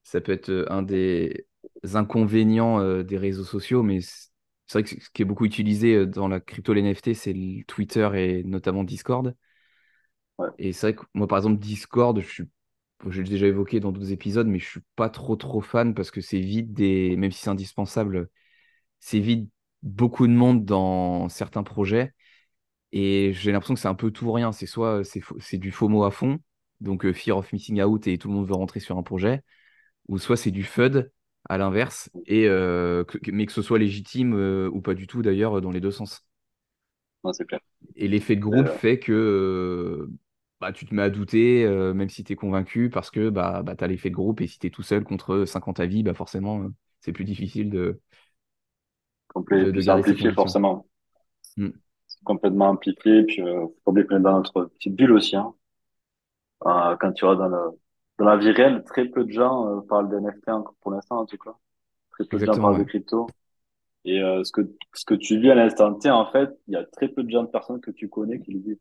ça 0.04 0.22
peut 0.22 0.34
être 0.34 0.68
un 0.70 0.84
des 0.84 1.48
inconvénients 1.96 3.04
des 3.04 3.18
réseaux 3.18 3.44
sociaux, 3.46 3.84
mais 3.84 4.00
c'est 4.68 4.80
vrai 4.82 4.84
que 4.84 5.02
ce 5.04 5.10
qui 5.12 5.22
est 5.22 5.26
beaucoup 5.26 5.46
utilisé 5.46 5.96
euh, 5.96 6.06
dans 6.08 6.28
la 6.28 6.40
crypto, 6.40 6.74
les 6.74 6.82
NFT, 6.82 7.14
c'est 7.14 7.34
Twitter 7.68 8.10
et 8.16 8.44
notamment 8.44 8.84
Discord. 8.84 9.36
Ouais, 10.38 10.48
Et 10.58 10.74
c'est 10.74 10.88
vrai 10.92 10.96
que 10.96 11.04
moi, 11.14 11.28
par 11.28 11.38
exemple, 11.40 11.60
Discord, 11.60 12.20
je 12.20 12.28
suis, 12.28 12.44
j'ai 13.10 13.24
déjà 13.24 13.48
évoqué 13.48 13.80
dans 13.80 13.92
d'autres 13.92 14.12
épisodes, 14.12 14.48
mais 14.48 14.60
je 14.60 14.68
suis 14.70 14.82
pas 14.96 15.10
trop 15.10 15.36
trop 15.36 15.62
fan 15.62 15.94
parce 15.96 16.12
que 16.12 16.22
c'est 16.22 16.40
vide 16.40 16.74
des, 16.74 17.16
même 17.18 17.32
si 17.32 17.42
c'est 17.42 17.50
indispensable, 17.50 18.30
c'est 19.00 19.20
vide 19.20 19.50
beaucoup 19.84 20.28
de 20.28 20.34
monde 20.34 20.66
dans 20.66 21.30
certains 21.30 21.64
projets. 21.64 22.14
Et 22.94 23.34
j'ai 23.34 23.52
l'impression 23.54 23.76
que 23.76 23.80
c'est 23.82 23.90
un 23.90 23.96
peu 23.96 24.12
tout 24.12 24.28
ou 24.28 24.32
rien. 24.34 24.52
C'est 24.54 24.68
soit 24.68 25.04
c'est 25.06 25.22
faux- 25.22 25.38
c'est 25.40 25.58
du 25.60 25.72
FOMO 25.72 26.04
à 26.06 26.12
fond, 26.12 26.40
donc 26.82 27.06
euh, 27.06 27.14
fear 27.14 27.38
of 27.38 27.52
missing 27.54 27.82
out 27.84 28.08
et 28.08 28.18
tout 28.20 28.30
le 28.30 28.36
monde 28.36 28.48
veut 28.48 28.56
rentrer 28.56 28.80
sur 28.82 28.98
un 28.98 29.04
projet, 29.04 29.44
ou 30.10 30.20
soit 30.20 30.38
c'est 30.38 30.52
du 30.52 30.64
FUD 30.64 31.12
à 31.50 31.58
l'inverse, 31.58 32.10
et 32.26 32.48
euh, 32.48 33.04
que- 33.04 33.32
mais 33.32 33.46
que 33.46 33.52
ce 33.52 33.62
soit 33.62 33.80
légitime 33.80 34.34
euh, 34.36 34.70
ou 34.72 34.82
pas 34.82 34.94
du 34.94 35.08
tout 35.08 35.22
d'ailleurs 35.22 35.62
dans 35.62 35.72
les 35.72 35.82
deux 35.82 35.92
sens. 35.92 36.26
clair. 37.48 37.60
Et 37.96 38.08
l'effet 38.08 38.36
de 38.36 38.42
groupe 38.42 38.68
euh, 38.68 38.78
fait 38.78 39.00
que 39.00 40.10
bah, 40.60 40.72
tu 40.72 40.86
te 40.86 40.94
mets 40.94 41.04
à 41.04 41.10
douter, 41.10 41.64
euh, 41.66 41.94
même 41.94 42.10
si 42.10 42.24
tu 42.24 42.34
es 42.34 42.36
convaincu, 42.36 42.90
parce 42.90 43.12
que 43.12 43.30
bah, 43.30 43.62
bah, 43.64 43.76
tu 43.76 43.84
as 43.84 43.88
l'effet 43.88 44.10
de 44.10 44.16
groupe, 44.16 44.42
et 44.42 44.48
si 44.48 44.60
tu 44.60 44.68
es 44.68 44.70
tout 44.70 44.84
seul 44.84 45.04
contre 45.04 45.46
50 45.46 45.80
avis, 45.80 46.04
bah, 46.04 46.14
forcément, 46.14 46.64
euh, 46.64 46.70
c'est 47.02 47.12
plus 47.12 47.26
difficile 47.26 47.70
de, 47.70 48.00
complet, 49.28 49.62
et 49.62 49.72
de, 49.72 49.72
de 49.72 50.32
forcément. 50.32 50.88
Mm. 51.58 51.70
C'est 52.08 52.24
complètement 52.24 52.70
amplifié. 52.70 53.24
Puis, 53.24 53.42
euh, 53.42 53.68
faut 53.84 53.92
oublier 53.92 54.08
qu'on 54.08 54.18
est 54.18 54.22
dans 54.22 54.38
notre 54.38 54.66
petite 54.66 54.96
bulle 54.96 55.12
aussi, 55.12 55.36
hein. 55.36 55.54
Quand 56.60 57.12
tu 57.14 57.26
vas 57.26 57.36
dans 57.36 57.48
le, 57.48 57.80
dans 58.18 58.26
la 58.26 58.38
vie 58.38 58.52
réelle, 58.52 58.84
très 58.84 59.06
peu 59.06 59.24
de 59.24 59.32
gens 59.32 59.68
euh, 59.68 59.82
parlent 59.82 60.10
d'NFT 60.10 60.50
encore 60.50 60.76
pour 60.82 60.92
l'instant, 60.92 61.20
en 61.20 61.26
tout 61.26 61.38
cas. 61.38 61.56
Très 62.12 62.26
peu 62.26 62.38
de 62.38 62.46
gens 62.46 62.60
parlent 62.60 62.80
de 62.80 62.84
crypto. 62.84 63.28
Et 64.06 64.22
euh, 64.22 64.44
ce 64.44 64.52
que 64.52 64.62
ce 64.94 65.06
que 65.06 65.14
tu 65.14 65.40
vis 65.40 65.52
à 65.52 65.56
l'instant 65.56 65.94
T, 65.94 66.10
en 66.10 66.32
fait, 66.32 66.50
il 66.68 66.74
y 66.74 66.78
a 66.78 66.86
très 66.86 67.10
peu 67.10 67.24
de 67.24 67.30
gens 67.30 67.44
de 67.44 67.50
personnes 67.50 67.82
que 67.82 67.92
tu 67.92 68.10
connais 68.10 68.40
qui 68.40 68.52
le 68.52 68.60
vivent. 68.60 68.80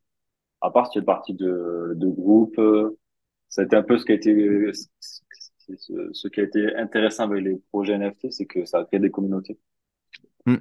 À 0.61 0.71
part 0.71 0.87
si 0.87 0.93
tu 0.93 0.99
es 0.99 1.03
partie 1.03 1.35
de 1.35 1.93
de 1.97 2.09
groupes, 2.09 2.59
euh, 2.59 2.97
été 3.59 3.77
un 3.77 3.83
peu 3.83 3.99
ce 3.99 4.05
qui 4.05 4.13
a 4.13 4.15
été 4.15 4.71
ce, 4.73 6.13
ce 6.13 6.29
qui 6.29 6.41
a 6.41 6.45
été 6.45 6.77
intéressant 6.77 7.25
avec 7.25 7.43
les 7.45 7.57
projets 7.71 7.99
NFT, 7.99 8.31
c'est 8.31 8.47
que 8.47 8.65
ça 8.65 8.79
a 8.79 8.85
créé 8.85 9.01
des 9.01 9.11
communautés. 9.11 9.59
Mm. 10.47 10.57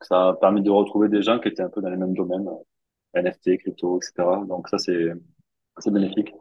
Ça 0.00 0.28
a 0.28 0.34
permis 0.34 0.62
de 0.62 0.70
retrouver 0.70 1.08
des 1.08 1.22
gens 1.22 1.38
qui 1.38 1.48
étaient 1.48 1.62
un 1.62 1.68
peu 1.68 1.82
dans 1.82 1.90
les 1.90 1.96
mêmes 1.96 2.14
domaines, 2.14 2.48
euh, 2.48 3.22
NFT, 3.22 3.58
crypto, 3.58 3.98
etc. 3.98 4.12
Donc 4.46 4.68
ça 4.68 4.78
c'est 4.78 5.12
c'est 5.78 5.92
bénéfique. 5.92 6.32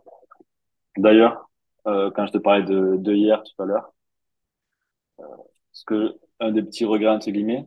D'ailleurs, 0.98 1.50
euh, 1.88 2.12
quand 2.12 2.26
je 2.28 2.34
te 2.34 2.38
parlais 2.38 2.64
de 2.64 2.98
de 2.98 3.14
hier 3.14 3.42
tout 3.44 3.62
à 3.62 3.66
l'heure, 3.66 3.94
ce 5.72 5.84
que 5.86 6.18
un 6.40 6.52
des 6.52 6.64
petits 6.64 6.86
regrets 6.86 7.10
entre 7.10 7.32
guillemets, 7.32 7.66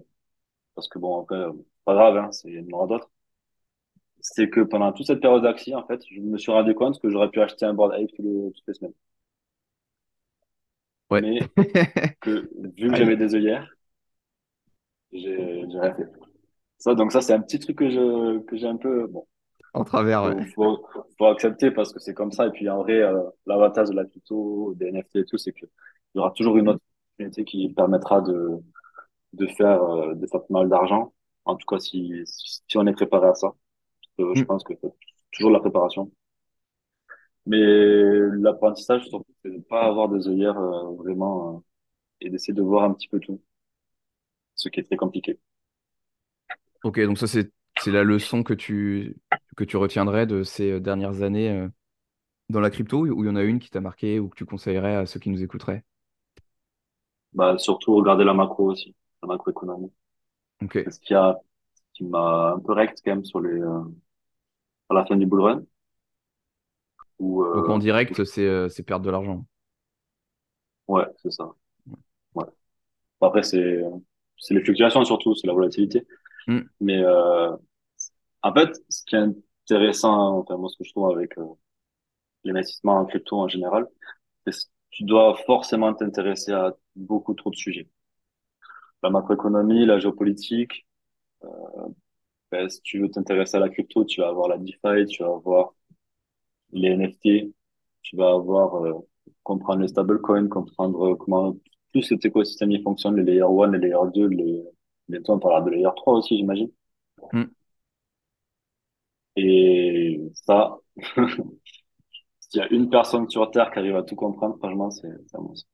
parce 0.75 0.89
que 0.89 0.99
bon 0.99 1.23
après 1.23 1.37
euh, 1.37 1.53
pas 1.85 1.95
grave, 1.95 2.17
hein, 2.19 2.33
c'est 2.33 2.49
il 2.51 2.57
y 2.57 2.75
en 2.75 2.77
aura 2.79 2.87
d'autres 2.89 3.11
c'est 4.21 4.51
que 4.51 4.61
pendant 4.61 4.93
toute 4.93 5.07
cette 5.07 5.21
période 5.21 5.43
d'Axi, 5.43 5.75
en 5.75 5.87
fait, 5.87 6.03
je 6.11 6.21
me 6.21 6.39
suis 6.39 6.53
rendu 6.53 6.75
compte 6.75 7.01
que 7.01 7.11
j'aurais 7.11 7.31
pu 7.31 7.41
acheter 7.41 7.67
un 7.67 7.75
board 7.75 7.95
les, 7.95 8.07
toutes 8.09 8.67
les 8.67 8.75
semaines. 8.75 8.93
Ouais. 11.11 11.21
Mais 11.23 11.41
que, 12.21 12.51
vu 12.77 12.91
que 12.91 12.97
j'avais 12.97 13.17
des 13.17 13.35
œillères, 13.35 13.69
j'ai, 15.13 15.65
j'ai 15.71 15.79
rien 15.79 15.95
fait. 15.95 16.07
Ça, 16.79 16.95
donc 16.95 17.13
ça, 17.13 17.21
c'est 17.21 17.33
un 17.35 17.41
petit 17.41 17.59
truc 17.59 17.79
que 17.79 17.91
je, 17.91 18.39
que 18.41 18.57
j'ai 18.57 18.67
un 18.67 18.77
peu, 18.77 19.07
bon, 19.07 19.27
en 19.75 19.85
travers, 19.85 20.23
ouais. 20.25 20.37
faut, 20.55 20.55
faut, 20.55 20.87
faut 21.19 21.27
accepter 21.27 21.71
parce 21.71 21.93
que 21.93 22.01
c'est 22.01 22.15
comme 22.15 22.33
ça. 22.33 22.47
Et 22.47 22.51
puis, 22.51 22.69
en 22.69 22.79
vrai, 22.83 22.95
euh, 23.03 23.21
l'avantage 23.47 23.89
de 23.91 23.95
la 23.95 24.05
crypto, 24.05 24.75
des 24.77 24.89
NFT 24.89 25.17
et 25.17 25.25
tout, 25.25 25.39
c'est 25.39 25.53
que 25.53 25.67
il 26.15 26.19
y 26.19 26.21
aura 26.21 26.33
toujours 26.33 26.57
une 26.57 26.69
autre 26.69 26.81
opportunité 27.19 27.45
qui 27.45 27.73
permettra 27.73 28.21
de, 28.21 28.59
de 29.35 29.47
faire, 29.49 29.83
euh, 29.85 30.15
de 30.15 30.27
faire 30.29 30.43
pas 30.43 30.55
mal 30.55 30.69
d'argent. 30.71 31.15
En 31.47 31.57
tout 31.57 31.67
cas, 31.67 31.79
si, 31.81 32.23
si 32.27 32.79
on 32.79 32.87
est 32.87 32.93
préparé 32.95 33.29
à 33.29 33.35
ça. 33.35 33.55
Euh, 34.21 34.35
je 34.35 34.43
Mm. 34.43 34.47
pense 34.47 34.65
que 34.65 34.75
c'est 34.83 34.93
toujours 35.33 35.51
de 35.51 35.55
la 35.57 35.61
préparation. 35.61 36.11
Mais 37.47 37.59
l'apprentissage, 38.39 39.07
surtout, 39.09 39.33
c'est 39.43 39.51
de 39.51 39.57
ne 39.57 39.61
pas 39.63 39.83
avoir 39.85 40.09
des 40.09 40.27
œillères 40.29 40.59
euh, 40.59 40.95
vraiment 40.97 41.57
euh, 41.57 41.61
et 42.23 42.31
d'essayer 42.31 42.55
de 42.55 42.63
voir 42.63 42.85
un 42.85 42.95
petit 42.95 43.09
peu 43.09 43.21
tout, 43.21 43.43
ce 44.55 44.69
qui 44.69 44.79
est 44.79 44.85
très 44.85 44.97
compliqué. 44.97 45.41
Ok, 46.83 47.01
donc 47.01 47.19
ça, 47.19 47.27
c'est, 47.27 47.51
c'est 47.83 47.91
la 47.91 48.05
leçon 48.05 48.43
que 48.43 48.55
tu, 48.55 49.17
que 49.57 49.65
tu 49.65 49.77
retiendrais 49.77 50.27
de 50.27 50.43
ces 50.43 50.73
euh, 50.73 50.81
dernières 50.81 51.23
années 51.23 51.51
euh, 51.51 51.69
dans 52.49 52.61
la 52.61 52.71
crypto, 52.71 53.07
ou 53.07 53.25
il 53.25 53.27
y 53.27 53.31
en 53.31 53.37
a 53.37 53.43
une 53.43 53.59
qui 53.59 53.71
t'a 53.71 53.81
marqué 53.81 54.19
ou 54.19 54.29
que 54.29 54.37
tu 54.37 54.45
conseillerais 54.45 54.97
à 54.97 55.07
ceux 55.07 55.21
qui 55.21 55.31
nous 55.31 55.43
écouteraient? 55.43 55.85
Bah, 57.33 57.57
surtout 57.59 57.95
regarder 57.95 58.25
la 58.25 58.35
macro 58.35 58.71
aussi, 58.71 58.95
la 59.23 59.29
macroéconomie. 59.29 59.93
Ok. 60.63 60.73
C'est 60.75 60.91
ce 60.91 61.01
qui 61.01 61.15
a, 61.15 61.39
qui 61.95 62.05
m'a 62.05 62.55
un 62.57 62.59
peu 62.59 62.73
rect 62.73 63.01
quand 63.05 63.13
même 63.13 63.25
sur 63.25 63.41
les, 63.41 63.61
euh, 63.61 63.83
à 64.89 64.95
la 64.95 65.07
fin 65.07 65.17
du 65.17 65.27
bull 65.27 65.41
run, 65.41 65.63
où, 67.19 67.45
Donc 67.55 67.69
en 67.69 67.77
euh, 67.77 67.79
direct, 67.79 68.25
c'est 68.25 68.47
euh, 68.47 68.69
c'est 68.69 68.83
perdre 68.83 69.05
de 69.05 69.11
l'argent. 69.11 69.45
Ouais, 70.89 71.05
c'est 71.23 71.31
ça. 71.31 71.49
Ouais. 72.35 72.47
Après, 73.21 73.43
c'est 73.43 73.81
c'est 74.39 74.55
les 74.55 74.63
fluctuations 74.63 75.05
surtout, 75.05 75.35
c'est 75.35 75.47
la 75.47 75.53
volatilité. 75.53 76.07
Hmm. 76.47 76.61
Mais 76.81 76.99
euh, 76.99 77.55
en 78.43 78.53
fait, 78.55 78.71
ce 78.89 79.05
qui 79.05 79.17
est 79.17 79.19
intéressant, 79.19 80.39
enfin, 80.39 80.57
moi, 80.57 80.69
ce 80.69 80.77
que 80.79 80.85
je 80.85 80.91
trouve 80.93 81.11
avec 81.11 81.37
euh, 81.39 81.45
l'investissement 82.45 82.97
en 82.99 83.07
crypto 83.07 83.37
en 83.39 83.49
général, 83.49 83.87
c'est 84.47 84.53
que 84.53 84.71
tu 84.91 85.05
dois 85.05 85.37
forcément 85.47 85.95
t'intéresser 85.95 86.53
à 86.53 86.75
beaucoup 86.97 87.35
trop 87.35 87.51
de 87.51 87.57
sujets. 87.57 87.89
La 89.03 89.11
macroéconomie, 89.11 89.87
la 89.87 89.99
géopolitique. 89.99 90.87
Ben, 92.51 92.69
si 92.69 92.81
tu 92.83 93.01
veux 93.01 93.11
t'intéresser 93.11 93.57
à 93.57 93.61
la 93.61 93.69
crypto, 93.69 94.05
tu 94.05 94.21
vas 94.21 94.29
avoir 94.29 94.49
la 94.49 94.59
DeFi, 94.59 95.07
tu 95.09 95.23
vas 95.23 95.31
avoir 95.31 95.73
les 96.73 96.91
NFT, 96.91 97.53
tu 98.03 98.17
vas 98.17 98.33
avoir 98.33 98.85
euh, 98.85 98.93
comprendre 99.45 99.83
les 99.83 99.89
stablecoins, 99.89 100.49
comprendre 100.49 101.15
comment 101.15 101.57
tout 101.93 102.03
cet 102.03 102.25
écosystème 102.25 102.73
il 102.73 102.83
fonctionne, 102.83 103.17
les 103.17 103.23
layer 103.25 103.43
1, 103.43 103.71
les 103.73 103.79
layer 103.79 104.11
2, 104.15 104.27
les 104.29 104.65
bientôt 105.09 105.33
on 105.35 105.39
parlera 105.39 105.63
de 105.63 105.71
layer 105.71 105.89
3 105.97 106.15
aussi, 106.15 106.37
j'imagine. 106.37 106.71
Hmm. 107.33 107.45
Et 109.41 110.21
ça, 110.35 110.79
s'il 112.41 112.61
y 112.61 112.63
a 112.63 112.69
une 112.71 112.91
personne 112.91 113.31
sur 113.31 113.51
Terre 113.51 113.71
qui 113.71 113.79
arrive 113.79 113.97
à 113.97 114.03
tout 114.03 114.15
comprendre, 114.17 114.59
franchement, 114.59 114.91
c'est 114.91 115.09
un 115.35 115.41
monstre. 115.41 115.69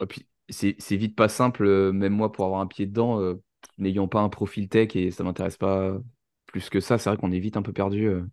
Et 0.00 0.06
puis, 0.06 0.26
c'est 0.48 0.96
vite 0.96 1.16
pas 1.16 1.28
simple, 1.28 1.64
euh, 1.66 1.92
même 1.92 2.12
moi, 2.14 2.32
pour 2.32 2.44
avoir 2.44 2.60
un 2.60 2.66
pied 2.66 2.86
dedans, 2.86 3.20
euh, 3.20 3.42
n'ayant 3.78 4.08
pas 4.08 4.20
un 4.20 4.28
profil 4.28 4.68
tech 4.68 4.94
et 4.96 5.10
ça 5.10 5.24
m'intéresse 5.24 5.56
pas 5.56 5.98
plus 6.46 6.70
que 6.70 6.80
ça, 6.80 6.98
c'est 6.98 7.10
vrai 7.10 7.18
qu'on 7.18 7.32
est 7.32 7.38
vite 7.40 7.56
un 7.56 7.62
peu 7.62 7.72
perdu 7.72 8.06
euh, 8.06 8.24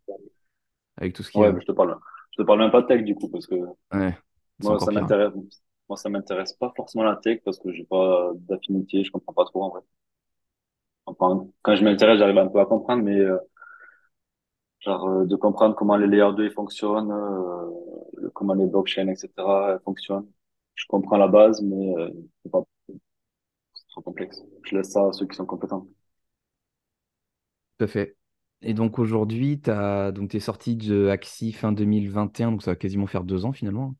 avec 0.97 1.13
tout 1.13 1.23
ce 1.23 1.31
qui 1.31 1.39
Ouais, 1.39 1.51
mais 1.51 1.61
je 1.61 1.65
te 1.67 1.71
parle, 1.71 1.97
je 2.31 2.41
te 2.41 2.47
parle 2.47 2.59
même 2.59 2.71
pas 2.71 2.81
de 2.81 2.87
tech 2.87 3.03
du 3.03 3.13
coup, 3.15 3.29
parce 3.29 3.45
que 3.47 3.55
Ouais, 3.93 4.15
moi, 4.59 4.79
ça 4.79 4.91
m'intéresse, 4.91 5.33
moi, 5.89 5.97
ça 5.97 6.09
m'intéresse 6.09 6.53
pas 6.53 6.73
forcément 6.75 7.03
la 7.05 7.15
tech 7.17 7.41
parce 7.45 7.59
que 7.59 7.71
j'ai 7.73 7.85
pas 7.85 8.31
d'affinité, 8.35 9.03
je 9.03 9.11
comprends 9.11 9.33
pas 9.33 9.45
trop 9.45 9.63
en 9.63 9.69
vrai. 9.69 9.81
Enfin, 11.05 11.47
quand 11.61 11.75
je 11.75 11.83
m'intéresse, 11.83 12.19
j'arrive 12.19 12.37
un 12.37 12.47
peu 12.47 12.59
à 12.59 12.65
comprendre, 12.65 13.03
mais 13.03 13.19
euh, 13.19 13.37
genre 14.79 15.07
euh, 15.07 15.25
de 15.25 15.35
comprendre 15.35 15.75
comment 15.75 15.97
les 15.97 16.07
layers 16.07 16.33
2 16.35 16.45
ils 16.45 16.51
fonctionnent, 16.51 17.11
euh, 17.11 18.29
comment 18.33 18.53
les 18.53 18.65
blockchains, 18.67 19.07
etc. 19.07 19.79
fonctionnent. 19.83 20.27
Je 20.75 20.85
comprends 20.87 21.17
la 21.17 21.27
base, 21.27 21.61
mais 21.61 21.95
euh, 21.97 22.09
c'est 22.43 22.51
pas 22.51 22.63
c'est 22.87 23.87
trop 23.89 24.01
complexe. 24.01 24.41
Je 24.63 24.75
laisse 24.75 24.91
ça 24.91 25.07
à 25.07 25.13
ceux 25.13 25.25
qui 25.25 25.35
sont 25.35 25.45
compétents. 25.45 25.87
Tout 27.77 27.85
à 27.85 27.87
fait. 27.87 28.15
Et 28.61 28.73
donc 28.73 28.99
aujourd'hui, 28.99 29.61
tu 29.61 30.27
t'es 30.27 30.39
sorti 30.39 30.75
de 30.75 31.07
Axie 31.09 31.51
fin 31.51 31.71
2021, 31.71 32.51
donc 32.51 32.63
ça 32.63 32.71
va 32.71 32.75
quasiment 32.75 33.07
faire 33.07 33.23
deux 33.23 33.45
ans 33.45 33.53
finalement. 33.53 33.95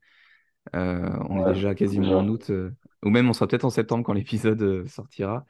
Euh, 0.74 1.08
on 1.28 1.46
est 1.46 1.54
déjà 1.54 1.74
quasiment 1.74 2.04
déjà. 2.06 2.18
en 2.18 2.28
août, 2.28 2.50
euh, 2.50 2.70
ou 3.04 3.10
même 3.10 3.28
on 3.28 3.32
sera 3.32 3.46
peut-être 3.46 3.64
en 3.64 3.70
septembre 3.70 4.04
quand 4.04 4.12
l'épisode 4.12 4.86
sortira. 4.88 5.46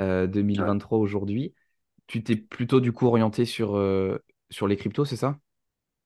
Euh, 0.00 0.26
Ouais. 0.26 0.28
2023 0.28 0.98
aujourd'hui. 0.98 1.54
Tu 2.06 2.22
t'es 2.22 2.36
plutôt 2.36 2.80
du 2.80 2.92
coup 2.92 3.06
orienté 3.06 3.44
sur, 3.44 3.76
sur 4.52 4.68
les 4.68 4.76
cryptos, 4.76 5.06
c'est 5.06 5.16
ça? 5.16 5.40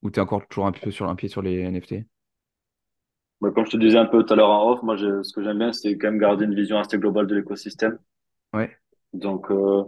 Ou 0.03 0.11
t'es 0.11 0.21
encore 0.21 0.47
toujours 0.47 0.67
un 0.67 0.73
peu 0.73 0.91
sur 0.91 1.09
un 1.09 1.15
pied 1.15 1.29
sur 1.29 1.41
les 1.43 1.59
NFT? 1.61 2.05
Mais 3.41 3.51
comme 3.51 3.65
je 3.65 3.71
te 3.71 3.77
disais 3.77 3.97
un 3.97 4.05
peu 4.05 4.23
tout 4.23 4.33
à 4.33 4.35
l'heure 4.35 4.49
en 4.51 4.69
off, 4.69 4.83
moi, 4.83 4.95
je- 4.95 5.23
ce 5.23 5.33
que 5.33 5.41
j'aime 5.41 5.57
bien, 5.57 5.73
c'est 5.73 5.97
quand 5.97 6.11
même 6.11 6.19
garder 6.19 6.45
une 6.45 6.53
vision 6.53 6.77
assez 6.77 6.99
globale 6.99 7.25
de 7.25 7.33
l'écosystème. 7.33 7.97
Ouais, 8.53 8.77
Donc, 9.13 9.51
euh, 9.51 9.83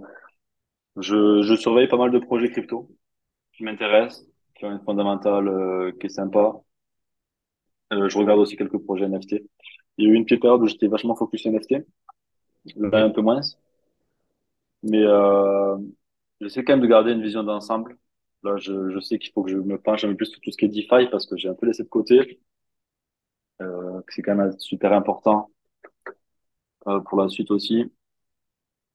je, 0.97 1.41
je 1.41 1.55
surveille 1.55 1.87
pas 1.87 1.97
mal 1.97 2.11
de 2.11 2.19
projets 2.19 2.51
crypto 2.51 2.89
qui 3.53 3.63
m'intéressent, 3.63 4.25
qui 4.55 4.65
ont 4.65 4.71
une 4.73 4.83
fondamentale 4.85 5.47
euh, 5.49 5.91
qui 5.99 6.07
est 6.07 6.09
sympa. 6.09 6.55
Euh, 7.93 8.09
je 8.09 8.17
regarde 8.17 8.39
aussi 8.39 8.55
quelques 8.57 8.77
projets 8.83 9.05
NFT. 9.05 9.43
Il 9.97 10.05
y 10.05 10.09
a 10.09 10.11
eu 10.11 10.15
une 10.15 10.25
petite 10.25 10.41
période 10.41 10.61
où 10.61 10.67
j'étais 10.67 10.87
vachement 10.87 11.15
focus 11.15 11.45
NFT, 11.45 11.85
là 12.77 13.03
un 13.05 13.11
peu 13.11 13.21
moins. 13.21 13.41
Mais 14.83 15.03
euh, 15.03 15.77
j'essaie 16.41 16.63
quand 16.63 16.73
même 16.73 16.81
de 16.81 16.87
garder 16.87 17.11
une 17.11 17.23
vision 17.23 17.43
d'ensemble. 17.43 17.97
Là, 18.43 18.57
je, 18.57 18.89
je 18.89 18.99
sais 18.99 19.17
qu'il 19.17 19.31
faut 19.31 19.43
que 19.43 19.51
je 19.51 19.55
me 19.55 19.77
penche 19.81 20.03
un 20.03 20.09
peu 20.09 20.17
plus 20.17 20.25
sur 20.25 20.41
tout 20.41 20.51
ce 20.51 20.57
qui 20.57 20.65
est 20.65 20.67
DeFi 20.67 21.07
parce 21.09 21.25
que 21.25 21.37
j'ai 21.37 21.47
un 21.47 21.53
peu 21.53 21.65
laissé 21.67 21.83
de 21.83 21.87
côté, 21.89 22.41
euh, 23.61 24.01
c'est 24.09 24.21
quand 24.21 24.35
même 24.35 24.57
super 24.59 24.91
important 24.93 25.49
euh, 26.87 26.99
pour 27.01 27.21
la 27.21 27.29
suite 27.29 27.51
aussi. 27.51 27.85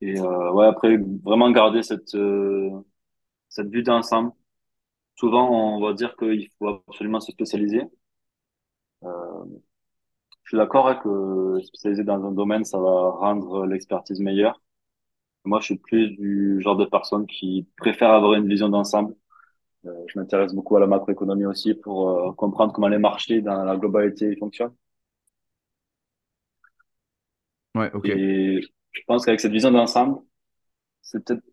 Et 0.00 0.18
euh, 0.20 0.52
ouais, 0.52 0.66
après, 0.66 0.96
vraiment 1.24 1.50
garder 1.50 1.82
cette, 1.82 2.14
euh, 2.14 2.70
cette 3.50 3.68
vue 3.70 3.82
d'ensemble. 3.82 4.32
Souvent, 5.16 5.50
on 5.76 5.80
va 5.82 5.94
dire 5.94 6.16
qu'il 6.16 6.48
faut 6.58 6.68
absolument 6.88 7.20
se 7.20 7.32
spécialiser. 7.32 7.82
Euh, 9.04 9.44
je 10.44 10.50
suis 10.50 10.56
d'accord 10.56 10.88
avec 10.88 11.02
que 11.02 11.60
spécialiser 11.64 12.04
dans 12.04 12.24
un 12.24 12.32
domaine, 12.32 12.64
ça 12.64 12.78
va 12.78 13.10
rendre 13.10 13.66
l'expertise 13.66 14.20
meilleure. 14.20 14.60
Moi, 15.44 15.60
je 15.60 15.66
suis 15.66 15.78
plus 15.78 16.10
du 16.12 16.60
genre 16.62 16.76
de 16.76 16.86
personne 16.86 17.26
qui 17.26 17.68
préfère 17.78 18.10
avoir 18.12 18.34
une 18.34 18.48
vision 18.48 18.68
d'ensemble. 18.70 19.14
Euh, 19.86 20.04
je 20.08 20.18
m'intéresse 20.18 20.54
beaucoup 20.54 20.76
à 20.76 20.80
la 20.80 20.86
macroéconomie 20.86 21.46
aussi 21.46 21.74
pour 21.74 22.10
euh, 22.10 22.32
comprendre 22.32 22.72
comment 22.72 22.88
les 22.88 22.98
marchés 22.98 23.40
dans 23.42 23.64
la 23.64 23.76
globalité 23.76 24.34
fonctionnent. 24.36 24.74
Ouais, 27.74 27.90
ok. 27.92 28.08
Et 28.08 28.60
je 28.92 29.00
pense 29.06 29.24
qu'avec 29.24 29.40
cette 29.40 29.52
vision 29.52 29.70
d'ensemble, 29.70 30.20
c'est 31.02 31.24
peut-être, 31.24 31.44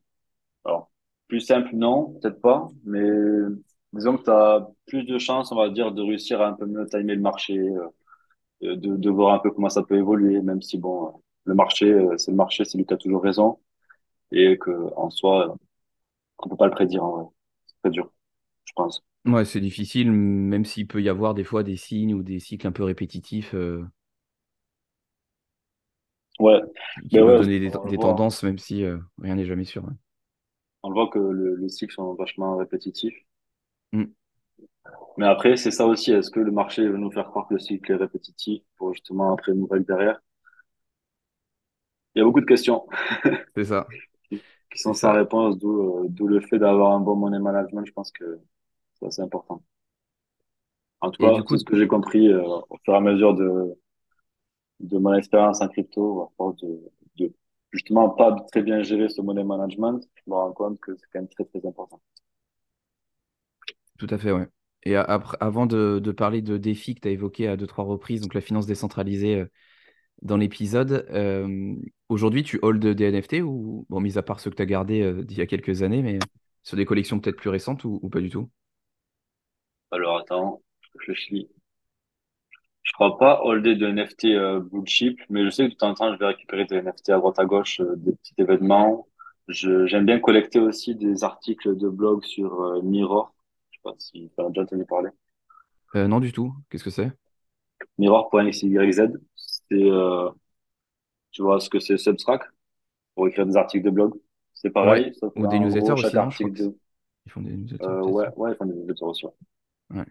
alors, 0.65 0.91
plus 1.27 1.41
simple, 1.41 1.71
non, 1.75 2.13
peut-être 2.21 2.41
pas, 2.41 2.69
mais 2.85 3.01
disons 3.93 4.17
que 4.17 4.23
tu 4.25 4.31
as 4.31 4.69
plus 4.87 5.03
de 5.05 5.19
chances, 5.19 5.51
on 5.51 5.55
va 5.57 5.69
dire, 5.69 5.91
de 5.93 6.01
réussir 6.03 6.41
à 6.41 6.49
un 6.49 6.53
peu 6.53 6.65
mieux 6.67 6.87
timer 6.87 7.15
le 7.15 7.21
marché, 7.21 7.57
euh, 7.59 7.89
de, 8.61 8.97
de 8.97 9.09
voir 9.09 9.33
un 9.35 9.39
peu 9.39 9.51
comment 9.51 9.69
ça 9.69 9.83
peut 9.83 9.97
évoluer, 9.97 10.41
même 10.41 10.61
si, 10.61 10.77
bon, 10.77 11.21
le 11.45 11.55
marché, 11.55 12.07
c'est 12.17 12.31
le 12.31 12.37
marché, 12.37 12.65
c'est 12.65 12.77
lui 12.77 12.85
qui 12.85 12.93
a 12.93 12.97
toujours 12.97 13.23
raison, 13.23 13.59
et 14.31 14.57
que 14.59 14.71
en 14.97 15.09
soi, 15.11 15.55
on 16.39 16.49
peut 16.49 16.57
pas 16.57 16.67
le 16.67 16.71
prédire, 16.73 17.03
en 17.05 17.11
vrai. 17.11 17.25
C'est 17.67 17.75
très 17.83 17.91
dur, 17.91 18.11
je 18.71 18.73
pense. 18.75 19.03
Ouais, 19.25 19.45
c'est 19.45 19.59
difficile, 19.59 20.11
même 20.11 20.65
s'il 20.65 20.87
peut 20.87 21.01
y 21.01 21.09
avoir 21.09 21.33
des 21.33 21.43
fois 21.43 21.63
des 21.63 21.75
signes 21.75 22.13
ou 22.13 22.23
des 22.23 22.39
cycles 22.39 22.67
un 22.67 22.71
peu 22.71 22.83
répétitifs 22.83 23.53
euh, 23.53 23.83
Ouais, 26.39 26.59
qui, 27.09 27.17
peuvent 27.17 27.27
ouais, 27.27 27.45
donner 27.45 27.59
des, 27.59 27.97
tendances, 27.97 28.41
même 28.41 28.57
si 28.57 28.83
euh, 28.83 28.97
rien 29.21 29.35
n'est 29.35 29.45
jamais 29.45 29.65
sûr. 29.65 29.83
ouais. 29.83 29.93
On 30.81 30.89
le 30.89 30.95
voit 30.95 31.09
que 31.09 31.19
le, 31.19 31.55
les 31.57 31.69
cycles 31.69 31.93
sont 31.93 32.15
vachement 32.15 32.57
répétitifs. 32.57 33.13
Mm, 33.93 34.05
Mais 35.17 35.27
après, 35.27 35.55
c'est 35.57 35.71
ça 35.71 35.85
aussi. 35.85 36.11
Est-ce 36.11 36.31
que 36.31 36.39
le 36.39 36.51
marché 36.51 36.87
veut 36.87 36.97
nous 36.97 37.11
faire 37.11 37.29
croire 37.29 37.47
que 37.47 37.53
le 37.53 37.59
cycle 37.59 37.91
est 37.91 37.95
répétitif 37.95 38.63
pour 38.77 38.93
justement 38.93 39.33
après 39.33 39.51
une 39.51 39.59
nouvelle 39.59 39.83
derrière? 39.83 40.19
Il 42.15 42.19
y 42.19 42.21
a 42.21 42.25
beaucoup 42.25 42.39
de 42.41 42.45
questions 42.45 42.85
c'est 43.55 43.65
ça, 43.65 43.87
qui, 44.29 44.41
sont 44.75 44.93
sans 44.93 45.13
réponse, 45.13 45.57
d'où 45.57 46.03
euh, 46.05 46.07
d'où 46.09 46.27
le 46.27 46.41
fait 46.41 46.59
d'avoir 46.59 46.93
un 46.93 46.99
bon 46.99 47.15
money 47.15 47.39
management. 47.39 47.85
Je 47.85 47.93
pense 47.93 48.11
que 48.11 48.39
c'est 49.01 49.07
assez 49.07 49.23
important. 49.23 49.63
En 50.99 51.11
tout 51.11 51.19
Et 51.19 51.29
cas, 51.29 51.31
du 51.31 51.43
c'est 51.47 51.57
coup, 51.57 51.57
ce 51.57 51.63
que 51.63 51.77
j'ai 51.77 51.87
compris 51.87 52.27
euh, 52.29 52.41
au 52.43 52.77
fur 52.83 52.95
et 52.95 52.97
à 52.97 53.01
mesure 53.01 53.35
de, 53.35 53.75
de 54.81 54.97
mon 54.97 55.13
expérience 55.13 55.61
en 55.61 55.69
crypto, 55.69 56.23
à 56.23 56.29
force 56.35 56.57
de, 56.57 56.91
de 57.17 57.33
justement 57.71 58.09
pas 58.09 58.35
très 58.51 58.61
bien 58.61 58.83
gérer 58.83 59.07
ce 59.07 59.21
money 59.21 59.43
management. 59.45 60.03
Je 60.15 60.29
me 60.29 60.35
rends 60.35 60.51
compte 60.51 60.79
que 60.81 60.93
c'est 60.97 61.05
quand 61.13 61.19
même 61.19 61.29
très 61.29 61.45
très 61.45 61.65
important. 61.65 62.01
tout 63.97 64.07
à 64.09 64.17
fait, 64.17 64.31
ouais. 64.31 64.47
Et 64.83 64.95
après, 64.95 65.37
avant 65.39 65.67
de, 65.67 65.99
de 66.03 66.11
parler 66.11 66.41
de 66.41 66.57
défis 66.57 66.95
que 66.95 67.01
tu 67.01 67.07
as 67.07 67.11
évoqué 67.11 67.47
à 67.47 67.55
deux, 67.57 67.67
trois 67.67 67.83
reprises, 67.85 68.21
donc 68.21 68.33
la 68.33 68.41
finance 68.41 68.65
décentralisée 68.65 69.35
euh, 69.41 69.45
dans 70.23 70.37
l'épisode, 70.37 71.07
euh, 71.11 71.75
aujourd'hui, 72.09 72.43
tu 72.43 72.59
holds 72.63 72.79
des 72.95 73.05
NFT 73.05 73.41
ou, 73.43 73.85
bon, 73.89 74.01
mis 74.01 74.17
à 74.17 74.23
part 74.23 74.39
ceux 74.41 74.51
que 74.51 74.57
tu 74.57 74.63
as 74.63 74.67
gardés 74.67 75.01
euh, 75.03 75.23
d'il 75.23 75.37
y 75.39 75.41
a 75.41 75.47
quelques 75.47 75.83
années, 75.83 76.03
mais 76.03 76.19
sur 76.63 76.77
des 76.77 76.85
collections 76.85 77.19
peut-être 77.19 77.37
plus 77.37 77.49
récentes 77.51 77.85
ou, 77.85 77.99
ou 78.03 78.09
pas 78.09 78.21
du 78.21 78.29
tout? 78.31 78.49
Alors 79.91 80.17
attends, 80.17 80.61
je 80.81 80.89
réfléchis. 80.97 81.47
Je 82.83 82.91
crois 82.93 83.17
pas 83.17 83.41
holder 83.43 83.75
de 83.75 83.87
NFT 83.87 84.35
euh, 84.35 84.59
blue 84.59 84.85
chip, 84.85 85.19
mais 85.29 85.43
je 85.45 85.49
sais 85.49 85.65
que 85.67 85.71
de 85.73 85.77
temps 85.77 85.89
en 85.89 85.93
temps, 85.95 86.13
je 86.13 86.19
vais 86.19 86.27
récupérer 86.27 86.65
des 86.65 86.75
NFT 86.75 87.09
à 87.11 87.17
droite 87.17 87.39
à 87.39 87.45
gauche, 87.45 87.79
euh, 87.81 87.95
des 87.95 88.13
petits 88.13 88.33
événements. 88.37 89.07
Je, 89.47 89.85
j'aime 89.87 90.05
bien 90.05 90.19
collecter 90.19 90.59
aussi 90.59 90.95
des 90.95 91.23
articles 91.23 91.75
de 91.75 91.89
blog 91.89 92.23
sur 92.23 92.61
euh, 92.61 92.81
Mirror. 92.81 93.33
Je 93.71 93.77
sais 93.77 93.81
pas 93.83 93.95
si 93.99 94.31
tu 94.35 94.43
as 94.43 94.47
déjà 94.49 94.61
entendu 94.63 94.85
parler. 94.85 95.09
Euh, 95.95 96.07
non, 96.07 96.19
du 96.19 96.31
tout. 96.33 96.53
Qu'est-ce 96.69 96.83
que 96.83 96.89
c'est? 96.89 97.11
Mirror.xyz. 97.97 99.11
C'est, 99.35 99.75
euh, 99.75 100.29
tu 101.31 101.41
vois 101.41 101.59
ce 101.59 101.69
que 101.69 101.79
c'est 101.79 101.97
Substack 101.97 102.43
pour 103.15 103.27
écrire 103.29 103.45
des 103.47 103.57
articles 103.57 103.85
de 103.85 103.89
blog. 103.91 104.13
C'est 104.53 104.71
Ouais. 104.83 105.01
pareil, 105.01 105.13
sauf 105.15 105.33
Ou 105.35 105.47
des 105.47 105.59
qu'en 105.59 105.61
newsletters 105.61 105.95
gros, 105.95 105.97
aussi, 105.97 106.15
chaque 106.15 106.17
non? 106.17 106.29
Je 106.29 106.37
crois 106.39 106.49
article 106.49 106.51
que 106.51 106.57
c'est- 106.59 106.69
de, 106.69 106.77
ils 107.25 107.31
font 107.31 107.41
des 107.41 107.55
newsletters, 107.57 107.91
euh, 107.91 108.01
peut-être 108.01 108.25
ouais, 108.35 108.51
ils 108.51 108.55
font 108.55 108.65
des 108.65 108.73
newsletters 108.73 109.03
aussi. 109.05 109.25
ouais. 109.25 109.31
Ouais. 109.93 110.05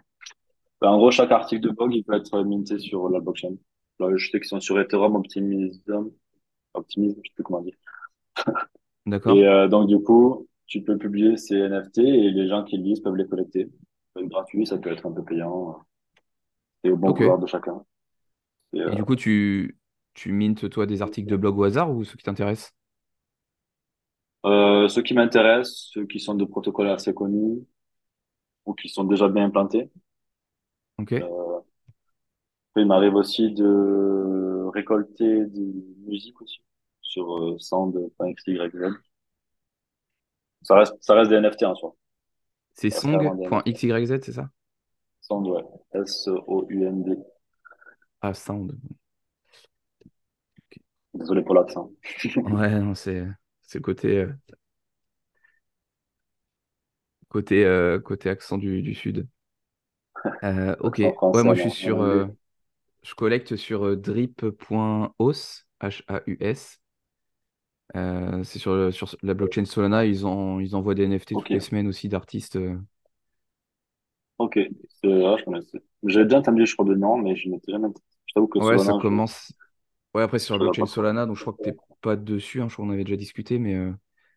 Ben, 0.81 0.89
en 0.91 0.99
gros, 0.99 1.11
chaque 1.11 1.31
article 1.33 1.62
de 1.62 1.70
blog, 1.70 1.95
il 1.95 2.05
peut 2.05 2.14
être 2.14 2.43
minté 2.43 2.78
sur 2.78 3.09
la 3.09 3.20
blockchain. 3.20 3.57
Là, 3.99 4.09
je 4.16 4.31
sais 4.31 4.41
qu'ils 4.41 4.49
sont 4.49 4.61
sur 4.61 4.78
Ethereum, 4.81 5.14
Optimism, 5.16 6.11
Optimism, 6.74 7.20
je 7.24 7.31
sais 7.31 7.35
plus 7.37 7.45
comment 7.45 7.62
dire. 7.62 7.76
D'accord. 9.07 9.41
Et 9.41 9.47
euh, 9.47 9.68
donc, 9.68 9.89
du 9.89 9.99
coup, 10.03 10.47
tu 10.66 10.83
peux 10.83 10.99
publier 10.99 11.37
ces 11.37 11.57
NFT 11.57 12.03
et 12.03 12.31
les 12.31 12.49
gens 12.49 12.64
qui 12.64 12.76
le 12.76 12.85
lisent 12.85 13.01
peuvent 13.01 13.16
les 13.16 13.26
collecter. 13.26 13.64
Ça 13.66 13.70
peut 14.14 14.20
être 14.22 14.28
gratuit, 14.31 14.66
ça 14.66 14.78
peut 14.78 14.93
être 14.93 15.07
un 15.07 15.12
peu 15.12 15.24
payant. 15.24 15.81
C'est 16.85 16.91
au 16.91 16.97
bon 16.97 17.12
Ok. 17.12 17.20
vouloir 17.20 17.39
de 17.39 17.47
chacun. 17.47 17.85
Et, 18.74 18.81
Et 18.87 18.95
euh, 18.95 18.97
du 18.97 19.05
coup, 19.05 19.16
tu, 19.16 19.78
tu 20.14 20.33
mintes, 20.33 20.68
toi, 20.70 20.87
des 20.87 21.03
articles 21.03 21.28
de 21.28 21.37
blog 21.37 21.59
au 21.59 21.64
hasard 21.64 21.91
ou 21.91 22.05
ceux 22.05 22.16
qui 22.16 22.24
t'intéressent? 22.24 22.72
euh, 24.47 24.89
ceux 24.89 25.03
qui 25.03 25.14
m'intéressent, 25.14 25.91
ceux 25.93 26.07
qui 26.07 26.20
sont 26.20 26.35
de 26.35 26.45
protocoles 26.45 26.89
assez 26.89 27.12
connus 27.14 27.64
ou 28.71 28.75
qui 28.75 28.89
sont 28.89 29.05
déjà 29.05 29.29
bien 29.29 29.47
implantés. 29.47 29.91
Ok. 30.99 31.12
Euh, 31.12 31.61
il 32.77 32.87
m'arrive 32.87 33.16
aussi 33.16 33.51
de 33.53 34.68
récolter 34.73 35.45
des 35.47 35.75
musiques 36.07 36.41
aussi 36.41 36.61
sur 37.01 37.37
euh, 37.37 37.59
sound.xyz. 37.59 38.59
Ça 40.62 40.77
reste, 40.77 40.95
ça 41.01 41.14
reste 41.14 41.31
des 41.31 41.37
NFT 41.37 41.64
en 41.64 41.75
soi. 41.75 41.97
C'est 42.75 42.91
song.xyz, 42.91 44.21
c'est 44.23 44.33
ça? 44.33 44.51
Sound, 45.21 45.49
ouais. 45.49 45.64
S-O-U-N-D. 45.95 47.16
Ah, 48.21 48.35
Sound. 48.35 48.79
Désolé 51.12 51.43
pour 51.43 51.55
l'accent. 51.55 51.91
Ouais, 52.37 52.79
non, 52.81 52.95
c'est 52.95 53.27
c'est 53.62 53.79
le 53.79 53.83
côté, 53.83 54.18
euh, 54.18 54.33
côté, 57.31 57.66
euh, 57.66 58.01
côté 58.01 58.31
accent 58.31 58.59
du, 58.59 58.83
du 58.83 58.95
sud. 58.95 59.28
Euh, 60.45 60.76
ok. 60.81 61.03
Ouais, 61.33 61.43
moi, 61.45 61.55
je 61.55 61.61
suis 61.61 61.70
sur. 61.70 62.01
euh, 62.01 62.26
je 63.03 63.14
collecte 63.14 63.57
sur 63.57 63.97
drip.os, 63.97 65.66
H-A-U-S. 65.81 66.81
Euh, 67.97 68.45
c'est 68.45 68.59
sur, 68.59 68.74
le- 68.74 68.93
sur 68.93 69.09
la 69.22 69.35
blockchain 69.35 69.64
Solana. 69.64 70.05
Ils, 70.07 70.24
en, 70.26 70.61
ils 70.61 70.76
envoient 70.76 70.95
des 70.95 71.05
NFT 71.05 71.37
toutes 71.37 71.51
Ok, 71.51 71.51
les 71.53 71.61
semaines 71.61 71.89
aussi 71.89 72.09
d'artistes. 72.09 72.57
euh. 72.57 72.78
ok. 74.39 74.59
C'est 75.03 75.09
vrai, 75.09 75.39
je 75.39 75.45
connaissais. 75.45 75.83
J'avais 76.05 76.24
déjà 76.26 76.39
entendu, 76.39 76.66
je 76.66 76.74
crois, 76.74 76.85
de 76.87 76.95
nom, 76.95 77.16
mais 77.16 77.37
je 77.37 77.49
m'étais 77.49 77.72
jamais. 77.72 77.89
Je 78.26 78.35
t'avoue 78.35 78.49
que 78.49 78.61
Ouais, 78.61 78.78
ça 78.78 78.93
Solana, 78.93 78.99
je, 79.07 79.14
commence. 79.14 79.53
Ouais, 80.14 80.22
après, 80.22 80.39
c'est 80.39 80.47
sur 80.47 80.55
je 80.55 80.57
la 80.57 80.61
blockchain 80.61 80.85
pas 80.85 80.87
trop. 80.87 80.87
Solana, 80.87 81.26
donc 81.26 81.37
je 81.37 81.43
crois 81.43 81.55
que 81.55 81.61
t'es 81.62 81.78
pas 82.03 82.16
dessus. 82.16 82.62
hein, 82.62 82.68
je 82.68 82.74
crois 82.74 82.87
qu'on 82.87 82.93
avait 82.93 83.05
déjà 83.05 83.16
discuté, 83.16 83.59
mais 83.59 83.74
euh, 83.76 83.93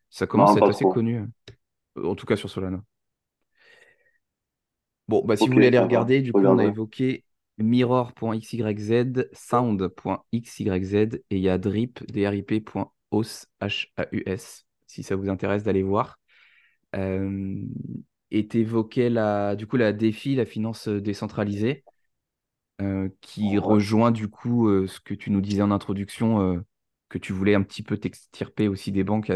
ça 0.10 0.28
commence 0.28 0.56
Non, 0.56 0.58
à 0.58 0.60
être 0.62 0.70
pas 0.70 0.72
assez 0.72 0.88
trop. 0.88 0.90
connu. 0.90 1.24
Euh, 1.98 2.06
En 2.06 2.16
tout 2.16 2.26
cas 2.26 2.36
sur 2.36 2.50
Solana. 2.50 2.84
Bon, 5.08 5.24
bah, 5.26 5.36
si 5.36 5.48
vous 5.48 5.54
voulez 5.54 5.68
aller 5.68 5.80
regarder, 5.80 6.22
du 6.22 6.32
coup, 6.32 6.40
on 6.40 6.58
a 6.58 6.66
évoqué 6.66 7.26
mirror.xyz, 7.58 9.30
sound.xyz 9.34 11.14
et 11.30 11.36
il 11.38 11.40
y 11.40 11.50
a 11.50 11.58
drip, 11.58 12.04
drip.os, 12.12 13.46
H-A-U-S, 13.62 14.66
si 14.88 15.04
ça 15.04 15.16
vous 15.16 15.30
intéresse 15.30 15.64
d'aller 15.64 15.84
voir. 15.84 16.20
Euh, 16.96 17.62
et 18.32 18.48
t'évoquais 18.48 19.10
la, 19.10 19.56
du 19.56 19.68
coup, 19.68 19.78
la 19.78 19.94
DeFi, 19.94 20.36
la 20.36 20.46
finance 20.46 20.88
décentralisée, 20.88 21.84
euh, 22.82 23.10
qui 23.22 23.58
rejoint 23.58 24.12
du 24.12 24.28
coup 24.28 24.68
euh, 24.68 24.88
ce 24.88 25.00
que 25.00 25.14
tu 25.14 25.30
nous 25.30 25.42
disais 25.42 25.62
en 25.62 25.72
introduction, 25.72 26.64
que 27.10 27.18
tu 27.18 27.34
voulais 27.34 27.56
un 27.56 27.62
petit 27.62 27.84
peu 27.84 27.98
t'extirper 27.98 28.68
aussi 28.68 28.92
des 28.92 29.04
banques 29.04 29.32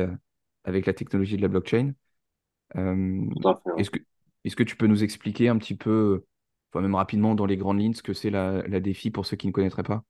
avec 0.63 0.85
la 0.85 0.93
technologie 0.93 1.37
de 1.37 1.41
la 1.41 1.47
blockchain. 1.47 1.93
Est-ce 3.77 3.89
que, 3.91 3.99
est-ce 4.43 4.55
que 4.55 4.63
tu 4.63 4.75
peux 4.75 4.87
nous 4.87 5.03
expliquer 5.03 5.49
un 5.49 5.57
petit 5.57 5.75
peu, 5.75 6.25
enfin 6.71 6.81
même 6.81 6.95
rapidement 6.95 7.35
dans 7.35 7.45
les 7.45 7.57
grandes 7.57 7.79
lignes, 7.79 7.93
ce 7.93 8.03
que 8.03 8.13
c'est 8.13 8.29
la, 8.29 8.63
la 8.67 8.79
défi 8.79 9.11
pour 9.11 9.25
ceux 9.25 9.37
qui 9.37 9.47
ne 9.47 9.51
connaîtraient 9.51 9.83
pas? 9.83 10.03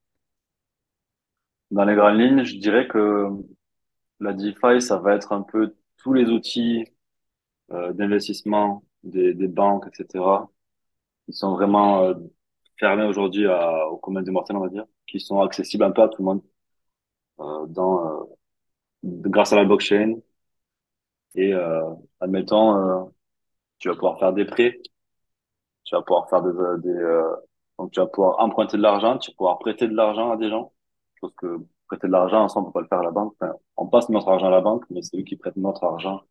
Dans 1.71 1.83
les 1.85 1.95
grandes 1.95 2.17
lignes, 2.19 2.43
je 2.43 2.55
dirais 2.57 2.87
que 2.87 3.27
la 4.19 4.33
DeFi, 4.33 4.81
ça 4.81 4.97
va 4.99 5.15
être 5.15 5.33
un 5.33 5.41
peu 5.43 5.75
tous 5.97 6.13
les 6.13 6.25
outils 6.29 6.85
euh, 7.71 7.93
d'investissement 7.93 8.83
des, 9.03 9.33
des 9.33 9.47
banques, 9.49 9.87
etc., 9.87 10.49
qui 11.27 11.33
sont 11.33 11.53
vraiment 11.55 12.03
euh, 12.03 12.15
fermés 12.79 13.05
aujourd'hui 13.05 13.47
à- 13.47 13.87
au 13.89 13.97
commun 13.97 14.23
des 14.23 14.31
mortels, 14.31 14.57
on 14.57 14.61
va 14.61 14.69
dire, 14.69 14.85
qui 15.07 15.19
sont 15.21 15.41
accessibles 15.41 15.83
un 15.85 15.91
peu 15.91 16.03
à 16.03 16.09
tout 16.09 16.21
le 16.21 16.25
monde 16.25 16.43
euh, 17.39 17.67
dans, 17.67 18.21
euh, 18.23 18.25
grâce 19.05 19.53
à 19.53 19.57
la 19.57 19.65
blockchain. 19.65 20.15
Et 21.37 21.53
euh, 21.53 21.81
admettons, 22.19 22.75
euh, 22.75 23.05
tu 23.79 23.89
vas 23.89 23.95
pouvoir 23.95 24.19
faire 24.19 24.33
des 24.33 24.45
prêts, 24.45 24.79
tu 25.83 25.95
vas 25.95 26.01
pouvoir 26.01 26.29
faire 26.29 26.41
des, 26.41 26.49
euh, 26.49 26.77
des 26.77 27.35
donc 27.79 27.91
tu 27.91 27.99
vas 27.99 28.07
pouvoir 28.07 28.39
emprunter 28.39 28.77
de 28.77 28.81
l'argent, 28.81 29.17
tu 29.17 29.31
vas 29.31 29.35
pouvoir 29.37 29.59
prêter 29.59 29.87
de 29.87 29.93
l'argent 29.95 30.31
à 30.31 30.37
des 30.37 30.49
gens. 30.49 30.73
Parce 31.21 31.33
que 31.35 31.57
prêter 31.87 32.07
de 32.07 32.11
l'argent, 32.11 32.41
ensemble, 32.43 32.67
on 32.69 32.71
peut 32.71 32.79
pas 32.79 32.81
le 32.81 32.87
faire 32.87 32.99
à 32.99 33.03
la 33.03 33.11
banque. 33.11 33.33
Enfin, 33.39 33.53
on 33.77 33.87
passe 33.87 34.09
notre 34.09 34.27
argent 34.29 34.47
à 34.47 34.51
la 34.51 34.61
banque, 34.61 34.85
mais 34.89 35.01
c'est 35.03 35.17
eux 35.17 35.23
qui 35.23 35.35
prêtent 35.37 35.57
notre 35.57 35.83
argent 35.83 36.21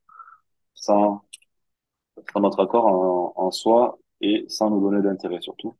sans, 0.75 1.23
sans 2.31 2.41
notre 2.41 2.61
accord 2.63 2.85
en, 2.87 3.33
en 3.37 3.51
soi 3.51 3.99
et 4.21 4.45
sans 4.49 4.69
nous 4.69 4.81
donner 4.83 5.03
d'intérêt 5.03 5.41
surtout. 5.41 5.77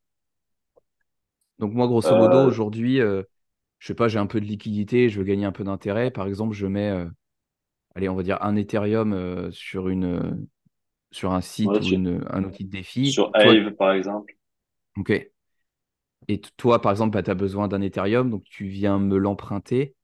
Donc 1.59 1.73
moi, 1.73 1.87
grosso 1.87 2.15
modo, 2.15 2.43
Euh, 2.43 2.47
aujourd'hui, 2.47 3.01
euh, 3.01 3.23
je 3.81 3.89
sais 3.89 3.95
pas, 3.95 4.09
j'ai 4.09 4.19
un 4.21 4.27
peu 4.27 4.41
de 4.41 4.47
liquidité, 4.47 5.11
je 5.11 5.19
veux 5.21 5.25
gagner 5.27 5.47
un 5.47 5.53
peu 5.53 5.65
d'intérêt. 5.65 6.11
Par 6.11 6.27
exemple, 6.27 6.55
je 6.55 6.67
mets, 6.67 6.91
euh, 6.91 7.07
allez, 7.97 8.09
on 8.09 8.15
va 8.15 8.23
dire 8.23 8.39
un 8.43 8.55
Ethereum 8.57 9.13
euh, 9.13 9.51
sur 9.51 9.89
une, 9.89 10.05
euh, 10.05 10.31
sur 11.11 11.33
un 11.33 11.41
site 11.41 11.69
ouais, 11.69 11.81
ou 11.81 11.89
une, 11.93 12.25
un 12.31 12.45
outil 12.45 12.65
de 12.65 12.71
défi. 12.71 13.11
sur 13.11 13.31
Aave, 13.35 13.73
par 13.73 13.93
exemple, 13.93 14.37
ok. 14.97 15.31
Et 16.29 16.41
toi, 16.57 16.81
par 16.81 16.91
exemple, 16.91 17.23
tu 17.23 17.31
as 17.31 17.35
besoin 17.35 17.69
d'un 17.69 17.81
Ethereum, 17.81 18.31
donc 18.31 18.45
tu 18.45 18.67
viens 18.67 18.99
me 18.99 19.17
l'emprunter. 19.17 19.95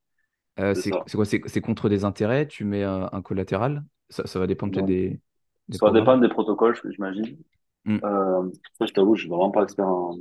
Euh, 0.60 0.74
c'est 0.74 0.90
quoi? 0.90 1.24
C'est 1.24 1.60
contre 1.60 1.88
des 1.88 2.04
intérêts? 2.04 2.46
Tu 2.46 2.64
mets 2.64 2.84
un, 2.84 3.08
un 3.12 3.22
collatéral? 3.22 3.84
Ça, 4.10 4.26
ça 4.26 4.38
va 4.38 4.46
dépendre 4.46 4.72
peut-être 4.72 4.86
des, 4.86 5.20
des 5.68 5.78
ça 5.78 5.86
va 5.86 5.92
dépendre 5.92 6.20
des 6.20 6.28
protocoles, 6.28 6.76
j'imagine. 6.90 7.38
Hmm. 7.84 7.98
Euh, 8.04 8.50
je 8.80 8.92
t'avoue, 8.92 9.16
je 9.16 9.22
suis 9.22 9.30
vraiment 9.30 9.50
pas 9.50 9.62
expert 9.64 9.88
en, 9.88 10.16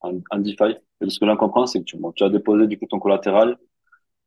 en, 0.00 0.20
en 0.30 0.38
DeFi. 0.38 0.76
Et 1.00 1.10
ce 1.10 1.18
que 1.18 1.26
j'en 1.26 1.36
comprends, 1.36 1.66
c'est 1.66 1.80
que 1.80 1.84
tu, 1.84 1.96
bon, 1.96 2.12
tu 2.12 2.22
as 2.24 2.28
déposé 2.28 2.66
du 2.66 2.78
coup 2.78 2.86
ton 2.86 2.98
collatéral, 3.00 3.58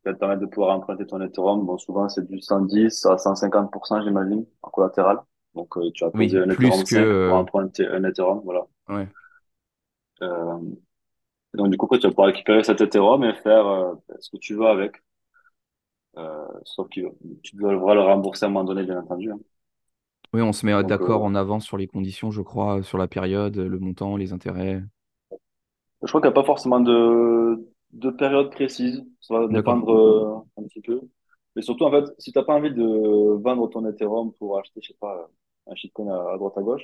va 0.07 0.13
te 0.15 0.19
permettre 0.19 0.41
de 0.41 0.45
pouvoir 0.47 0.75
emprunter 0.75 1.05
ton 1.05 1.21
Ethereum. 1.21 1.65
Bon, 1.65 1.77
souvent, 1.77 2.09
c'est 2.09 2.27
du 2.27 2.39
110 2.41 3.05
à 3.05 3.17
150%, 3.17 4.01
j'imagine, 4.03 4.45
en 4.61 4.69
collatéral. 4.69 5.19
Donc, 5.55 5.75
euh, 5.77 5.89
tu 5.93 6.03
as 6.03 6.11
posé 6.11 6.39
Oui, 6.39 6.43
un 6.43 6.47
plus 6.53 6.67
Ethereum 6.67 6.83
que. 6.83 6.89
5 6.89 7.03
pour 7.25 7.35
euh, 7.35 7.39
emprunter 7.39 7.87
un 7.87 8.03
Ethereum, 8.03 8.41
voilà. 8.43 8.61
ouais. 8.89 9.07
Euh, 10.21 10.59
donc, 11.53 11.69
du 11.69 11.77
coup, 11.77 11.85
après, 11.85 11.99
tu 11.99 12.07
vas 12.07 12.11
pouvoir 12.11 12.27
récupérer 12.27 12.63
cet 12.63 12.81
Ethereum 12.81 13.23
et 13.23 13.33
faire 13.33 13.65
euh, 13.67 13.93
ce 14.19 14.29
que 14.31 14.37
tu 14.37 14.55
veux 14.55 14.67
avec. 14.67 14.93
Euh, 16.17 16.47
sauf 16.63 16.87
que 16.89 17.01
tu 17.43 17.55
devras 17.55 17.93
le 17.93 18.01
rembourser 18.01 18.45
à 18.45 18.47
un 18.47 18.51
moment 18.51 18.65
donné, 18.65 18.83
bien 18.83 18.99
entendu. 18.99 19.31
hein. 19.31 19.39
Oui, 20.33 20.41
on 20.41 20.51
se 20.51 20.65
met 20.65 20.83
d'accord 20.83 21.21
euh, 21.21 21.25
en 21.25 21.35
avance 21.35 21.63
sur 21.65 21.77
les 21.77 21.87
conditions, 21.87 22.31
je 22.31 22.41
crois, 22.41 22.83
sur 22.83 22.97
la 22.97 23.07
période, 23.07 23.55
le 23.55 23.79
montant, 23.79 24.17
les 24.17 24.33
intérêts. 24.33 24.81
je 26.03 26.07
crois 26.07 26.19
qu'il 26.21 26.27
n'y 26.29 26.33
a 26.33 26.41
pas 26.41 26.43
forcément 26.43 26.79
de, 26.79 27.65
de 27.91 28.09
période 28.11 28.51
précise. 28.51 29.03
Ça 29.21 29.39
va 29.39 29.47
dépendre 29.47 29.91
euh, 29.91 30.61
un 30.61 30.63
petit 30.67 30.81
peu. 30.81 31.01
Mais 31.55 31.61
surtout, 31.61 31.85
en 31.85 31.91
fait, 31.91 32.05
si 32.19 32.31
t'as 32.31 32.43
pas 32.43 32.55
envie 32.55 32.73
de 32.73 32.83
vendre 33.41 33.69
ton 33.69 33.85
Ethereum 33.87 34.33
pour 34.33 34.59
acheter, 34.59 34.79
je 34.81 34.89
sais 34.89 34.97
pas, 34.99 35.29
un 35.67 35.75
shitcoin 35.75 36.09
à, 36.09 36.33
à 36.33 36.37
droite 36.37 36.57
à 36.57 36.61
gauche, 36.61 36.83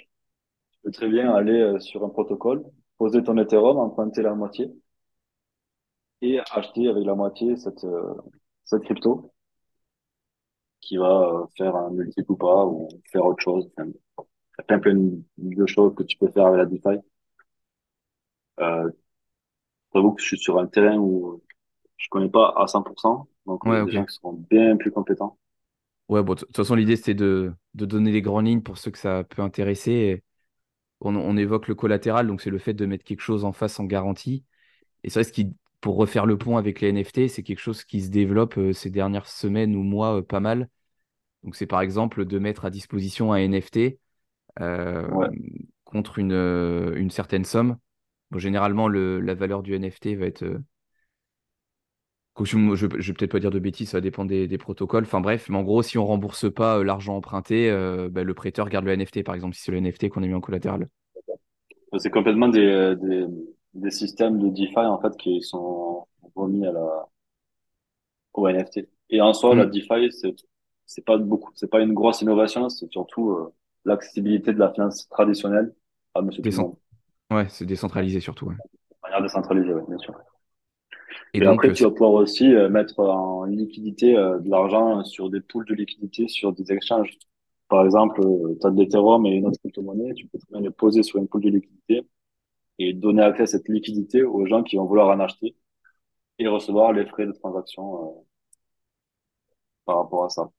tu 0.74 0.80
peux 0.84 0.92
très 0.92 1.10
bien 1.10 1.34
aller 1.34 1.60
euh, 1.62 1.80
sur 1.80 2.04
un 2.06 2.10
protocole, 2.10 2.64
poser 2.98 3.24
ton 3.24 3.38
Ethereum, 3.38 3.78
emprunter 3.80 4.22
la 4.24 4.36
moitié 4.36 4.72
et 6.22 6.40
acheter 6.52 6.88
avec 6.88 7.06
la 7.06 7.14
moitié 7.14 7.56
cette, 7.56 7.84
euh, 7.84 8.16
cette 8.64 8.82
crypto 8.84 9.32
qui 10.82 10.98
va 10.98 11.48
faire 11.58 11.76
un 11.76 11.90
multiple 11.92 12.32
ou 12.32 12.36
pas, 12.38 12.66
ou 12.66 12.88
faire 13.12 13.26
autre 13.26 13.42
chose. 13.42 13.70
Enfin, 13.78 13.90
il 13.90 14.24
y 14.60 14.62
a 14.62 14.64
plein, 14.64 14.80
plein 14.80 14.96
de 15.38 15.66
choses 15.66 15.96
que 15.96 16.04
tu 16.04 16.18
peux 16.18 16.30
faire 16.30 16.48
avec 16.48 16.60
la 16.60 16.66
DeFi. 16.66 17.02
Euh, 18.60 18.90
j'avoue 19.94 20.14
que 20.14 20.22
je 20.22 20.28
suis 20.28 20.38
sur 20.40 20.60
un 20.60 20.68
terrain 20.68 20.98
où 20.98 21.42
je 21.98 22.10
connais 22.10 22.30
pas 22.30 22.54
à 22.58 22.68
100%, 22.68 23.28
donc 23.48 23.68
euh, 23.70 23.76
Ouais, 23.76 23.84
des 23.84 23.92
gens 23.94 24.06
qui 24.06 24.16
seront 24.16 24.34
bien 24.50 24.78
plus 24.78 24.92
compétents. 24.92 25.38
Ouais, 26.10 26.22
bon, 26.22 26.34
de 26.36 26.40
toute 26.42 26.56
façon, 26.56 26.76
l'idée, 26.76 26.96
c'était 26.96 27.14
de, 27.14 27.54
de 27.76 27.86
donner 27.86 28.12
les 28.12 28.22
grandes 28.22 28.46
lignes 28.46 28.62
pour 28.62 28.78
ceux 28.78 28.92
que 28.92 28.98
ça 28.98 29.24
peut 29.24 29.42
intéresser. 29.42 29.92
Et 29.92 30.24
on, 31.02 31.16
on 31.16 31.38
évoque 31.38 31.68
le 31.68 31.76
collatéral, 31.76 32.28
donc 32.28 32.42
c'est 32.42 32.52
le 32.52 32.60
fait 32.60 32.74
de 32.74 32.86
mettre 32.86 33.06
quelque 33.06 33.22
chose 33.22 33.46
en 33.46 33.54
face 33.54 33.80
en 33.80 33.86
garantie. 33.86 34.46
Et 35.04 35.10
c'est 35.10 35.20
vrai, 35.22 35.26
ce 35.26 35.34
qui, 35.34 35.56
pour 35.82 35.98
refaire 35.98 36.26
le 36.26 36.38
pont 36.38 36.58
avec 36.58 36.82
les 36.82 36.90
NFT, 36.90 37.30
c'est 37.30 37.44
quelque 37.44 37.60
chose 37.62 37.84
qui 37.86 38.02
se 38.02 38.10
développe 38.10 38.58
euh, 38.58 38.74
ces 38.74 38.90
dernières 38.92 39.28
semaines 39.28 39.76
ou 39.76 39.84
mois 39.84 40.18
euh, 40.20 40.22
pas 40.24 40.40
mal. 40.42 40.70
Donc, 41.44 41.56
c'est 41.56 41.68
par 41.68 41.82
exemple 41.82 42.26
de 42.26 42.40
mettre 42.40 42.66
à 42.66 42.72
disposition 42.72 43.34
un 43.34 43.38
NFT 43.38 44.00
euh, 44.62 45.10
Ouais, 45.10 45.30
contre 45.86 46.20
une, 46.20 46.34
une 46.34 47.12
certaine 47.12 47.46
somme. 47.46 47.78
Bon, 48.34 48.40
généralement, 48.40 48.90
le, 48.90 49.22
la 49.22 49.34
valeur 49.34 49.64
du 49.64 49.74
NFT 49.76 50.16
va 50.16 50.26
être. 50.26 50.44
euh, 50.44 50.60
je 52.46 52.58
ne 52.58 52.76
vais 52.76 53.14
peut-être 53.14 53.32
pas 53.32 53.40
dire 53.40 53.52
de 53.52 53.60
bêtises, 53.60 53.90
ça 53.92 53.98
va 53.98 54.02
dépendre 54.02 54.30
des, 54.30 54.48
des 54.48 54.58
protocoles. 54.58 55.04
Enfin 55.04 55.22
bref, 55.22 55.50
mais 55.50 55.58
en 55.58 55.64
gros, 55.64 55.84
si 55.84 55.98
on 55.98 56.06
rembourse 56.06 56.52
pas 56.54 56.80
euh, 56.80 56.84
l'argent 56.84 57.16
emprunté, 57.16 57.70
euh, 57.70 58.10
bah, 58.10 58.24
le 58.24 58.34
prêteur 58.34 58.70
garde 58.70 58.86
le 58.86 58.92
NFT, 58.94 59.24
par 59.24 59.36
exemple, 59.36 59.56
si 59.56 59.62
c'est 59.64 59.72
le 59.72 59.78
NFT 59.78 60.10
qu'on 60.10 60.24
a 60.24 60.28
mis 60.28 60.34
en 60.34 60.42
collatéral. 60.42 60.90
c'est 61.98 62.10
complètement 62.10 62.50
des, 62.50 62.96
des, 63.02 63.26
des 63.74 63.92
systèmes 63.92 64.40
de 64.40 64.50
DeFi 64.50 64.78
en 64.80 65.00
fait 65.02 65.16
qui 65.18 65.42
sont 65.42 66.08
remis 66.36 66.66
à 66.68 66.72
la, 66.72 67.08
au 68.34 68.48
NFT. 68.48 68.90
Et 69.10 69.22
en 69.22 69.34
soi, 69.34 69.56
la 69.56 69.66
Hmm. 69.66 69.68
DeFi, 69.68 70.12
c'est 70.12 70.36
c'est 70.86 71.06
pas 71.06 71.18
beaucoup, 71.18 71.52
c'est 71.56 71.70
pas 71.70 71.82
une 71.82 71.94
grosse 71.94 72.22
innovation, 72.22 72.68
c'est 72.70 72.92
surtout 72.92 73.32
euh, 73.32 73.54
l'accessibilité 73.86 74.54
de 74.54 74.60
la 74.60 74.72
finance 74.74 75.08
traditionnelle 75.10 75.74
à 76.14 76.22
Monsieur 76.22 76.44
monde. 76.52 76.76
Ouais, 77.34 77.48
c'est 77.50 77.66
décentralisé 77.66 78.20
surtout. 78.20 78.48
ouais. 78.48 78.56
De 78.90 78.96
manière 79.04 79.22
décentralisé, 79.22 79.74
oui, 79.74 79.82
bien 79.88 79.98
sûr. 80.00 80.14
Et 81.34 81.40
Et 81.40 81.42
donc, 81.42 81.64
après, 81.64 81.70
euh, 81.70 81.74
tu 81.74 81.84
vas 81.84 81.92
pouvoir 81.92 82.14
aussi 82.14 82.54
euh, 82.54 82.70
mettre 82.70 83.00
en 83.00 83.46
liquidité 83.46 84.16
euh, 84.18 84.40
de 84.40 84.50
l'argent 84.50 85.04
sur 85.04 85.30
des 85.30 85.42
pools 85.42 85.66
de 85.66 85.74
liquidité 85.74 86.28
sur 86.28 86.54
des 86.54 86.72
exchanges. 86.72 87.18
Par 87.70 87.86
exemple, 87.86 88.22
tu 88.62 88.68
as 88.68 88.72
de 88.72 88.80
l'Ethereum 88.80 89.26
et 89.26 89.32
une 89.32 89.48
autre 89.48 89.60
crypto-monnaie, 89.60 90.14
tu 90.14 90.28
peux 90.28 90.38
très 90.38 90.52
bien 90.52 90.62
les 90.62 90.72
poser 90.72 91.02
sur 91.04 91.20
une 91.20 91.28
pool 91.28 91.42
de 91.42 91.50
liquidité 91.50 92.08
et 92.80 92.94
donner 92.94 93.24
accès 93.24 93.44
à 93.44 93.48
cette 93.48 93.70
liquidité 93.70 94.24
aux 94.24 94.46
gens 94.46 94.64
qui 94.64 94.78
vont 94.78 94.86
vouloir 94.86 95.10
en 95.10 95.20
acheter 95.22 95.56
et 96.40 96.48
recevoir 96.48 96.94
les 96.94 97.06
frais 97.06 97.28
de 97.28 97.34
transaction 97.34 98.06
euh, 98.06 98.24
par 99.86 99.98
rapport 99.98 100.26
à 100.26 100.30
ça. 100.30 100.50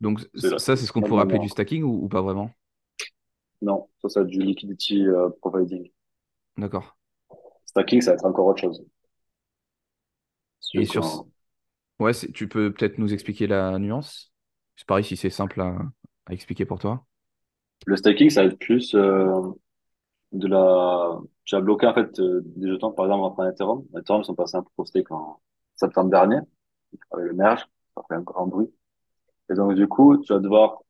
donc 0.00 0.20
ça, 0.34 0.58
c'est 0.76 0.86
ce 0.86 0.92
qu'on 0.92 1.02
pourrait 1.02 1.22
appeler 1.22 1.38
du 1.38 1.48
stacking 1.48 1.82
ou, 1.82 2.04
ou 2.04 2.08
pas 2.08 2.22
vraiment? 2.22 2.50
Non, 3.62 3.88
ça, 4.02 4.08
c'est 4.10 4.26
du 4.26 4.40
liquidity 4.42 5.06
euh, 5.06 5.30
providing. 5.40 5.90
D'accord. 6.56 6.94
Stacking, 7.64 8.02
ça 8.02 8.10
va 8.10 8.14
être 8.16 8.26
encore 8.26 8.46
autre 8.48 8.60
chose. 8.60 8.84
Et 10.74 10.84
Sur 10.86 11.26
ouais, 12.00 12.12
tu 12.14 12.48
peux 12.48 12.72
peut-être 12.72 12.98
nous 12.98 13.12
expliquer 13.12 13.46
la 13.46 13.78
nuance? 13.78 14.32
C'est 14.76 14.86
pareil 14.86 15.04
si 15.04 15.16
c'est 15.16 15.30
simple 15.30 15.60
à, 15.60 15.78
à 16.26 16.32
expliquer 16.32 16.64
pour 16.64 16.78
toi. 16.78 17.06
Le 17.86 17.96
staking, 17.96 18.30
ça 18.30 18.42
va 18.42 18.48
être 18.48 18.58
plus 18.58 18.94
euh, 18.94 19.40
de 20.32 20.48
la... 20.48 21.18
Tu 21.44 21.56
as 21.56 21.60
bloqué 21.60 21.86
en 21.86 21.94
fait 21.94 22.18
euh, 22.20 22.42
des 22.44 22.68
jetons, 22.70 22.92
par 22.92 23.06
exemple, 23.06 23.40
en 23.40 23.46
Ethereum. 23.48 23.84
Ethereum, 23.98 24.22
ils 24.22 24.26
sont 24.26 24.34
passés 24.34 24.56
un 24.56 24.62
peu 24.62 24.70
au 24.78 24.84
stake 24.84 25.10
en 25.10 25.40
septembre 25.76 26.10
dernier, 26.10 26.38
avec 27.12 27.26
le 27.28 27.34
merge, 27.34 27.66
ça 27.96 28.02
fait 28.08 28.14
un 28.16 28.22
grand 28.22 28.46
bruit. 28.48 28.68
Et 29.50 29.54
donc, 29.54 29.74
du 29.74 29.88
coup, 29.88 30.18
tu 30.18 30.32
vas 30.32 30.40
devoir 30.40 30.80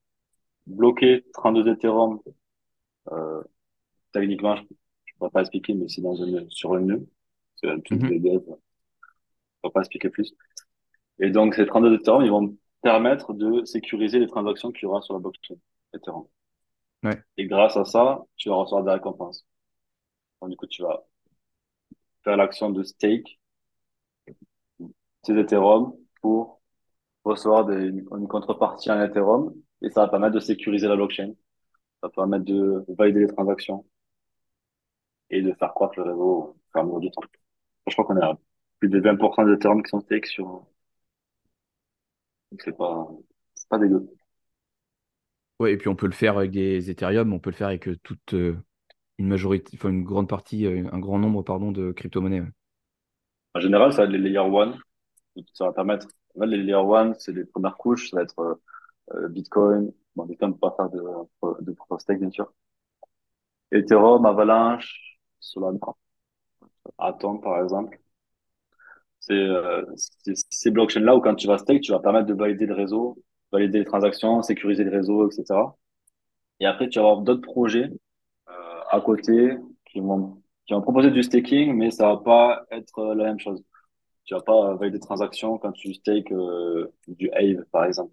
bloquer 0.66 1.24
32 1.34 1.68
Ethereum. 1.68 2.20
Euh, 3.12 3.42
techniquement, 4.12 4.56
je 4.56 4.62
ne 4.62 4.68
pourrais 5.18 5.30
pas 5.30 5.40
expliquer, 5.42 5.74
mais 5.74 5.88
c'est 5.88 6.02
dans 6.02 6.16
une, 6.16 6.50
sur 6.50 6.74
un 6.74 6.80
nœud. 6.80 7.08
C'est 7.56 7.70
un 7.70 7.80
truc 7.80 8.02
Mhm. 8.02 8.08
de 8.08 8.18
dev, 8.18 8.42
je 8.46 8.50
ne 8.52 8.56
pourrais 9.62 9.72
pas 9.72 9.80
expliquer 9.80 10.10
plus. 10.10 10.34
Et 11.20 11.30
donc, 11.30 11.54
ces 11.54 11.66
32 11.66 11.94
Ethereum, 11.96 12.24
ils 12.24 12.30
vont 12.30 12.56
permettre 12.82 13.34
de 13.34 13.64
sécuriser 13.66 14.18
les 14.20 14.28
transactions 14.28 14.72
qu'il 14.72 14.84
y 14.84 14.86
aura 14.86 15.02
sur 15.02 15.14
la 15.14 15.20
blockchain 15.20 15.56
Ethereum. 15.94 16.26
Ouais. 17.02 17.24
Et 17.38 17.46
grâce 17.48 17.76
à 17.76 17.84
ça, 17.84 18.20
tu 18.36 18.50
vas 18.50 18.54
recevoir 18.54 18.84
des 18.84 18.92
récompenses. 18.92 19.44
Donc, 20.42 20.50
du 20.50 20.56
coup, 20.56 20.66
tu 20.66 20.82
vas 20.82 21.04
faire 22.24 22.38
l'action 22.38 22.70
de 22.70 22.82
stake 22.82 23.38
tes 25.22 25.38
Ethereum 25.38 25.94
pour 26.20 26.60
recevoir 27.24 27.66
des, 27.66 27.74
une, 27.76 28.06
une 28.18 28.28
contrepartie 28.28 28.90
en 28.92 29.00
Ethereum 29.02 29.54
et 29.82 29.90
ça 29.90 30.02
va 30.02 30.08
permettre 30.08 30.34
de 30.36 30.40
sécuriser 30.40 30.88
la 30.88 30.96
blockchain. 30.96 31.34
Ça 32.02 32.08
va 32.08 32.10
permettre 32.10 32.44
de 32.44 32.84
valider 32.88 33.20
les 33.20 33.26
transactions 33.28 33.84
et 35.30 35.42
de 35.42 35.52
faire 35.54 35.72
croître 35.74 35.98
le 35.98 36.04
réseau 36.04 36.22
au 36.22 36.56
fur 36.72 36.78
et 36.78 36.80
à 36.80 36.84
mesure 36.84 37.00
du 37.00 37.10
temps. 37.10 37.22
Je 37.86 37.92
crois 37.94 38.04
qu'on 38.04 38.16
est 38.18 38.24
à 38.24 38.38
plus 38.78 38.88
de 38.88 39.00
20% 39.00 39.44
d'Ethereum 39.44 39.82
qui 39.82 39.90
sont 39.90 40.00
stake 40.00 40.26
sur, 40.26 40.66
donc 42.50 42.62
c'est 42.62 42.76
pas, 42.76 43.08
c'est 43.54 43.68
pas 43.68 43.78
dégueu. 43.78 44.08
Ouais, 45.60 45.72
et 45.74 45.76
puis 45.76 45.88
on 45.88 45.96
peut 45.96 46.06
le 46.06 46.12
faire 46.12 46.38
avec 46.38 46.50
des 46.50 46.90
Ethereum, 46.90 47.32
on 47.32 47.38
peut 47.38 47.50
le 47.50 47.56
faire 47.56 47.68
avec 47.68 47.86
euh, 47.88 47.96
toute 48.02 48.34
euh, 48.34 48.56
une 49.18 49.28
majorité, 49.28 49.72
enfin 49.74 49.90
une 49.90 50.04
grande 50.04 50.28
partie, 50.28 50.66
euh, 50.66 50.88
un 50.90 50.98
grand 50.98 51.18
nombre, 51.18 51.42
pardon, 51.42 51.70
de 51.70 51.92
crypto-monnaies. 51.92 52.40
ouais. 52.40 52.48
En 53.54 53.60
général, 53.60 53.92
ça 53.92 53.98
va 53.98 54.04
être 54.04 54.12
les 54.12 54.18
layer 54.18 54.38
one. 54.38 54.78
Ça 55.54 55.66
va 55.66 55.72
permettre, 55.72 56.08
en 56.34 56.40
fait, 56.40 56.46
les 56.46 56.56
layer 56.56 56.74
one, 56.74 57.14
c'est 57.18 57.32
les 57.32 57.44
premières 57.44 57.76
couches, 57.76 58.10
ça 58.10 58.16
va 58.16 58.22
être 58.22 58.60
euh, 59.14 59.28
Bitcoin. 59.28 59.92
Bon, 60.14 60.24
Bitcoin 60.26 60.50
ne 60.50 60.54
peut 60.54 60.60
pas 60.60 60.74
faire 60.76 60.90
de, 60.90 61.02
de 61.62 61.76
stake, 61.98 62.20
bien 62.20 62.30
sûr. 62.30 62.52
Ethereum, 63.72 64.26
Avalanche, 64.26 65.18
Solana, 65.40 65.96
Atom, 66.98 67.40
par 67.40 67.60
exemple. 67.64 67.98
C'est 69.20 69.34
euh, 69.34 69.84
ces 70.50 70.70
blockchains-là 70.70 71.16
où 71.16 71.20
quand 71.20 71.34
tu 71.34 71.46
vas 71.46 71.58
stake, 71.58 71.82
tu 71.82 71.92
vas 71.92 72.00
permettre 72.00 72.26
de 72.26 72.34
valider 72.34 72.66
le 72.66 72.74
réseau, 72.74 73.18
valider 73.52 73.78
les 73.80 73.84
transactions, 73.84 74.42
sécuriser 74.42 74.84
le 74.84 74.90
réseau, 74.90 75.30
etc. 75.30 75.76
Et 76.60 76.66
après, 76.66 76.88
tu 76.88 76.98
vas 77.00 77.06
avoir 77.06 77.22
d'autres 77.22 77.42
projets 77.42 77.90
euh, 78.50 78.80
à 78.90 79.00
côté 79.02 79.56
qui 79.86 80.00
vont, 80.00 80.42
qui 80.66 80.74
vont 80.74 80.82
proposer 80.82 81.10
du 81.10 81.22
staking, 81.24 81.74
mais 81.74 81.90
ça 81.92 82.08
va 82.08 82.18
pas 82.18 82.64
être 82.72 82.98
euh, 83.00 83.14
la 83.16 83.24
même 83.26 83.40
chose. 83.40 83.62
Tu 84.24 84.34
vas 84.34 84.42
pas 84.42 84.74
valider 84.76 84.98
des 84.98 85.04
transactions 85.06 85.58
quand 85.58 85.72
tu 85.72 85.94
stakes 85.94 86.32
euh, 86.32 86.92
du 87.08 87.30
Aave, 87.32 87.64
par 87.72 87.84
exemple. 87.86 88.12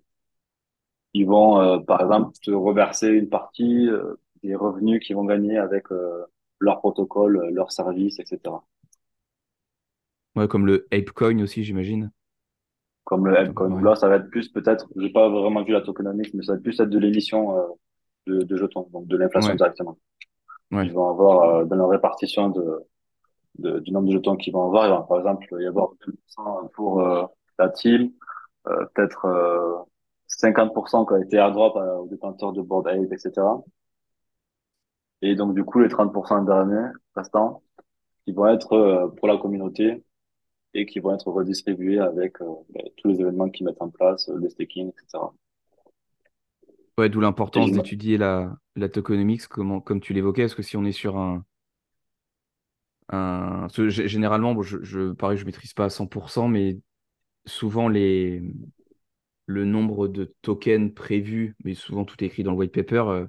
Ils 1.18 1.26
vont, 1.26 1.59
euh, 1.61 1.80
par 1.80 2.01
exemple, 2.01 2.32
te 2.43 2.51
reverser 2.51 3.09
une 3.09 3.30
partie 3.30 3.89
euh, 3.89 4.15
des 4.43 4.55
revenus 4.55 5.05
qu'ils 5.05 5.15
vont 5.18 5.26
gagner 5.26 5.57
avec 5.57 5.91
euh, 5.91 6.24
leur 6.59 6.80
protocole, 6.80 7.49
leur 7.51 7.72
service, 7.72 8.20
etc. 8.20 8.63
Ouais, 10.38 10.47
comme 10.47 10.65
le 10.65 10.88
Apecoin 10.93 11.41
aussi, 11.41 11.65
j'imagine. 11.65 12.11
Comme 13.05 13.26
le 13.28 13.38
Apecoin. 13.38 13.82
Là, 13.82 13.95
ça 13.95 14.07
va 14.09 14.18
être 14.18 14.30
plus 14.30 14.49
peut-être, 14.49 14.88
j'ai 14.97 15.09
pas 15.09 15.30
vraiment 15.30 15.63
vu 15.63 15.72
la 15.72 15.82
tokenomics, 15.82 16.34
mais 16.34 16.43
ça 16.43 16.53
va 16.55 16.59
plus 16.59 16.80
être 16.80 16.89
de 16.89 16.99
l'émission 16.99 17.55
de, 18.28 18.41
de 18.43 18.57
jetons, 18.57 18.88
donc 18.91 19.07
de 19.07 19.18
l'inflation 19.18 19.53
Ouais, 19.53 19.57
directement. 19.57 19.97
ouais. 20.72 20.88
Ils 20.88 20.93
vont 20.93 21.09
avoir 21.09 21.65
dans 21.65 21.76
leur 21.78 21.89
répartition 21.89 22.49
de, 22.49 22.80
de- 23.59 23.80
du 23.80 23.91
nombre 23.91 24.07
de 24.09 24.13
jetons 24.13 24.38
qu'ils 24.38 24.53
vont 24.53 24.65
avoir, 24.68 24.88
il 24.88 24.91
va 24.91 25.01
par 25.03 25.20
exemple 25.20 25.47
y 25.61 25.65
avoir 25.68 25.89
2% 26.05 26.72
pour 26.76 27.01
la 27.59 27.70
team, 27.70 28.11
peut-être 28.65 29.28
50% 30.28 31.05
qui 31.05 31.13
a 31.15 31.19
été 31.19 31.38
à- 31.39 31.49
aux 31.51 32.07
détenteurs 32.07 32.53
de 32.53 32.61
Bored 32.61 32.88
Ape, 32.88 33.11
etc. 33.11 33.63
Et 35.21 35.36
donc 35.36 35.53
du 35.53 35.63
coup 35.63 35.80
les 35.80 35.89
30% 35.89 36.43
derniers 36.43 36.89
restants 37.15 37.61
qui 38.25 38.34
vont 38.34 38.47
être 38.47 38.73
euh, 38.73 39.07
pour 39.09 39.28
la 39.28 39.38
communauté 39.38 40.03
et 40.75 40.86
qui 40.88 40.99
vont 40.99 41.13
être 41.15 41.32
redistribués 41.32 41.99
avec 41.99 42.41
euh, 42.41 42.45
ben, 42.71 42.84
tous 42.97 43.09
les 43.09 43.21
événements 43.21 43.49
qu'ils 43.49 43.65
mettent 43.67 43.82
en 43.82 43.89
place, 43.89 44.30
euh, 44.30 44.38
le 44.38 44.49
staking, 44.49 44.89
etc. 44.89 45.34
Ouais, 46.97 47.09
d'où 47.09 47.19
l'importance 47.21 47.71
d'étudier 47.71 48.17
la, 48.17 48.57
la 48.75 48.89
tokenomics, 48.89 49.47
comment, 49.47 49.80
comme 49.82 49.99
tu 50.01 50.13
l'évoquais, 50.13 50.43
parce 50.43 50.55
que 50.55 50.63
si 50.63 50.78
on 50.78 50.86
est 50.86 50.91
sur 50.91 51.17
un, 51.17 51.45
un... 53.09 53.67
généralement, 53.89 54.53
bon, 54.53 54.61
je, 54.63 54.84
je, 54.84 55.11
pareil, 55.11 55.38
je 55.38 55.45
maîtrise 55.45 55.73
pas 55.73 55.86
à 55.86 55.89
100%, 55.89 56.47
mais 56.47 56.80
souvent 57.45 57.89
les, 57.89 58.43
le 59.47 59.65
nombre 59.65 60.09
de 60.09 60.35
tokens 60.43 60.93
prévus, 60.93 61.55
mais 61.65 61.75
souvent 61.75 62.05
tout 62.05 62.23
est 62.23 62.27
écrit 62.27 62.43
dans 62.43 62.51
le 62.53 62.57
white 62.57 62.73
paper, 62.73 63.05
euh, 63.09 63.27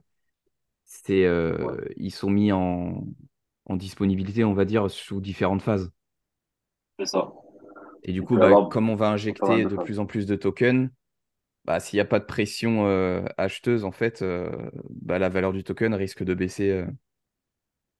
c'est, 0.84 1.26
ouais, 1.58 1.72
euh, 1.72 1.78
ils 1.96 2.12
sont 2.12 2.30
mis 2.30 2.52
en, 2.52 3.06
en 3.66 3.76
disponibilité, 3.76 4.44
on 4.44 4.54
va 4.54 4.64
dire, 4.66 4.90
sous 4.90 5.20
différentes 5.20 5.62
phases. 5.62 5.92
c'est 6.98 7.06
ça. 7.06 7.32
Et 8.04 8.12
du 8.12 8.22
coup, 8.22 8.36
bah, 8.36 8.46
avoir 8.46 8.68
comme 8.68 8.90
on 8.90 8.94
va 8.94 9.10
injecter 9.10 9.64
de 9.64 9.76
plus 9.76 9.98
en 9.98 10.06
plus 10.06 10.26
de 10.26 10.36
tokens, 10.36 10.90
bah, 11.64 11.80
s'il 11.80 11.98
n'y 11.98 12.02
a 12.02 12.06
pas 12.06 12.20
de 12.20 12.24
pression 12.24 12.86
euh, 12.86 13.24
acheteuse, 13.38 13.84
en 13.84 13.92
fait, 13.92 14.22
euh, 14.22 14.50
bah, 14.90 15.18
la 15.18 15.28
valeur 15.28 15.52
du 15.52 15.64
token 15.64 15.94
risque 15.94 16.24
de 16.24 16.34
baisser 16.34 16.70
euh, 16.70 16.86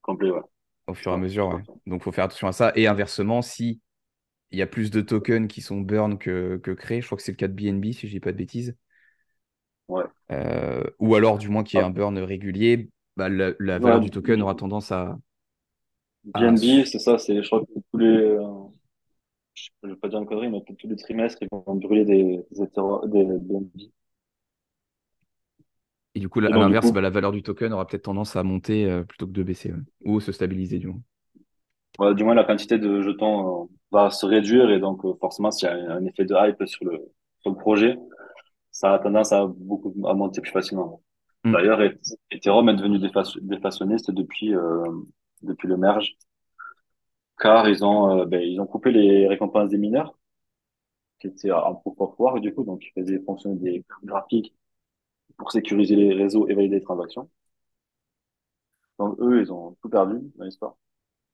Complet, 0.03 0.31
ouais. 0.33 0.43
au 0.87 0.95
fur 0.95 1.13
et 1.13 1.15
à 1.15 1.19
mesure. 1.19 1.49
ouais. 1.49 1.63
Donc, 1.87 2.01
il 2.01 2.05
faut 2.05 2.13
faire 2.13 2.25
attention 2.25 2.49
à 2.49 2.53
ça. 2.53 2.73
Et 2.75 2.87
inversement, 2.87 3.43
si 3.43 3.81
il 4.51 4.59
y 4.59 4.63
a 4.63 4.67
plus 4.67 4.91
de 4.91 5.01
tokens 5.01 5.49
qui 5.49 5.61
sont 5.63 5.81
burn 5.81 6.19
que, 6.19 6.59
que 6.59 6.71
créés, 6.73 7.01
je 7.01 7.07
crois 7.07 7.17
que 7.19 7.25
c'est 7.25 7.33
le 7.33 7.37
cas 7.37 7.49
de 7.49 7.55
BNB, 7.55 7.93
si 7.93 8.07
je 8.09 8.13
dis 8.13 8.21
pas 8.21 8.33
de 8.33 8.37
bêtises, 8.39 8.77
Ouais. 9.89 10.05
euh, 10.31 10.83
ou 10.99 11.15
alors 11.15 11.39
du 11.39 11.49
moins 11.49 11.65
qu'il 11.65 11.79
y 11.79 11.81
ait 11.81 11.85
un 11.85 11.91
Ah, 11.91 11.91
burn 11.91 12.19
régulier, 12.19 12.91
bah, 13.17 13.29
la, 13.29 13.53
la 13.59 13.79
valeur 13.79 14.01
ouais, 14.01 14.01
du 14.01 14.11
token 14.11 14.43
aura 14.43 14.55
tendance 14.55 14.93
à, 14.93 15.19
BNB, 16.25 16.85
c'est 16.87 16.99
ça, 16.99 17.19
c'est, 17.19 17.43
je 17.43 17.47
crois 17.47 17.61
que 17.67 17.73
tous 17.93 17.99
les, 17.99 18.07
euh, 18.09 18.69
je 19.55 19.89
vais 19.89 19.97
pas 19.97 20.09
dire 20.09 20.21
une 20.21 20.27
connerie, 20.27 20.49
mais 20.49 20.63
tous 20.63 20.89
les 20.89 20.97
trimestres, 20.97 21.43
ils 21.43 21.49
vont 21.53 21.75
brûler 21.77 22.05
des, 22.07 22.45
des, 22.51 22.63
hétéro- 22.63 23.07
des 23.07 23.25
BNB. 23.25 23.91
Et 26.15 26.21
du 26.21 26.29
coup, 26.29 26.41
à 26.41 26.59
l'inverse, 26.59 26.93
bah, 26.93 27.01
la 27.01 27.09
valeur 27.11 27.33
du 27.33 27.43
token 27.43 27.73
aura 27.73 27.87
peut-être 27.87 28.03
tendance 28.05 28.37
à 28.37 28.43
monter 28.43 28.85
euh, 28.91 29.05
plutôt 29.05 29.27
que 29.27 29.33
de 29.33 29.43
baisser, 29.43 29.73
ouais. 29.73 29.81
Ou 30.05 30.21
se 30.21 30.33
stabiliser, 30.33 30.79
du 30.79 30.89
moins. 30.89 31.03
Du 31.99 32.25
moins, 32.25 32.35
la 32.35 32.45
quantité 32.45 32.79
de 32.79 33.03
jetons, 33.03 33.65
euh, 33.65 33.67
va 33.91 34.11
se 34.11 34.27
réduire 34.27 34.71
et 34.71 34.79
donc, 34.79 35.05
euh, 35.05 35.15
forcément, 35.21 35.51
s'il 35.51 35.69
y 35.69 35.71
a 35.71 35.75
un, 35.75 36.05
effet 36.05 36.25
de 36.25 36.35
hype 36.37 36.65
sur 36.67 36.85
le, 36.85 36.99
sur 37.41 37.51
le 37.51 37.57
projet, 37.57 37.99
ça 38.71 38.95
a 38.95 38.99
tendance 38.99 39.33
à 39.33 39.47
beaucoup, 39.47 39.95
à 40.07 40.15
monter 40.15 40.41
plus 40.41 40.53
facilement. 40.53 41.03
Mm. 41.45 41.53
D'ailleurs, 41.53 41.83
Et- 41.83 41.99
Ethereum 42.31 42.69
est 42.69 42.77
devenu 42.77 42.99
déflation- 42.99 43.41
déflationniste 43.43 44.11
depuis, 44.11 44.55
euh, 44.55 44.85
depuis 45.43 45.69
le 45.69 45.77
merge, 45.77 46.17
car 47.39 47.69
ils 47.69 47.85
ont, 47.85 48.21
euh, 48.21 48.25
ben, 48.27 48.41
ils 48.43 48.61
ont 48.61 48.67
coupé 48.67 48.91
les 48.93 49.27
récompenses 49.29 49.71
des 49.71 49.79
mineurs, 49.79 50.17
qui 51.21 51.29
étaient 51.29 51.51
en 51.53 51.75
proof 51.75 52.01
of 52.01 52.19
work, 52.19 52.41
du 52.41 52.55
coup, 52.55 52.65
donc 52.65 52.85
ils 52.85 52.93
faisaient 53.03 53.21
fonctionner 53.25 53.57
des 53.57 53.85
graphiques 54.05 54.55
pour 55.37 55.53
sécuriser 55.53 55.97
les 55.97 56.15
réseaux 56.15 56.49
et 56.49 56.55
valider 56.55 56.77
les 56.77 56.83
transactions. 56.83 57.31
Donc 58.99 59.17
eux, 59.21 59.41
ils 59.41 59.53
ont 59.53 59.77
tout 59.83 59.89
perdu 59.89 60.17
dans 60.37 60.45
l'histoire. 60.45 60.77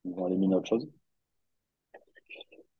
Ils 0.07 0.15
ont 0.19 0.29
éliminé 0.29 0.55
autre 0.57 0.69
chose. 0.69 0.89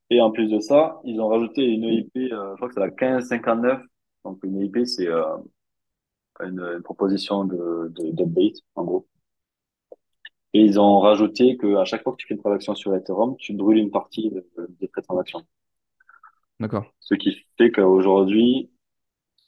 Et 0.09 0.19
en 0.21 0.31
plus 0.31 0.47
de 0.49 0.59
ça, 0.59 0.99
ils 1.03 1.19
ont 1.21 1.27
rajouté 1.27 1.63
une 1.63 1.83
EIP, 1.83 2.31
euh, 2.33 2.51
je 2.51 2.55
crois 2.55 2.67
que 2.69 2.73
c'est 2.73 2.79
la 2.79 2.87
1559. 2.91 3.81
Donc 4.23 4.39
une 4.43 4.61
EIP, 4.61 4.85
c'est 4.85 5.07
euh, 5.07 5.23
une, 6.41 6.59
une 6.61 6.81
proposition 6.81 7.43
de, 7.43 7.91
de, 7.93 8.11
d'update, 8.11 8.61
en 8.75 8.83
gros. 8.85 9.07
Et 10.53 10.61
ils 10.61 10.79
ont 10.79 10.97
rajouté 11.01 11.55
que 11.55 11.75
à 11.75 11.85
chaque 11.85 12.01
fois 12.01 12.13
que 12.13 12.17
tu 12.17 12.25
fais 12.25 12.33
une 12.33 12.39
transaction 12.39 12.73
sur 12.73 12.95
Ethereum, 12.95 13.35
tu 13.37 13.53
brûles 13.53 13.77
une 13.77 13.91
partie 13.91 14.31
de- 14.31 14.43
des 14.79 14.87
frais 14.87 15.01
de 15.01 15.05
transaction. 15.05 15.45
D'accord. 16.59 16.87
Ce 16.99 17.15
qui 17.15 17.45
fait 17.57 17.71
qu'aujourd'hui, 17.71 18.69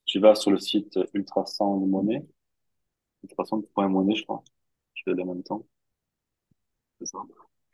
tu 0.05 0.19
vas 0.19 0.35
sur 0.35 0.51
le 0.51 0.59
site 0.59 0.99
Ultrasound 1.13 1.87
Money, 1.89 2.27
ultrasound.money, 3.23 4.15
je 4.15 4.23
crois. 4.23 4.43
Je 4.95 5.03
fais 5.05 5.21
en 5.21 5.25
même 5.25 5.43
temps. 5.43 5.65
C'est 6.99 7.05
ça. 7.07 7.19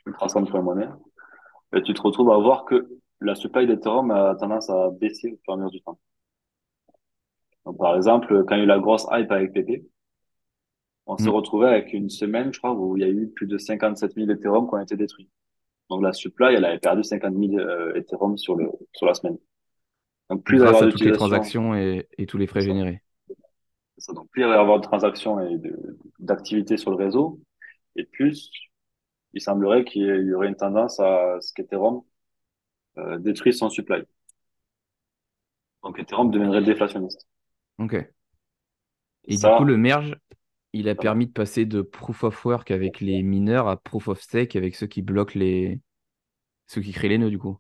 Ultrasound.money. 0.06 0.88
Et 1.76 1.82
tu 1.82 1.94
te 1.94 2.02
retrouves 2.02 2.32
à 2.32 2.38
voir 2.38 2.66
que 2.66 2.88
la 3.22 3.36
supply 3.36 3.66
d'Ethereum 3.68 4.12
a 4.12 4.36
tendance 4.36 4.70
à 4.70 4.90
baisser 4.92 5.32
au 5.32 5.38
fur 5.44 5.50
et 5.50 5.54
à 5.54 5.56
mesure 5.58 5.72
du 5.72 5.82
temps. 5.82 6.00
Donc, 7.66 7.78
par 7.78 7.96
exemple, 7.96 8.44
quand 8.46 8.56
il 8.56 8.60
y 8.60 8.62
a 8.62 8.64
eu 8.66 8.68
la 8.68 8.80
grosse 8.80 9.08
hype 9.12 9.32
avec 9.32 9.54
PP, 9.54 9.86
on 11.06 11.18
s'est 11.18 11.30
Mm. 11.30 11.34
retrouvé 11.34 11.68
avec 11.68 11.94
une 11.94 12.10
semaine, 12.10 12.54
je 12.54 12.60
crois, 12.60 12.74
où 12.74 12.98
il 12.98 13.02
y 13.02 13.06
a 13.06 13.10
eu 13.10 13.28
plus 13.30 13.48
de 13.48 13.58
57 13.58 14.14
000 14.14 14.30
Ethereum 14.30 14.68
qui 14.68 14.76
ont 14.76 14.80
été 14.80 14.96
détruits. 14.96 15.30
Donc 15.90 16.02
la 16.02 16.14
supply, 16.14 16.56
elle 16.56 16.66
avait 16.66 16.80
perdu 16.80 17.04
50 17.04 17.34
000 17.36 17.56
euh, 17.60 17.94
Ethereum 17.96 18.38
sur 18.38 18.56
le 18.56 18.70
sur 18.94 19.06
la 19.06 19.14
semaine. 19.14 19.38
Donc 20.30 20.44
plus 20.44 20.58
il 20.58 20.62
va 20.62 20.68
y 20.68 20.70
Grâce 20.72 20.82
à 20.82 20.88
toutes 20.88 21.02
les 21.02 21.12
transactions 21.12 21.76
et, 21.76 22.08
et 22.18 22.26
tous 22.26 22.38
les 22.38 22.48
frais 22.48 22.62
ça, 22.62 22.68
générés. 22.68 23.02
ça. 23.98 24.14
Donc 24.14 24.30
plus 24.30 24.42
il 24.44 24.48
va 24.48 24.56
y 24.56 24.58
avoir 24.58 24.80
de 24.80 24.84
transactions 24.84 25.40
et 25.42 25.60
d'activités 26.20 26.78
sur 26.78 26.92
le 26.92 26.98
réseau, 26.98 27.40
et 27.96 28.06
plus 28.06 28.50
il 29.34 29.42
semblerait 29.42 29.86
qu'il 29.86 30.04
y 30.04 30.34
aurait 30.34 30.48
une 30.50 30.56
tendance 30.56 31.00
à 31.00 31.38
ce 31.42 31.54
qu'Ethereum 31.54 32.02
euh, 32.98 33.20
détruise 33.20 33.58
son 33.60 33.70
supply. 33.70 34.04
Donc 35.84 36.00
Ethereum 36.00 36.32
deviendrait 36.32 36.64
déflationniste. 36.64 37.26
Ok. 37.78 37.94
Et 37.94 38.14
Et 39.28 39.38
du 39.38 39.50
coup, 39.50 39.64
le 39.66 39.76
merge, 39.78 40.16
il 40.74 40.90
a 40.90 40.96
permis 40.96 41.28
de 41.28 41.32
passer 41.34 41.66
de 41.66 41.82
proof 41.82 42.24
of 42.24 42.46
work 42.46 42.72
avec 42.72 43.02
les 43.02 43.24
mineurs 43.24 43.68
à 43.68 43.78
proof 43.78 44.08
of 44.10 44.22
stake 44.22 44.56
avec 44.56 44.76
ceux 44.76 44.88
qui 44.88 45.02
bloquent 45.02 45.38
les, 45.40 45.82
ceux 46.68 46.82
qui 46.82 46.94
créent 46.94 47.10
les 47.10 47.18
nœuds, 47.20 47.32
du 47.32 47.40
coup. 47.40 47.60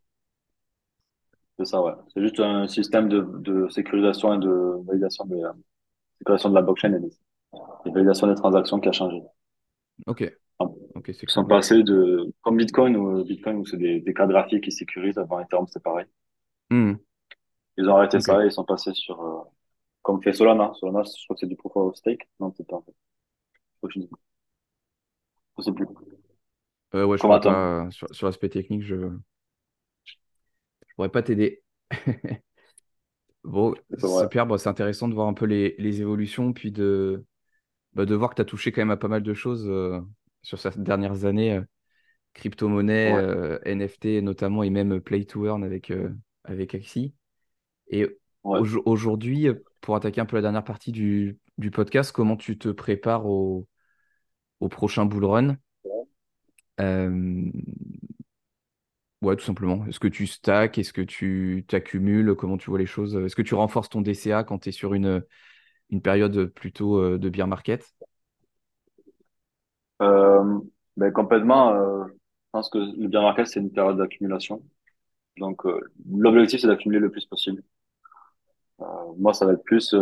C'est 1.57 1.65
ça, 1.65 1.81
ouais. 1.81 1.93
C'est 2.13 2.21
juste 2.21 2.39
un 2.39 2.67
système 2.67 3.09
de, 3.09 3.21
de 3.39 3.67
sécurisation 3.69 4.33
et 4.35 4.39
de 4.39 4.83
validation 4.85 5.25
de, 5.25 5.37
sécurisation 6.19 6.49
de 6.49 6.55
la 6.55 6.61
blockchain 6.63 6.93
et 6.93 6.99
de, 6.99 7.09
de 7.85 7.91
validation 7.91 8.27
des 8.27 8.35
transactions 8.35 8.79
qui 8.79 8.89
a 8.89 8.93
changé. 8.93 9.21
Ok. 10.05 10.23
Ok, 11.03 11.11
c'est 11.13 11.27
Ils 11.27 11.31
sont 11.33 11.43
passés 11.45 11.83
de, 11.83 12.31
comme 12.41 12.55
Bitcoin 12.57 12.95
ou 12.95 13.25
Bitcoin 13.25 13.57
où 13.57 13.65
c'est 13.65 13.75
des, 13.77 13.99
des 13.99 14.13
cartes 14.13 14.29
graphiques 14.29 14.63
qui 14.63 14.71
sécurisent, 14.71 15.17
avant 15.17 15.41
Ethereum 15.41 15.67
c'est 15.67 15.83
pareil. 15.83 16.05
Hmm. 16.69 16.93
Ils 17.77 17.87
ont 17.87 17.95
arrêté 17.97 18.19
Ok. 18.19 18.27
ça 18.27 18.43
et 18.43 18.47
ils 18.47 18.51
sont 18.51 18.65
passés 18.65 18.93
sur, 18.95 19.21
euh, 19.21 19.41
comme 20.03 20.23
fait 20.23 20.33
Solana. 20.33 20.73
Solana, 20.75 21.03
je 21.03 21.23
crois 21.25 21.35
que 21.35 21.41
c'est 21.41 21.47
du 21.47 21.55
proof 21.55 21.75
of 21.77 21.95
stake. 21.95 22.27
Non, 22.39 22.51
peut-être 22.51 22.69
pas, 22.69 22.77
en 22.77 22.81
fait. 22.83 22.95
Je 25.57 25.63
sais 25.63 25.71
plus. 25.71 25.85
Euh, 26.95 27.05
ouais, 27.05 27.17
je 27.17 27.25
pas, 27.25 27.89
sur, 27.91 28.07
sur 28.13 28.27
l'aspect 28.27 28.49
technique, 28.49 28.83
je, 28.83 28.95
je 28.95 30.93
pourrais 30.95 31.09
pas 31.09 31.23
t'aider. 31.23 31.63
Bon, 33.43 33.75
C'est 33.97 34.07
super, 34.07 34.45
bon, 34.45 34.57
c'est 34.57 34.69
intéressant 34.69 35.07
de 35.09 35.13
voir 35.13 35.27
un 35.27 35.33
peu 35.33 35.45
les, 35.45 35.75
les 35.77 36.01
évolutions, 36.01 36.53
puis 36.53 36.71
de, 36.71 37.25
bah, 37.93 38.05
de 38.05 38.15
voir 38.15 38.31
que 38.31 38.35
tu 38.35 38.41
as 38.41 38.45
touché 38.45 38.71
quand 38.71 38.81
même 38.81 38.91
à 38.91 38.97
pas 38.97 39.09
mal 39.09 39.23
de 39.23 39.33
choses 39.33 39.67
euh, 39.69 40.01
sur 40.43 40.59
ces 40.59 40.71
dernières 40.77 41.25
années, 41.25 41.53
euh, 41.55 41.63
crypto-monnaie, 42.33 43.13
Ouais. 43.13 43.21
euh, 43.21 43.59
NFT 43.65 44.21
notamment, 44.21 44.63
et 44.63 44.69
même 44.69 45.01
Play 45.01 45.25
to 45.25 45.45
Earn 45.45 45.63
avec, 45.63 45.91
euh, 45.91 46.09
avec 46.43 46.75
Axie. 46.75 47.13
Et 47.89 48.05
Ouais. 48.43 48.59
au- 48.59 48.83
aujourd'hui, 48.85 49.47
euh, 49.49 49.55
pour 49.81 49.95
attaquer 49.95 50.21
un 50.21 50.25
peu 50.25 50.37
la 50.37 50.41
dernière 50.43 50.63
partie 50.63 50.91
du, 50.91 51.39
du 51.57 51.71
podcast, 51.71 52.11
comment 52.11 52.37
tu 52.37 52.57
te 52.57 52.69
prépares 52.69 53.25
au, 53.25 53.67
au 54.59 54.69
prochain 54.69 55.05
bull 55.05 55.25
run? 55.25 55.57
Euh, 56.79 57.51
ouais, 59.21 59.35
tout 59.35 59.45
simplement. 59.45 59.85
Est-ce 59.87 59.99
que 59.99 60.07
tu 60.07 60.27
stacks? 60.27 60.77
Est-ce 60.77 60.93
que 60.93 61.01
tu 61.01 61.65
t'accumules? 61.67 62.35
Comment 62.35 62.57
tu 62.57 62.69
vois 62.69 62.79
les 62.79 62.85
choses? 62.85 63.15
Est-ce 63.15 63.35
que 63.35 63.41
tu 63.41 63.55
renforces 63.55 63.89
ton 63.89 64.01
DCA 64.01 64.43
quand 64.43 64.59
tu 64.59 64.69
es 64.69 64.71
sur 64.71 64.93
une, 64.93 65.23
une 65.91 66.01
période 66.01 66.47
plutôt 66.47 66.99
euh, 66.99 67.17
de 67.17 67.29
bear 67.29 67.47
market? 67.47 67.93
Euh, 70.03 70.59
ben, 70.97 71.11
complètement, 71.11 71.73
euh, 71.73 72.05
je 72.07 72.13
pense 72.51 72.69
que 72.69 72.77
le 72.77 73.07
bear 73.07 73.23
market, 73.23 73.47
c'est 73.47 73.59
une 73.59 73.71
période 73.71 73.97
d'accumulation. 73.97 74.63
Donc, 75.37 75.65
euh, 75.65 75.79
l'objectif, 76.11 76.61
c'est 76.61 76.67
d'accumuler 76.67 76.99
le 76.99 77.11
plus 77.11 77.25
possible. 77.25 77.63
Moi, 79.17 79.33
ça 79.33 79.45
va 79.45 79.53
être 79.53 79.63
plus 79.63 79.95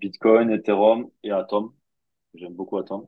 Bitcoin, 0.00 0.50
Ethereum 0.50 1.08
et 1.22 1.30
Atom. 1.30 1.72
J'aime 2.34 2.54
beaucoup 2.54 2.78
Atom. 2.78 3.06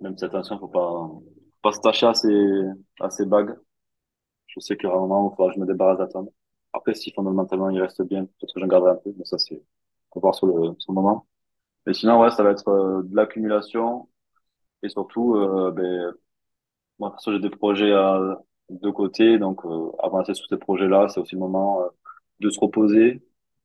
Même 0.00 0.16
si 0.16 0.24
attention, 0.24 0.58
faut 0.58 0.68
pas, 0.68 0.80
faut 0.80 1.22
pas 1.62 1.72
se 1.72 1.80
tâcher 1.80 2.06
à 2.06 2.14
ces, 2.14 2.62
à 3.00 3.10
ces 3.10 3.26
bagues. 3.26 3.56
Je 4.46 4.60
sais 4.60 4.76
qu'il 4.76 4.84
y 4.84 4.86
aura 4.88 4.98
un 4.98 5.00
moment 5.02 5.26
où 5.26 5.32
il 5.32 5.36
faudra 5.36 5.50
que 5.50 5.56
je 5.56 5.60
me 5.60 5.66
débarrasse 5.66 5.98
d'Atom. 5.98 6.28
Après, 6.72 6.94
si 6.94 7.12
fondamentalement 7.12 7.70
il 7.70 7.80
reste 7.80 8.02
bien, 8.02 8.24
peut-être 8.26 8.54
que 8.54 8.60
j'en 8.60 8.66
garderai 8.66 8.92
un 8.92 8.96
peu, 8.96 9.12
mais 9.16 9.24
ça, 9.24 9.38
c'est, 9.38 9.62
faut 10.12 10.20
voir 10.20 10.34
sur 10.34 10.46
le, 10.46 10.74
sur 10.78 10.92
le 10.92 10.94
moment. 10.94 11.26
Mais 11.86 11.94
sinon, 11.94 12.20
ouais, 12.20 12.30
ça 12.30 12.42
va 12.42 12.50
être 12.50 12.68
euh, 12.68 13.02
de 13.04 13.14
l'accumulation 13.16 14.08
et 14.82 14.88
surtout, 14.90 15.36
euh, 15.36 15.72
ben, 15.72 16.14
moi, 16.98 17.10
perso, 17.12 17.32
j'ai 17.32 17.40
des 17.40 17.50
projets 17.50 17.92
à, 17.92 18.20
de 18.70 18.90
côté, 18.90 19.38
donc 19.38 19.64
euh, 19.66 19.90
avancer 20.02 20.34
sur 20.34 20.46
ces 20.48 20.58
projets-là, 20.58 21.08
c'est 21.08 21.20
aussi 21.20 21.34
le 21.36 21.40
moment 21.40 21.82
euh, 21.82 21.88
de 22.40 22.50
se 22.50 22.60
reposer, 22.60 23.22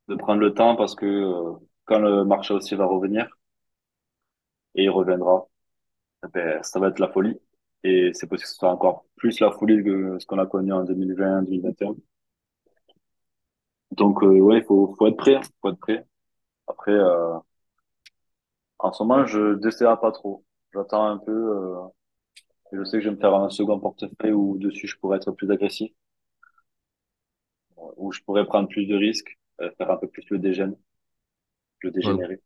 de 0.09 0.15
prendre 0.15 0.41
le 0.41 0.53
temps 0.53 0.76
parce 0.76 0.95
que 0.95 1.05
euh, 1.05 1.53
quand 1.86 1.99
le 1.99 2.26
marché 2.26 2.53
aussi 2.53 2.76
va 2.76 2.86
revenir, 2.86 3.28
et 4.76 4.84
il 4.86 4.89
reviendra, 4.89 5.47
ben, 6.34 6.61
ça 6.63 6.80
va 6.80 6.89
être 6.89 6.99
la 6.99 7.09
folie. 7.11 7.39
Et 7.84 8.11
c'est 8.13 8.28
possible 8.28 8.45
que 8.45 8.49
ce 8.51 8.55
soit 8.57 8.72
encore 8.72 9.05
plus 9.17 9.39
la 9.41 9.51
folie 9.51 9.84
que 9.84 10.20
ce 10.20 10.26
qu'on 10.28 10.39
a 10.39 10.47
connu 10.47 10.74
en 10.74 10.84
2020, 10.86 11.43
2021. 11.43 11.95
Donc, 13.91 14.24
euh, 14.24 14.39
ouais, 14.39 14.59
il 14.59 14.63
faut, 14.65 14.95
faut 14.97 15.07
être 15.07 15.17
prêt, 15.17 15.39
faut 15.61 15.70
être 15.72 15.80
prêt. 15.80 16.05
Après, 16.67 16.93
euh, 16.93 17.38
en 18.80 18.92
ce 18.94 19.04
moment, 19.04 19.26
je 19.26 19.56
DCA 19.56 19.98
pas 19.98 20.12
trop. 20.12 20.44
J'attends 20.74 21.06
un 21.06 21.18
peu, 21.18 21.32
euh, 21.32 21.88
et 22.74 22.78
je 22.78 22.84
sais 22.86 22.98
que 23.00 23.04
je 23.04 23.10
vais 23.10 23.16
me 23.16 23.22
faire 23.22 23.36
un 23.36 23.50
second 23.52 23.80
portefeuille 23.80 24.34
où 24.34 24.58
dessus 24.60 24.88
je 24.88 24.98
pourrais 25.00 25.18
être 25.18 25.32
plus 25.34 25.52
agressif, 25.52 25.92
où 27.98 28.12
je 28.12 28.22
pourrais 28.22 28.46
prendre 28.46 28.70
plus 28.70 28.86
de 28.86 28.96
risques, 28.96 29.38
euh, 29.62 29.72
faire 29.78 29.90
un 29.90 29.98
peu 29.98 30.08
plus 30.08 30.24
le 30.30 30.38
dégène, 30.38 30.76
le 31.82 31.92
dégénérer. 31.92 32.40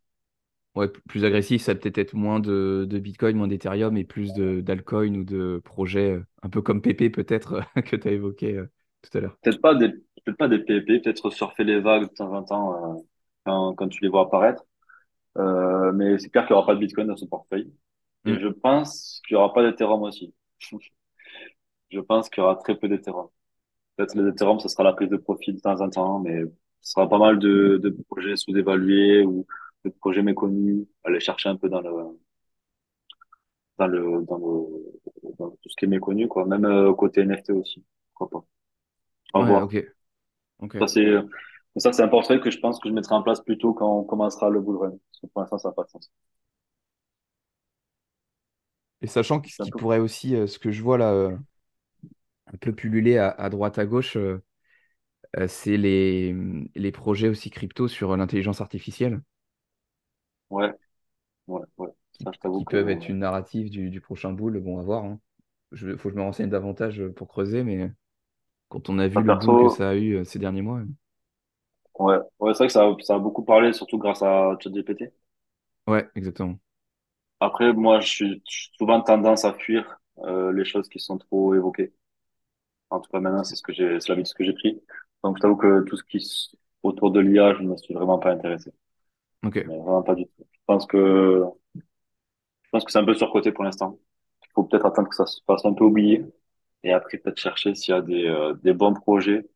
ouais, 0.76 0.88
plus 1.08 1.26
agressif, 1.26 1.62
ça 1.62 1.76
peut 1.76 1.92
être 1.96 2.14
moins 2.14 2.40
de, 2.40 2.86
de 2.90 3.00
Bitcoin, 3.00 3.38
moins 3.38 3.48
d'Ethereum 3.48 3.98
et 3.98 4.04
plus 4.04 4.34
de 4.34 4.62
d'altcoin 4.62 5.16
ou 5.16 5.24
de 5.24 5.62
projets 5.64 6.12
euh, 6.14 6.26
un 6.42 6.50
peu 6.50 6.62
comme 6.62 6.82
PP 6.82 7.10
peut-être 7.10 7.62
que 7.86 7.96
tu 7.96 8.08
as 8.08 8.12
évoqué 8.12 8.58
euh, 8.58 8.68
tout 9.02 9.18
à 9.18 9.22
l'heure. 9.22 9.38
Peut-être 9.42 9.62
pas 9.62 9.76
des, 9.76 9.90
peut-être 9.90 10.38
pas 10.38 10.48
des 10.48 10.60
PEP, 10.60 10.86
peut-être 11.02 11.30
surfer 11.30 11.64
les 11.64 11.80
vagues 11.80 12.04
de 12.10 12.14
temps 12.16 12.34
en 12.34 12.44
temps, 12.44 12.98
euh, 12.98 13.02
quand, 13.46 13.76
quand 13.76 13.88
tu 13.90 14.02
les 14.02 14.10
vois 14.10 14.22
apparaître. 14.24 14.64
Euh, 15.38 15.92
mais 15.94 16.20
c'est 16.20 16.30
clair 16.30 16.46
qu'il 16.46 16.54
n'y 16.56 16.58
aura 16.60 16.68
pas 16.68 16.76
de 16.76 16.80
Bitcoin 16.80 17.08
dans 17.08 17.18
ce 17.18 17.26
portefeuille. 17.26 17.74
Et 18.28 18.34
Hmm. 18.34 18.40
je 18.40 18.48
pense 18.48 19.22
qu'il 19.28 19.36
n'y 19.38 19.42
aura 19.44 19.54
pas 19.54 19.64
d'Ethereum 19.64 20.04
aussi. 20.04 20.34
Je 21.92 22.00
pense 22.00 22.30
qu'il 22.30 22.42
y 22.42 22.46
aura 22.46 22.56
très 22.58 22.76
peu 22.78 22.88
d'Ethereum. 22.90 23.28
Peut-être 23.98 24.16
les 24.16 24.30
Ethereum, 24.30 24.60
ce 24.60 24.70
sera 24.70 24.84
la 24.84 24.94
prise 24.94 25.10
de 25.10 25.18
profit 25.18 25.54
de 25.54 25.60
temps 25.62 25.82
en 25.82 25.90
temps, 25.90 26.20
mais 26.20 26.44
ce 26.82 26.92
sera 26.94 27.10
pas 27.10 27.20
mal 27.20 27.40
de, 27.40 27.80
de 27.84 27.90
projets 28.10 28.38
sous-évalués 28.38 29.26
ou 29.26 29.46
de 29.86 29.92
projets 29.92 30.24
méconnus. 30.24 30.88
Aller 31.06 31.20
chercher 31.22 31.50
un 31.50 31.58
peu 31.58 31.70
dans 31.70 31.82
le, 31.82 31.92
dans 33.78 33.88
le, 33.88 34.26
dans 34.26 34.38
le, 34.38 35.34
dans 35.40 35.50
tout 35.52 35.70
ce 35.70 35.76
qui 35.76 35.86
est 35.86 35.88
méconnu, 35.88 36.28
quoi. 36.28 36.46
Même 36.46 36.66
euh, 36.66 36.94
côté 36.94 37.22
NFT 37.22 37.54
aussi. 37.54 37.84
Pourquoi 38.14 38.42
pas? 38.42 38.48
À 39.34 39.40
Ouais, 39.42 39.60
ok. 39.62 39.76
Ok. 40.60 40.78
Ça, 40.80 40.88
c'est, 40.88 41.06
ça, 41.82 41.94
c'est 41.94 42.02
un 42.04 42.08
portefeuille 42.08 42.42
que 42.42 42.50
je 42.52 42.60
pense 42.60 42.80
que 42.80 42.90
je 42.90 42.94
mettrai 42.94 43.16
en 43.16 43.22
place 43.24 43.42
plus 43.42 43.58
tôt 43.60 43.74
quand 43.74 44.00
on 44.00 44.04
commencera 44.04 44.50
le 44.50 44.62
bull 44.62 44.78
run. 44.78 44.90
Parce 44.92 45.20
que 45.22 45.28
pour 45.28 45.42
l'instant, 45.42 45.58
ça 45.60 45.70
n'a 45.70 45.74
pas 45.76 45.84
de 45.84 45.90
sens. 45.90 46.12
Et 49.02 49.08
sachant 49.08 49.40
que 49.42 49.50
ce 49.52 49.58
C'est 49.58 49.64
un 49.64 49.68
qui 49.68 49.72
peu, 49.72 49.80
pourrait 49.80 50.00
aussi, 50.00 50.36
euh, 50.36 50.48
ce 50.48 50.58
que 50.60 50.72
je 50.72 50.82
vois 50.82 50.98
là, 50.98 51.12
euh, 51.14 51.38
un 52.48 52.58
peu 52.58 52.74
pulluler 52.74 53.18
à, 53.18 53.30
à 53.30 53.50
droite 53.50 53.78
à 53.80 53.86
gauche, 53.86 54.16
euh, 54.18 54.40
c'est 55.48 55.78
les, 55.78 56.36
les 56.76 56.92
projets 56.92 57.30
aussi 57.30 57.50
crypto 57.50 57.88
sur 57.88 58.16
l'intelligence 58.18 58.62
artificielle 58.62 59.22
ouais, 60.50 60.72
ouais, 61.48 61.62
ouais. 61.78 61.90
qui, 62.14 62.30
Ça, 62.44 62.50
qui 62.52 62.66
que, 62.66 62.78
peuvent 62.78 62.90
être 62.90 63.10
une 63.10 63.20
narrative 63.20 63.70
du, 63.70 63.90
du 63.90 64.02
prochain 64.02 64.32
bull. 64.34 64.60
Bon, 64.60 64.80
à 64.80 64.84
voir. 64.84 65.06
Hein. 65.06 65.20
Je, 65.72 65.96
faut 65.98 66.10
que 66.10 66.16
je 66.16 66.20
me 66.20 66.24
renseigne 66.24 66.50
davantage 66.50 67.04
pour 67.16 67.28
creuser, 67.28 67.64
mais 67.64 67.92
quand 68.70 68.90
on 68.90 69.00
a 69.00 69.08
vu 69.10 69.24
le 69.24 69.34
boom 69.34 69.58
que 69.58 69.70
perso, 69.70 69.70
ça 69.70 69.92
a 69.92 69.96
eu 69.96 70.26
ces 70.26 70.40
derniers 70.40 70.64
mois. 70.64 70.84
Ouais, 72.00 72.18
ouais, 72.40 72.54
c'est 72.54 72.58
vrai 72.60 72.68
que 72.68 72.74
ça, 72.74 72.84
a- 72.88 72.96
ça 73.02 73.16
a 73.16 73.20
beaucoup 73.20 73.44
parlé, 73.44 73.74
surtout 73.74 73.98
grâce 73.98 74.22
à 74.22 74.56
ChatGPT. 74.62 75.12
Ouais, 75.88 76.10
exactement. 76.16 76.60
Après, 77.40 77.74
moi, 77.74 78.00
je 78.00 78.08
suis, 78.08 78.44
je 78.50 78.56
suis 78.56 78.72
souvent 78.78 79.02
tendance 79.02 79.46
à 79.46 79.54
fuir, 79.54 80.00
euh, 80.20 80.52
les 80.54 80.66
choses 80.66 80.88
qui 80.90 81.00
sont 81.00 81.18
trop 81.18 81.54
évoquées. 81.56 81.94
En 82.90 83.00
tout 83.02 83.12
cas, 83.12 83.20
maintenant, 83.22 83.44
c'est 83.46 83.56
ce 83.56 83.64
que 83.64 83.74
j'ai, 83.74 84.00
c'est 84.02 84.10
l'habitude 84.10 84.36
que 84.36 84.44
j'ai 84.46 84.54
pris. 84.54 84.82
Donc, 85.24 85.38
je 85.38 85.42
t'avoue 85.42 85.58
que 85.58 85.84
tout 85.86 85.98
ce 85.98 86.04
qui 86.06 86.18
s- 86.20 86.56
autour 86.84 87.12
de 87.12 87.20
l'IA, 87.22 87.56
je 87.56 87.62
ne 87.64 87.70
me 87.70 87.78
suis 87.78 87.94
vraiment 87.94 88.20
pas 88.20 88.32
intéressé. 88.34 88.74
Ok. 89.44 89.58
Mais 89.66 89.78
vraiment 89.80 90.04
pas 90.04 90.16
du 90.16 90.26
tout. 90.28 90.46
Je 90.54 90.60
pense 90.68 90.88
que 90.88 91.44
pense 92.72 92.84
que 92.86 92.92
c'est 92.92 93.00
un 93.00 93.06
peu 93.06 93.14
surcoté 93.16 93.52
pour 93.52 93.64
l'instant. 93.64 93.98
Il 94.44 94.50
faut 94.56 94.64
peut-être 94.64 94.86
attendre 94.86 95.10
que 95.10 95.16
ça 95.16 95.26
se 95.26 95.42
fasse 95.48 95.66
un 95.66 95.74
peu 95.74 95.84
oublier 95.86 96.26
et 96.84 96.92
après 96.94 97.18
peut-être 97.18 97.40
chercher 97.40 97.76
s'il 97.76 97.94
y 97.94 97.98
a 97.98 98.02
des, 98.02 98.26
euh, 98.28 98.54
des 98.64 98.74
bons 98.74 98.94
projets 98.94 99.48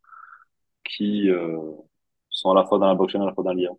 qui 0.83 1.29
euh, 1.29 1.59
sont 2.37 2.51
à 2.51 2.55
la 2.55 2.65
fois 2.65 2.79
dans 2.79 2.87
la 2.87 2.95
blockchain 2.95 3.19
et 3.19 3.23
à 3.23 3.25
la 3.27 3.33
fois 3.33 3.43
dans 3.43 3.53
l'IA. 3.53 3.71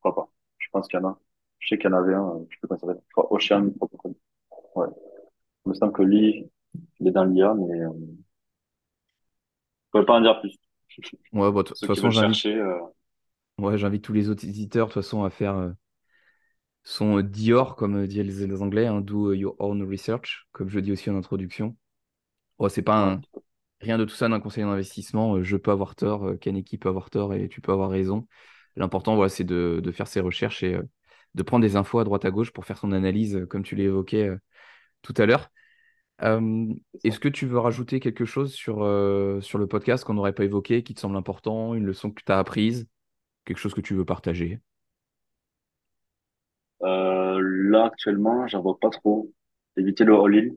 Pourquoi 0.00 0.24
pas? 0.24 0.30
Je 0.58 0.68
pense 0.72 0.88
qu'il 0.88 1.00
y 1.00 1.02
en 1.02 1.08
a. 1.08 1.18
Je 1.58 1.68
sais 1.68 1.78
qu'il 1.78 1.90
y 1.90 1.92
en 1.92 1.96
avait 1.96 2.14
un, 2.14 2.28
euh, 2.28 2.46
je 2.48 2.54
sais 2.54 2.60
pas 2.60 2.68
comment 2.68 2.80
ça 2.80 2.86
s'appelle. 2.86 3.02
Je 3.08 3.12
crois 3.12 3.32
Ocean 3.32 3.70
Protocol. 3.76 4.14
Ouais. 4.76 4.86
Il 5.66 5.70
me 5.70 5.74
semble 5.74 5.92
que 5.92 6.02
lui, 6.02 6.50
il 7.00 7.08
est 7.08 7.10
dans 7.10 7.24
l'IA, 7.24 7.54
mais 7.54 7.80
euh, 7.80 7.90
je 9.88 9.90
pourrais 9.90 10.06
pas 10.06 10.14
en 10.14 10.20
dire 10.20 10.40
plus. 10.40 10.56
Ouais, 11.32 11.52
bah, 11.52 11.62
de 11.62 11.68
toute 11.68 11.86
façon, 11.86 12.10
j'invite 12.10 12.46
euh, 12.46 12.78
ouais, 13.58 13.78
j'invite 13.78 14.02
tous 14.02 14.12
les 14.12 14.28
autres 14.28 14.44
éditeurs 14.44 14.88
de 14.88 14.92
toute 14.92 15.02
façon 15.02 15.24
à 15.24 15.30
faire 15.30 15.56
euh, 15.56 15.70
son 16.82 17.20
Dior, 17.20 17.76
comme 17.76 17.96
euh, 17.96 18.06
disent 18.06 18.46
les 18.46 18.62
Anglais, 18.62 18.86
hein, 18.86 19.00
do 19.00 19.32
your 19.32 19.54
own 19.58 19.82
research, 19.88 20.48
comme 20.52 20.68
je 20.68 20.80
dis 20.80 20.92
aussi 20.92 21.10
en 21.10 21.16
introduction. 21.16 21.76
Ouais, 22.58 22.70
c'est 22.70 22.82
pas 22.82 23.12
un, 23.12 23.20
rien 23.80 23.98
de 23.98 24.04
tout 24.04 24.14
ça 24.14 24.28
d'un 24.28 24.40
conseiller 24.40 24.66
d'investissement. 24.66 25.36
euh, 25.36 25.42
Je 25.42 25.56
peux 25.56 25.70
avoir 25.70 25.94
tort, 25.96 26.26
euh, 26.26 26.36
Kaneki 26.36 26.78
peut 26.78 26.88
avoir 26.88 27.10
tort 27.10 27.34
et 27.34 27.48
tu 27.48 27.60
peux 27.60 27.72
avoir 27.72 27.90
raison. 27.90 28.26
L'important, 28.76 29.16
voilà, 29.16 29.28
c'est 29.28 29.44
de, 29.44 29.80
de 29.82 29.92
faire 29.92 30.06
ses 30.06 30.20
recherches 30.20 30.62
et 30.62 30.74
euh, 30.74 30.82
de 31.34 31.42
prendre 31.42 31.62
des 31.62 31.76
infos 31.76 31.98
à 31.98 32.04
droite 32.04 32.24
à 32.24 32.30
gauche 32.30 32.52
pour 32.52 32.64
faire 32.66 32.78
son 32.78 32.92
analyse, 32.92 33.46
comme 33.50 33.62
tu 33.62 33.76
euh, 33.80 34.38
tout 35.02 35.14
à 35.16 35.26
l'heure. 35.26 35.50
Euh, 36.22 36.66
est-ce 37.04 37.20
que 37.20 37.28
tu 37.28 37.46
veux 37.46 37.58
rajouter 37.58 38.00
quelque 38.00 38.24
chose 38.24 38.52
sur, 38.54 38.82
euh, 38.82 39.40
sur 39.40 39.58
le 39.58 39.66
podcast 39.66 40.04
qu'on 40.04 40.14
n'aurait 40.14 40.34
pas 40.34 40.44
évoqué, 40.44 40.82
qui 40.82 40.94
te 40.94 41.00
semble 41.00 41.16
important, 41.16 41.74
une 41.74 41.86
leçon 41.86 42.10
que 42.10 42.22
tu 42.24 42.32
as 42.32 42.38
apprise, 42.38 42.88
quelque 43.44 43.58
chose 43.58 43.74
que 43.74 43.80
tu 43.82 43.94
veux 43.94 44.04
partager? 44.04 44.60
Euh, 46.82 47.38
là, 47.40 47.86
actuellement, 47.86 48.46
j'en 48.48 48.62
vois 48.62 48.78
pas 48.80 48.90
trop. 48.90 49.30
Éviter 49.76 50.04
le 50.04 50.14
all-in. 50.16 50.54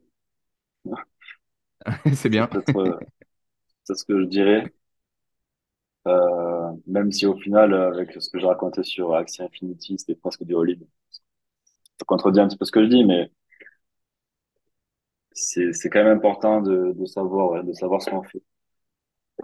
C'est 2.16 2.30
bien. 2.30 2.50
euh, 2.76 3.00
c'est 3.86 3.96
ce 3.96 4.06
que 4.06 4.20
je 4.22 4.26
dirais. 4.28 4.66
Euh, 6.08 6.72
même 6.88 7.12
si 7.12 7.26
au 7.26 7.36
final, 7.38 7.74
euh, 7.74 7.88
avec 7.92 8.12
ce 8.22 8.30
que 8.30 8.38
j'ai 8.40 8.46
raconté 8.46 8.84
sur 8.84 9.16
Axie 9.16 9.42
Infinity, 9.42 9.98
c'était 9.98 10.16
presque 10.16 10.44
du 10.44 10.56
all-in. 10.56 10.78
Ça 11.98 12.04
contredit 12.06 12.42
un 12.42 12.50
petit 12.50 12.58
peu 12.58 12.66
ce 12.66 12.72
que 12.74 12.84
je 12.84 12.90
dis, 12.90 13.06
mais 13.06 13.32
c'est, 15.34 15.90
quand 15.90 16.06
même 16.06 16.16
important 16.18 16.62
de, 16.62 16.94
de 16.94 17.06
savoir, 17.06 17.66
de 17.66 17.74
savoir 17.74 18.02
ce 18.02 18.10
qu'on 18.10 18.24
fait. 18.24 18.42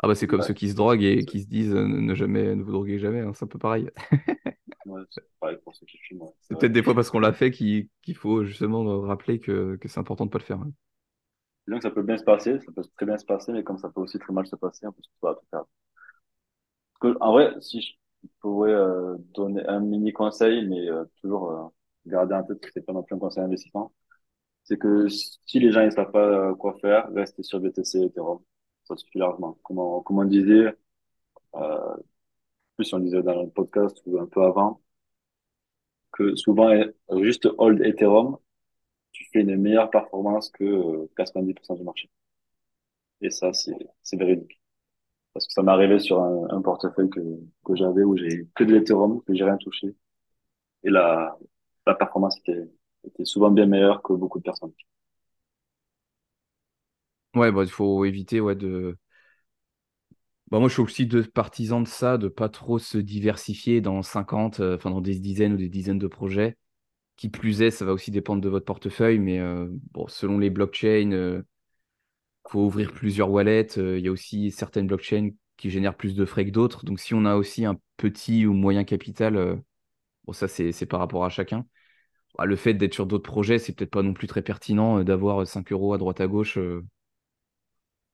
Ah 0.04 0.08
bah 0.08 0.16
c'est 0.16 0.28
comme 0.28 0.42
Ouais, 0.42 0.44
ceux 0.44 0.54
qui 0.54 0.70
se 0.70 0.76
droguent 0.76 1.04
et 1.04 1.26
qui 1.26 1.42
se 1.42 1.48
disent 1.48 1.74
ne 1.74 2.14
jamais, 2.14 2.56
ne 2.56 2.62
vous 2.64 2.72
droguez 2.72 3.00
jamais, 3.00 3.22
hein, 3.22 3.32
c'est 3.34 3.46
un 3.46 3.48
peu 3.48 3.58
pareil. 3.60 3.90
ouais, 4.86 5.02
c'est 5.10 5.24
pareil 5.40 5.58
pour 5.64 5.76
ceux 5.76 5.86
qui 5.86 5.98
fument. 5.98 6.24
ouais, 6.24 6.34
c'est 6.42 6.54
C'est 6.54 6.56
vrai. 6.56 6.68
peut-être 6.68 6.72
des 6.74 6.84
fois 6.84 6.96
parce 6.96 7.10
qu'on 7.10 7.20
l'a 7.20 7.34
fait 7.34 7.52
qu'il 7.52 7.90
faut 8.16 8.44
justement 8.46 9.02
rappeler 9.02 9.40
que, 9.40 9.76
que 9.78 9.88
c'est 9.88 10.00
important 10.00 10.26
de 10.26 10.32
pas 10.32 10.40
le 10.40 10.44
faire. 10.44 10.60
hein. 10.62 10.72
Disons 11.68 11.78
que 11.80 11.84
ça 11.84 11.92
peut 11.92 12.04
bien 12.04 12.18
se 12.18 12.24
passer, 12.24 12.60
ça 12.62 12.72
peut 12.76 12.84
très 12.96 13.06
bien 13.06 13.18
se 13.18 13.26
passer, 13.26 13.52
mais 13.52 13.64
comme 13.64 13.78
ça 13.78 13.90
peut 13.90 14.02
aussi 14.02 14.20
très 14.20 14.34
mal 14.34 14.48
se 14.48 14.56
passer, 14.56 14.88
on 14.88 14.92
peut 14.92 15.02
pas 15.22 15.36
tout. 15.36 15.46
Parce 15.52 15.68
que, 17.00 17.18
en 17.22 17.32
vrai, 17.34 17.54
si 17.62 17.82
je 17.82 17.94
pourrais 18.40 18.72
euh, 18.72 19.16
donner 19.36 19.66
un 19.68 19.80
mini 19.80 20.12
conseil, 20.14 20.68
mais 20.68 20.90
euh, 20.90 21.06
toujours 21.22 21.52
euh, 21.52 21.68
garder 22.06 22.36
en 22.36 22.44
tête 22.44 22.60
que 22.60 22.70
c'est 22.74 22.82
pas 22.86 22.94
non 22.94 23.04
plus 23.04 23.16
un 23.16 23.20
conseil 23.20 23.44
d'investissement, 23.44 23.94
c'est 24.66 24.78
que 24.80 25.08
si 25.10 25.60
les 25.60 25.72
gens 25.72 25.86
ne 25.86 25.92
savent 25.92 26.12
pas 26.12 26.52
euh, 26.52 26.56
quoi 26.56 26.76
faire, 26.82 27.10
restez 27.14 27.44
sur 27.44 27.60
BTC 27.62 28.00
et 28.00 28.06
Ethereum. 28.08 28.40
Ça 28.86 28.98
suffit 28.98 29.20
largement. 29.20 29.60
Comme 29.64 29.80
on, 29.80 30.02
comme 30.02 30.20
on 30.20 30.26
disait, 30.26 30.76
euh, 31.56 31.96
plus 32.78 32.94
on 32.94 33.00
disait 33.00 33.24
dans 33.24 33.42
le 33.44 33.50
podcast 33.50 34.02
ou 34.08 34.20
un 34.20 34.28
peu 34.28 34.44
avant, 34.44 34.82
que 36.12 36.36
souvent, 36.36 36.70
euh, 36.72 37.24
juste 37.24 37.48
hold 37.58 37.82
Ethereum, 37.86 38.38
tu 39.12 39.26
fais 39.34 39.42
une 39.42 39.58
meilleure 39.58 39.90
performance 39.90 40.50
que 40.52 40.64
euh, 40.64 41.10
90% 41.18 41.76
du 41.76 41.84
marché. 41.84 42.10
Et 43.22 43.30
ça, 43.32 43.52
c'est 43.54 44.18
véridique. 44.18 44.60
Parce 45.34 45.48
que 45.48 45.54
ça 45.54 45.64
m'est 45.64 45.72
arrivé 45.72 46.00
sur 46.00 46.22
un, 46.22 46.48
un 46.52 46.62
portefeuille 46.62 47.10
que, 47.10 47.20
que 47.66 47.76
j'avais 47.76 48.04
où 48.04 48.18
j'ai 48.18 48.48
que 48.56 48.64
de 48.66 48.74
l'Ethereum, 48.76 49.22
que 49.24 49.34
j'ai 49.36 49.44
rien 49.46 49.58
touché. 49.58 49.96
Et 50.84 50.90
la, 50.92 51.38
la 51.88 51.96
performance 51.96 52.38
était, 52.40 52.70
était 53.06 53.26
souvent 53.26 53.52
bien 53.52 53.66
meilleure 53.68 54.04
que 54.04 54.14
beaucoup 54.14 54.40
de 54.40 54.44
personnes. 54.44 54.74
Ouais, 57.36 57.52
bah 57.52 57.64
il 57.64 57.70
faut 57.70 58.04
éviter 58.06 58.42
ouais, 58.42 58.56
de. 58.56 58.98
Bah, 60.52 60.60
moi 60.60 60.68
je 60.70 60.74
suis 60.76 60.82
aussi 60.82 61.06
de 61.08 61.22
partisan 61.22 61.82
de 61.82 61.88
ça, 61.88 62.18
de 62.18 62.28
pas 62.30 62.48
trop 62.50 62.80
se 62.80 62.98
diversifier 62.98 63.82
dans 63.82 64.02
50, 64.02 64.60
euh, 64.62 64.76
enfin 64.76 64.90
dans 64.92 65.02
des 65.02 65.20
dizaines 65.20 65.54
ou 65.54 65.58
des 65.58 65.70
dizaines 65.70 66.00
de 66.00 66.08
projets. 66.08 66.58
Qui 67.18 67.30
plus 67.30 67.62
est, 67.64 67.72
ça 67.72 67.86
va 67.86 67.94
aussi 67.94 68.12
dépendre 68.12 68.42
de 68.42 68.50
votre 68.50 68.66
portefeuille, 68.66 69.20
mais 69.20 69.40
euh, 69.40 69.68
bon, 69.94 70.08
selon 70.08 70.38
les 70.38 70.50
blockchains, 70.52 71.12
euh, 71.14 71.42
faut 72.50 72.62
ouvrir 72.66 72.92
plusieurs 72.94 73.30
wallets. 73.32 73.78
euh, 73.78 73.98
Il 74.00 74.06
y 74.06 74.08
a 74.08 74.12
aussi 74.12 74.52
certaines 74.52 74.88
blockchains 74.88 75.32
qui 75.58 75.70
génèrent 75.70 75.96
plus 75.98 76.16
de 76.16 76.26
frais 76.26 76.46
que 76.46 76.52
d'autres. 76.52 76.86
Donc 76.86 77.00
si 77.00 77.14
on 77.14 77.26
a 77.26 77.36
aussi 77.36 77.66
un 77.66 77.80
petit 77.98 78.46
ou 78.46 78.54
moyen 78.54 78.84
capital, 78.84 79.62
bon 80.26 80.34
ça 80.34 80.48
c'est 80.48 80.88
par 80.88 81.00
rapport 81.02 81.26
à 81.26 81.30
chacun. 81.30 81.66
Bah, 82.38 82.46
le 82.46 82.56
fait 82.58 82.74
d'être 82.76 82.94
sur 82.96 83.08
d'autres 83.08 83.30
projets, 83.30 83.60
c'est 83.60 83.74
peut-être 83.74 83.92
pas 83.92 84.04
non 84.04 84.14
plus 84.14 84.28
très 84.28 84.42
pertinent 84.44 85.04
d'avoir 85.04 85.48
5 85.48 85.72
euros 85.74 85.94
à 85.94 86.00
droite 86.00 86.22
à 86.22 86.28
gauche 86.28 86.60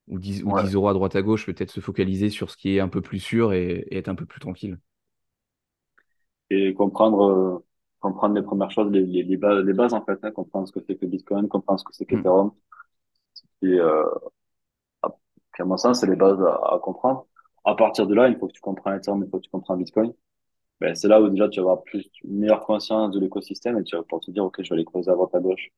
ou 0.07 0.19
10, 0.19 0.43
ou 0.43 0.51
Ouais. 0.51 0.63
10 0.63 0.73
euros 0.75 0.89
à 0.89 0.93
droite 0.93 1.15
à 1.15 1.21
gauche, 1.21 1.45
peut-être 1.45 1.71
se 1.71 1.79
focaliser 1.79 2.29
sur 2.29 2.49
ce 2.51 2.57
qui 2.57 2.75
est 2.75 2.79
un 2.79 2.89
peu 2.89 3.01
plus 3.01 3.19
sûr 3.19 3.53
et, 3.53 3.85
et 3.89 3.97
être 3.97 4.09
un 4.09 4.15
peu 4.15 4.25
plus 4.25 4.39
tranquille. 4.39 4.77
Et 6.49 6.73
comprendre, 6.73 7.63
comprendre 8.03 8.35
les 8.35 8.43
premières 8.43 8.69
choses, 8.71 8.91
les, 8.91 9.05
les, 9.05 9.23
les 9.23 9.37
bases, 9.37 9.63
les 9.65 9.73
bases, 9.73 9.93
en 9.93 10.03
fait, 10.05 10.19
hein, 10.23 10.31
comprendre 10.31 10.67
ce 10.67 10.73
que 10.73 10.81
c'est 10.85 10.95
que 10.97 11.05
Bitcoin, 11.05 11.47
comprendre 11.47 11.79
ce 11.79 11.85
que 11.85 11.93
c'est 11.93 12.05
qu'Ethereum. 12.05 12.51
Et, 13.61 13.79
euh, 13.79 14.03
à, 15.01 15.65
mon 15.65 15.77
sens, 15.77 16.01
c'est 16.01 16.07
les 16.07 16.15
bases 16.15 16.41
à, 16.41 16.75
à 16.75 16.79
comprendre. 16.81 17.27
À 17.65 17.75
partir 17.75 18.07
de 18.07 18.13
là, 18.15 18.27
une 18.27 18.37
fois 18.37 18.47
que 18.49 18.53
tu 18.53 18.61
comprends 18.61 18.93
Ethereum, 18.93 19.23
une 19.23 19.29
fois 19.29 19.39
que 19.39 19.45
tu 19.45 19.51
comprends 19.51 19.77
Bitcoin, 19.77 20.13
ben, 20.81 20.95
c'est 20.95 21.07
là 21.07 21.21
où 21.21 21.29
déjà 21.29 21.49
tu 21.49 21.59
vas 21.61 21.71
avoir 21.71 21.83
plus, 21.83 22.09
une 22.23 22.39
meilleure 22.39 22.65
conscience 22.65 23.11
de 23.13 23.19
l'écosystème 23.19 23.79
et 23.79 23.83
tu 23.83 23.95
vas 23.95 24.03
pouvoir 24.03 24.21
te 24.21 24.31
dire, 24.31 24.43
OK, 24.45 24.61
je 24.63 24.69
vais 24.69 24.75
aller 24.75 24.85
creuser 24.85 25.11
à 25.11 25.15
droite 25.15 25.33
à 25.35 25.39
gauche. 25.39 25.69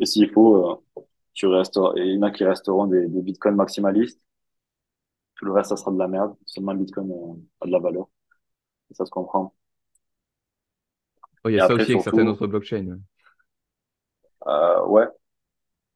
Et 0.00 0.06
s'il 0.06 0.30
faut, 0.30 0.70
euh, 0.98 1.02
tu 1.34 1.46
restes, 1.46 1.78
et 1.96 2.02
il 2.02 2.16
y 2.16 2.18
en 2.18 2.22
a 2.22 2.30
qui 2.30 2.44
resteront 2.44 2.86
des, 2.86 3.08
des 3.08 3.22
bitcoins 3.22 3.56
maximalistes. 3.56 4.20
Tout 5.36 5.44
le 5.46 5.52
reste, 5.52 5.70
ça 5.70 5.76
sera 5.76 5.90
de 5.92 5.98
la 5.98 6.08
merde. 6.08 6.36
Seulement 6.46 6.72
le 6.72 6.80
bitcoin 6.80 7.10
euh, 7.12 7.34
a 7.60 7.66
de 7.66 7.72
la 7.72 7.78
valeur. 7.78 8.08
Et 8.90 8.94
ça 8.94 9.06
se 9.06 9.10
comprend. 9.10 9.54
Oh, 11.48 11.50
il 11.50 11.54
y 11.54 11.58
a 11.58 11.60
Et 11.60 11.62
ça 11.62 11.74
après, 11.74 11.82
aussi 11.82 11.92
avec 11.92 12.02
certaines 12.02 12.28
autres 12.28 12.46
blockchains. 12.46 12.98
euh, 14.46 14.84
ouais, 14.86 15.06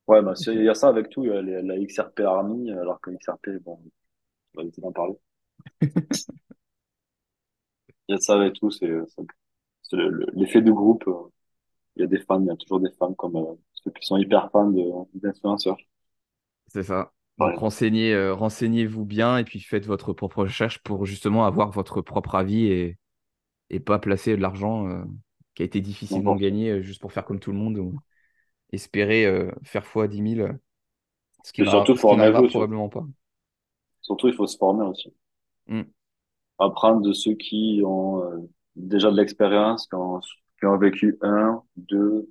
ouais, 0.08 0.22
bah, 0.22 0.34
il 0.48 0.64
y 0.64 0.68
a 0.68 0.74
ça 0.74 0.88
avec 0.88 1.10
tout. 1.10 1.24
Il 1.24 1.30
y 1.30 1.32
a 1.32 1.62
la 1.62 1.78
XRP 1.78 2.20
Army, 2.24 2.72
alors 2.72 3.00
que 3.00 3.10
XRP, 3.12 3.50
bon, 3.64 3.80
on 4.54 4.58
va 4.58 4.64
éviter 4.64 4.80
d'en 4.82 4.92
parler. 4.92 5.16
Il 8.08 8.12
y 8.12 8.16
a 8.16 8.20
ça 8.20 8.34
avec 8.34 8.54
tout. 8.54 8.70
C'est, 8.70 8.86
c'est 9.08 9.22
c'est 9.82 9.96
le- 9.96 10.10
le- 10.10 10.26
l'effet 10.34 10.62
de 10.62 10.72
groupe. 10.72 11.04
euh, 11.08 11.30
Il 11.96 12.02
y 12.02 12.04
a 12.04 12.08
des 12.08 12.20
fans, 12.20 12.40
il 12.42 12.46
y 12.48 12.50
a 12.50 12.56
toujours 12.56 12.80
des 12.80 12.92
fans 12.98 13.14
comme 13.14 13.36
euh, 13.36 13.54
ceux 13.74 13.90
qui 13.92 14.06
sont 14.06 14.18
hyper 14.18 14.50
fans 14.52 14.70
d'influenceurs. 15.14 15.78
C'est 16.68 16.82
ça. 16.84 17.12
Donc 17.38 17.56
Ouais, 17.56 17.58
renseignez, 17.58 18.12
euh, 18.14 18.34
renseignez-vous 18.34 19.04
bien 19.04 19.38
et 19.38 19.44
puis 19.44 19.60
faites 19.60 19.86
votre 19.86 20.12
propre 20.12 20.42
recherche 20.44 20.78
pour 20.80 21.06
justement 21.06 21.44
avoir 21.46 21.70
votre 21.70 22.00
propre 22.02 22.34
avis 22.34 22.66
et, 22.66 22.98
et 23.70 23.80
pas 23.80 23.98
placer 23.98 24.36
de 24.36 24.42
l'argent 24.42 24.88
qui 25.54 25.62
a 25.62 25.66
été 25.66 25.80
difficilement 25.80 26.36
gagné 26.36 26.70
euh, 26.70 26.82
juste 26.82 27.00
pour 27.00 27.12
faire 27.12 27.24
comme 27.24 27.40
tout 27.40 27.52
le 27.52 27.58
monde 27.58 27.78
ou 27.78 27.98
espérer 28.72 29.26
euh, 29.26 29.50
faire 29.62 29.86
fois 29.86 30.08
dix 30.08 30.22
mille 30.22 30.40
euh, 30.42 30.52
ce 31.44 31.52
qui 31.52 31.66
surtout, 31.66 31.94
probablement 31.94 32.88
pas. 32.88 33.04
surtout, 34.00 34.28
il 34.28 34.34
faut 34.34 34.46
se 34.46 34.56
former 34.56 34.86
aussi. 34.86 35.12
Mm. 35.66 35.82
apprendre 36.58 37.00
de 37.02 37.12
ceux 37.12 37.34
qui 37.34 37.82
ont 37.84 38.24
euh, 38.24 38.38
déjà 38.76 39.10
de 39.10 39.16
l'expérience, 39.16 39.86
qui 39.86 39.94
ont, 39.94 40.20
qui 40.58 40.66
ont 40.66 40.78
vécu 40.78 41.18
un, 41.22 41.62
deux, 41.76 42.30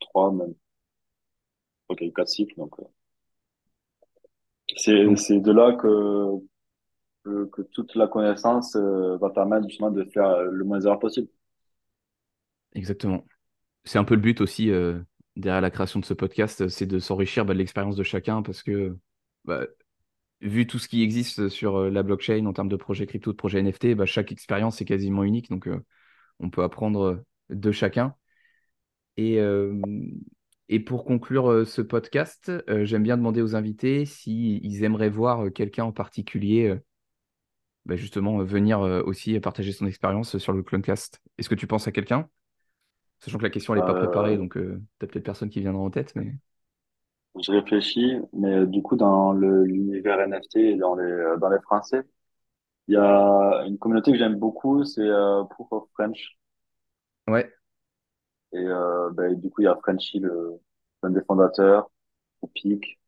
trois, 0.00 0.32
même. 0.32 0.54
Ok, 1.88 2.02
quatre 2.14 2.28
cycles. 2.28 2.54
Donc, 2.56 2.74
euh, 2.80 2.84
c'est, 4.76 5.40
de 5.40 5.52
là 5.52 5.72
que, 5.74 6.34
que, 7.24 7.44
que 7.46 7.62
toute 7.62 7.94
la 7.94 8.06
connaissance 8.06 8.76
va 8.76 9.30
permettre 9.30 9.68
justement 9.68 9.90
de 9.90 10.04
faire 10.04 10.42
le 10.42 10.64
moins 10.64 10.78
d'erreurs 10.78 10.98
possible. 10.98 11.28
Exactement. 12.78 13.26
C'est 13.84 13.98
un 13.98 14.04
peu 14.04 14.14
le 14.14 14.20
but 14.20 14.40
aussi 14.40 14.70
euh, 14.70 15.00
derrière 15.36 15.60
la 15.60 15.70
création 15.70 16.00
de 16.00 16.04
ce 16.04 16.14
podcast, 16.14 16.62
euh, 16.62 16.68
c'est 16.68 16.86
de 16.86 16.98
s'enrichir 16.98 17.44
bah, 17.44 17.54
de 17.54 17.58
l'expérience 17.58 17.96
de 17.96 18.02
chacun 18.02 18.42
parce 18.42 18.62
que 18.62 18.96
bah, 19.44 19.66
vu 20.40 20.66
tout 20.66 20.78
ce 20.78 20.88
qui 20.88 21.02
existe 21.02 21.48
sur 21.48 21.76
euh, 21.76 21.90
la 21.90 22.02
blockchain 22.02 22.46
en 22.46 22.52
termes 22.52 22.68
de 22.68 22.76
projets 22.76 23.06
crypto, 23.06 23.32
de 23.32 23.36
projets 23.36 23.60
NFT, 23.60 23.94
bah, 23.94 24.06
chaque 24.06 24.32
expérience 24.32 24.80
est 24.80 24.84
quasiment 24.84 25.24
unique. 25.24 25.50
Donc, 25.50 25.68
on 26.40 26.50
peut 26.50 26.62
apprendre 26.62 27.24
de 27.50 27.72
chacun. 27.72 28.14
Et, 29.16 29.40
pour 30.86 31.04
conclure 31.04 31.66
ce 31.66 31.82
podcast, 31.82 32.52
j'aime 32.84 33.02
bien 33.02 33.16
demander 33.16 33.42
aux 33.42 33.56
invités 33.56 34.04
s'ils 34.04 34.84
aimeraient 34.84 35.08
voir 35.08 35.52
quelqu'un 35.52 35.84
en 35.84 35.92
particulier, 35.92 36.76
justement, 37.88 38.38
venir 38.44 38.80
aussi 38.80 39.40
partager 39.40 39.72
son 39.72 39.86
expérience 39.86 40.38
sur 40.38 40.52
le 40.52 40.62
Clonecast. 40.62 41.20
Est-ce 41.38 41.48
que 41.48 41.56
tu 41.56 41.66
penses 41.66 41.88
à 41.88 41.92
quelqu'un? 41.92 42.28
Sachant 43.20 43.38
que 43.38 43.42
la 43.44 43.50
question, 43.50 43.74
elle 43.74 43.80
n'est 43.80 43.86
pas 43.86 43.94
préparée, 43.94 44.36
donc 44.36 44.56
euh, 44.56 44.80
t'as 44.98 45.06
peut-être 45.06 45.24
personne 45.24 45.50
qui 45.50 45.60
viendra 45.60 45.82
en 45.82 45.90
tête, 45.90 46.14
mais. 46.14 46.34
Je 47.42 47.52
réfléchis, 47.52 48.16
mais 48.32 48.52
euh, 48.54 48.66
du 48.66 48.82
coup, 48.82 48.96
dans 48.96 49.32
le, 49.32 49.64
l'univers 49.64 50.20
NFT 50.20 50.56
et 50.56 50.76
dans 50.76 50.94
les, 50.96 51.04
euh, 51.04 51.36
dans 51.38 51.48
les 51.48 51.60
Français, 51.60 52.02
il 52.88 52.94
y 52.94 52.98
a 52.98 53.64
une 53.66 53.78
communauté 53.78 54.12
que 54.12 54.18
j'aime 54.18 54.36
beaucoup, 54.38 54.84
c'est 54.84 55.02
euh, 55.02 55.44
Proof 55.44 55.68
of 55.72 55.88
French. 55.94 56.38
Ouais, 57.28 57.52
Et 58.52 58.58
euh, 58.58 59.10
ben, 59.12 59.34
du 59.40 59.48
coup, 59.50 59.62
il 59.62 59.64
y 59.64 59.68
a 59.68 59.76
Frenchy, 59.76 60.18
le, 60.20 60.60
l'un 61.02 61.10
des 61.10 61.22
fondateurs, 61.22 61.90
ou 62.42 62.48
Peak, 62.48 62.98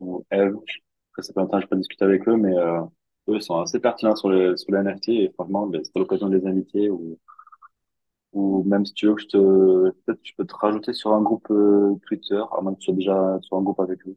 ou 0.00 0.24
Eve. 0.30 0.56
Après, 1.12 1.22
ça 1.22 1.32
fait 1.32 1.40
longtemps 1.40 1.58
que 1.58 1.64
je 1.64 1.68
pas 1.68 1.76
discuté 1.76 2.04
avec 2.04 2.28
eux, 2.28 2.36
mais 2.36 2.56
euh, 2.56 2.80
eux 3.28 3.40
sont 3.40 3.60
assez 3.60 3.80
pertinents 3.80 4.16
sur 4.16 4.30
les, 4.30 4.56
sur 4.56 4.72
les 4.72 4.78
NFT 4.80 5.08
et 5.10 5.30
franchement, 5.34 5.66
ben, 5.66 5.82
c'était 5.84 5.98
l'occasion 6.00 6.28
de 6.28 6.36
les 6.36 6.46
inviter 6.46 6.90
ou, 6.90 7.18
ou 8.38 8.64
même 8.64 8.86
si 8.86 8.94
tu 8.94 9.06
veux 9.06 9.14
que 9.14 9.22
je 9.22 9.28
te, 9.28 9.90
peut-être 10.06 10.20
je 10.24 10.32
peux 10.36 10.46
te 10.46 10.54
rajouter 10.56 10.92
sur 10.94 11.12
un 11.14 11.22
groupe 11.22 11.48
euh, 11.50 11.94
Twitter, 12.06 12.42
à 12.56 12.60
moins 12.62 12.74
que 12.74 12.80
tu 12.80 12.86
sois 12.86 12.94
déjà 12.94 13.38
sur 13.42 13.56
un 13.58 13.62
groupe 13.62 13.80
avec 13.80 14.06
eux. 14.06 14.16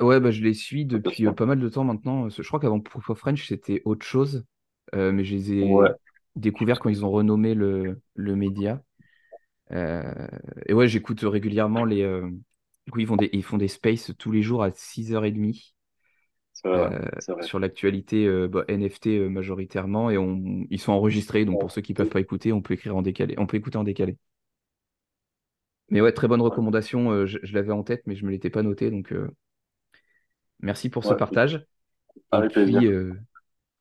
ouais, 0.00 0.20
bah, 0.20 0.30
je 0.30 0.42
les 0.42 0.54
suis 0.54 0.84
Ça 0.92 0.98
peut 1.00 1.10
se 1.12 1.20
depuis 1.20 1.26
euh, 1.26 1.32
faire. 1.32 1.34
pas 1.34 1.46
mal 1.46 1.60
de 1.60 1.68
temps 1.68 1.84
maintenant. 1.84 2.28
Je 2.28 2.42
crois 2.42 2.60
qu'avant 2.60 2.80
Proof 2.80 3.10
of 3.10 3.18
French, 3.18 3.46
c'était 3.48 3.82
autre 3.84 4.04
chose, 4.06 4.44
euh, 4.94 5.12
mais 5.12 5.24
je 5.24 5.34
les 5.36 5.52
ai 5.52 5.82
Ouais, 5.82 5.94
découverts 6.36 6.80
quand 6.80 6.88
ils 6.90 7.04
ont 7.04 7.10
renommé 7.10 7.54
le, 7.54 8.00
le 8.14 8.36
média. 8.36 8.82
Euh, 9.72 10.28
et 10.66 10.74
ouais, 10.74 10.88
j'écoute 10.88 11.20
régulièrement 11.22 11.84
les. 11.84 12.02
euh, 12.02 12.30
Du 12.86 12.92
coup, 12.92 13.00
ils 13.00 13.06
font 13.08 13.16
des, 13.18 13.30
ils 13.34 13.44
font 13.44 13.58
des 13.58 13.68
spaces 13.68 14.12
tous 14.18 14.32
les 14.32 14.42
jours 14.42 14.62
à 14.64 14.70
6h30 14.72 15.54
c'est 15.54 15.71
vrai, 16.64 17.00
euh, 17.28 17.42
sur 17.42 17.58
l'actualité 17.58 18.26
euh, 18.26 18.48
bah, 18.48 18.64
NFT 18.68 19.08
euh, 19.08 19.28
majoritairement. 19.28 20.10
Et 20.10 20.18
on, 20.18 20.64
ils 20.70 20.80
sont 20.80 20.92
enregistrés, 20.92 21.44
donc 21.44 21.60
pour 21.60 21.70
ceux 21.70 21.80
qui 21.80 21.94
peuvent 21.94 22.08
pas 22.08 22.20
écouter, 22.20 22.52
on 22.52 22.60
peut 22.62 22.74
écrire 22.74 22.96
en 22.96 23.02
décalé. 23.02 23.34
On 23.38 23.46
peut 23.46 23.56
écouter 23.56 23.78
en 23.78 23.84
décalé. 23.84 24.16
Mais 25.90 26.00
ouais, 26.00 26.12
très 26.12 26.28
bonne 26.28 26.40
recommandation. 26.40 27.26
je 27.26 27.38
je 27.42 27.54
l'avais 27.54 27.72
en 27.72 27.82
tête, 27.82 28.02
mais 28.06 28.14
je 28.14 28.24
me 28.24 28.30
l'étais 28.30 28.50
pas 28.50 28.62
noté. 28.62 28.90
Donc 28.90 29.14
merci 30.60 30.88
pour 30.88 31.04
ce 31.04 31.14
partage. 31.14 31.66
Et 32.16 32.36
avec 32.36 32.52
puis, 32.52 32.88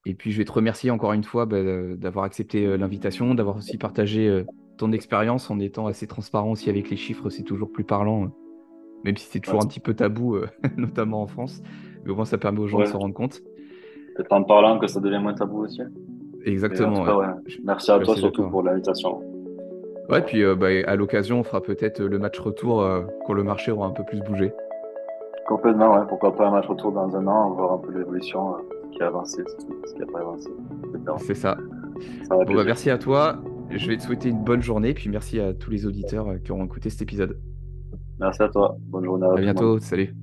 et 0.06 0.16
puis, 0.16 0.32
je 0.32 0.38
vais 0.40 0.46
te 0.46 0.52
remercier 0.52 0.90
encore 0.90 1.14
une 1.14 1.24
fois 1.24 1.46
bah, 1.46 1.62
d'avoir 1.96 2.26
accepté 2.26 2.76
l'invitation, 2.78 3.36
d'avoir 3.36 3.58
aussi 3.58 3.78
partagé 3.78 4.44
ton 4.78 4.92
expérience 4.92 5.52
en 5.52 5.60
étant 5.60 5.88
assez 5.88 6.08
transparent 6.08 6.52
aussi 6.52 6.70
avec 6.70 6.90
les 6.90 6.98
chiffres. 6.98 7.30
C'est 7.30 7.44
toujours 7.44 7.72
plus 7.72 7.84
parlant. 7.84 8.34
même 9.04 9.16
si 9.16 9.28
c'est 9.30 9.40
Ouais, 9.40 9.42
toujours 9.42 9.62
un 9.62 9.68
petit 9.68 9.80
peu 9.80 9.94
tabou, 9.94 10.38
notamment 10.78 11.22
en 11.22 11.28
France. 11.28 11.62
Mais 12.04 12.12
au 12.12 12.16
moins, 12.16 12.26
ça 12.26 12.38
permet 12.38 12.60
aux 12.60 12.68
gens 12.68 12.80
de 12.80 12.86
s'en 12.86 13.00
rendre 13.00 13.14
compte. 13.14 13.42
Peut-être 14.16 14.32
en 14.32 14.44
parlant 14.44 14.80
que 14.80 14.88
ça 14.88 15.00
devient 15.00 15.20
moins 15.20 15.34
tabou 15.34 15.64
aussi. 15.64 15.82
Exactement, 16.46 17.04
ouais. 17.04 17.14
ouais. 17.14 17.34
Merci 17.64 17.92
à 17.92 18.00
toi 18.00 18.16
surtout 18.16 18.50
pour 18.50 18.64
l'invitation. 18.64 19.22
Ouais, 20.10 20.22
puis 20.22 20.44
euh, 20.44 20.56
bah, 20.56 20.68
à 20.86 20.96
l'occasion, 20.96 21.40
on 21.40 21.44
fera 21.44 21.62
peut-être 21.62 22.02
euh, 22.02 22.10
le 22.10 22.20
match 22.20 22.38
retour 22.40 22.82
euh, 22.82 23.04
quand 23.26 23.34
le 23.34 23.44
marché 23.44 23.72
aura 23.72 23.88
un 23.88 23.92
peu 23.92 24.04
plus 24.04 24.20
bougé. 24.22 24.52
Complètement, 25.48 25.94
ouais. 25.96 26.06
Pourquoi 26.08 26.36
pas 26.36 26.48
un 26.48 26.52
match 26.52 26.68
retour 26.68 26.92
dans 26.92 27.16
un 27.16 27.28
an, 27.28 27.52
voir 27.52 27.74
un 27.74 27.78
peu 27.78 27.98
l'évolution, 27.98 28.56
euh, 28.56 28.58
ce 28.92 28.98
qui 28.98 29.04
a 29.04 29.08
avancé, 29.08 29.44
ce 29.48 29.94
qui, 29.94 30.02
a 30.02 30.06
pas 30.06 30.20
avancé. 30.20 30.50
C'est 31.20 31.36
ça. 31.36 31.58
Bon, 32.30 32.44
bah, 32.54 32.64
merci 32.66 32.90
à 32.90 32.98
toi. 32.98 33.38
Je 33.70 33.88
vais 33.88 33.96
te 33.96 34.04
souhaiter 34.04 34.30
une 34.30 34.44
bonne 34.44 34.62
journée, 34.62 34.94
puis 34.94 35.10
merci 35.10 35.40
à 35.40 35.54
tous 35.54 35.72
les 35.72 35.86
auditeurs 35.86 36.28
qui 36.44 36.52
auront 36.52 36.66
écouté 36.66 36.90
cet 36.90 37.02
épisode. 37.04 37.40
Merci 38.20 38.44
à 38.44 38.50
toi. 38.50 38.76
Bonne 38.88 39.06
journée 39.06 39.28
à 39.28 39.32
À 39.32 39.42
bientôt, 39.42 39.80
salut. 39.80 40.14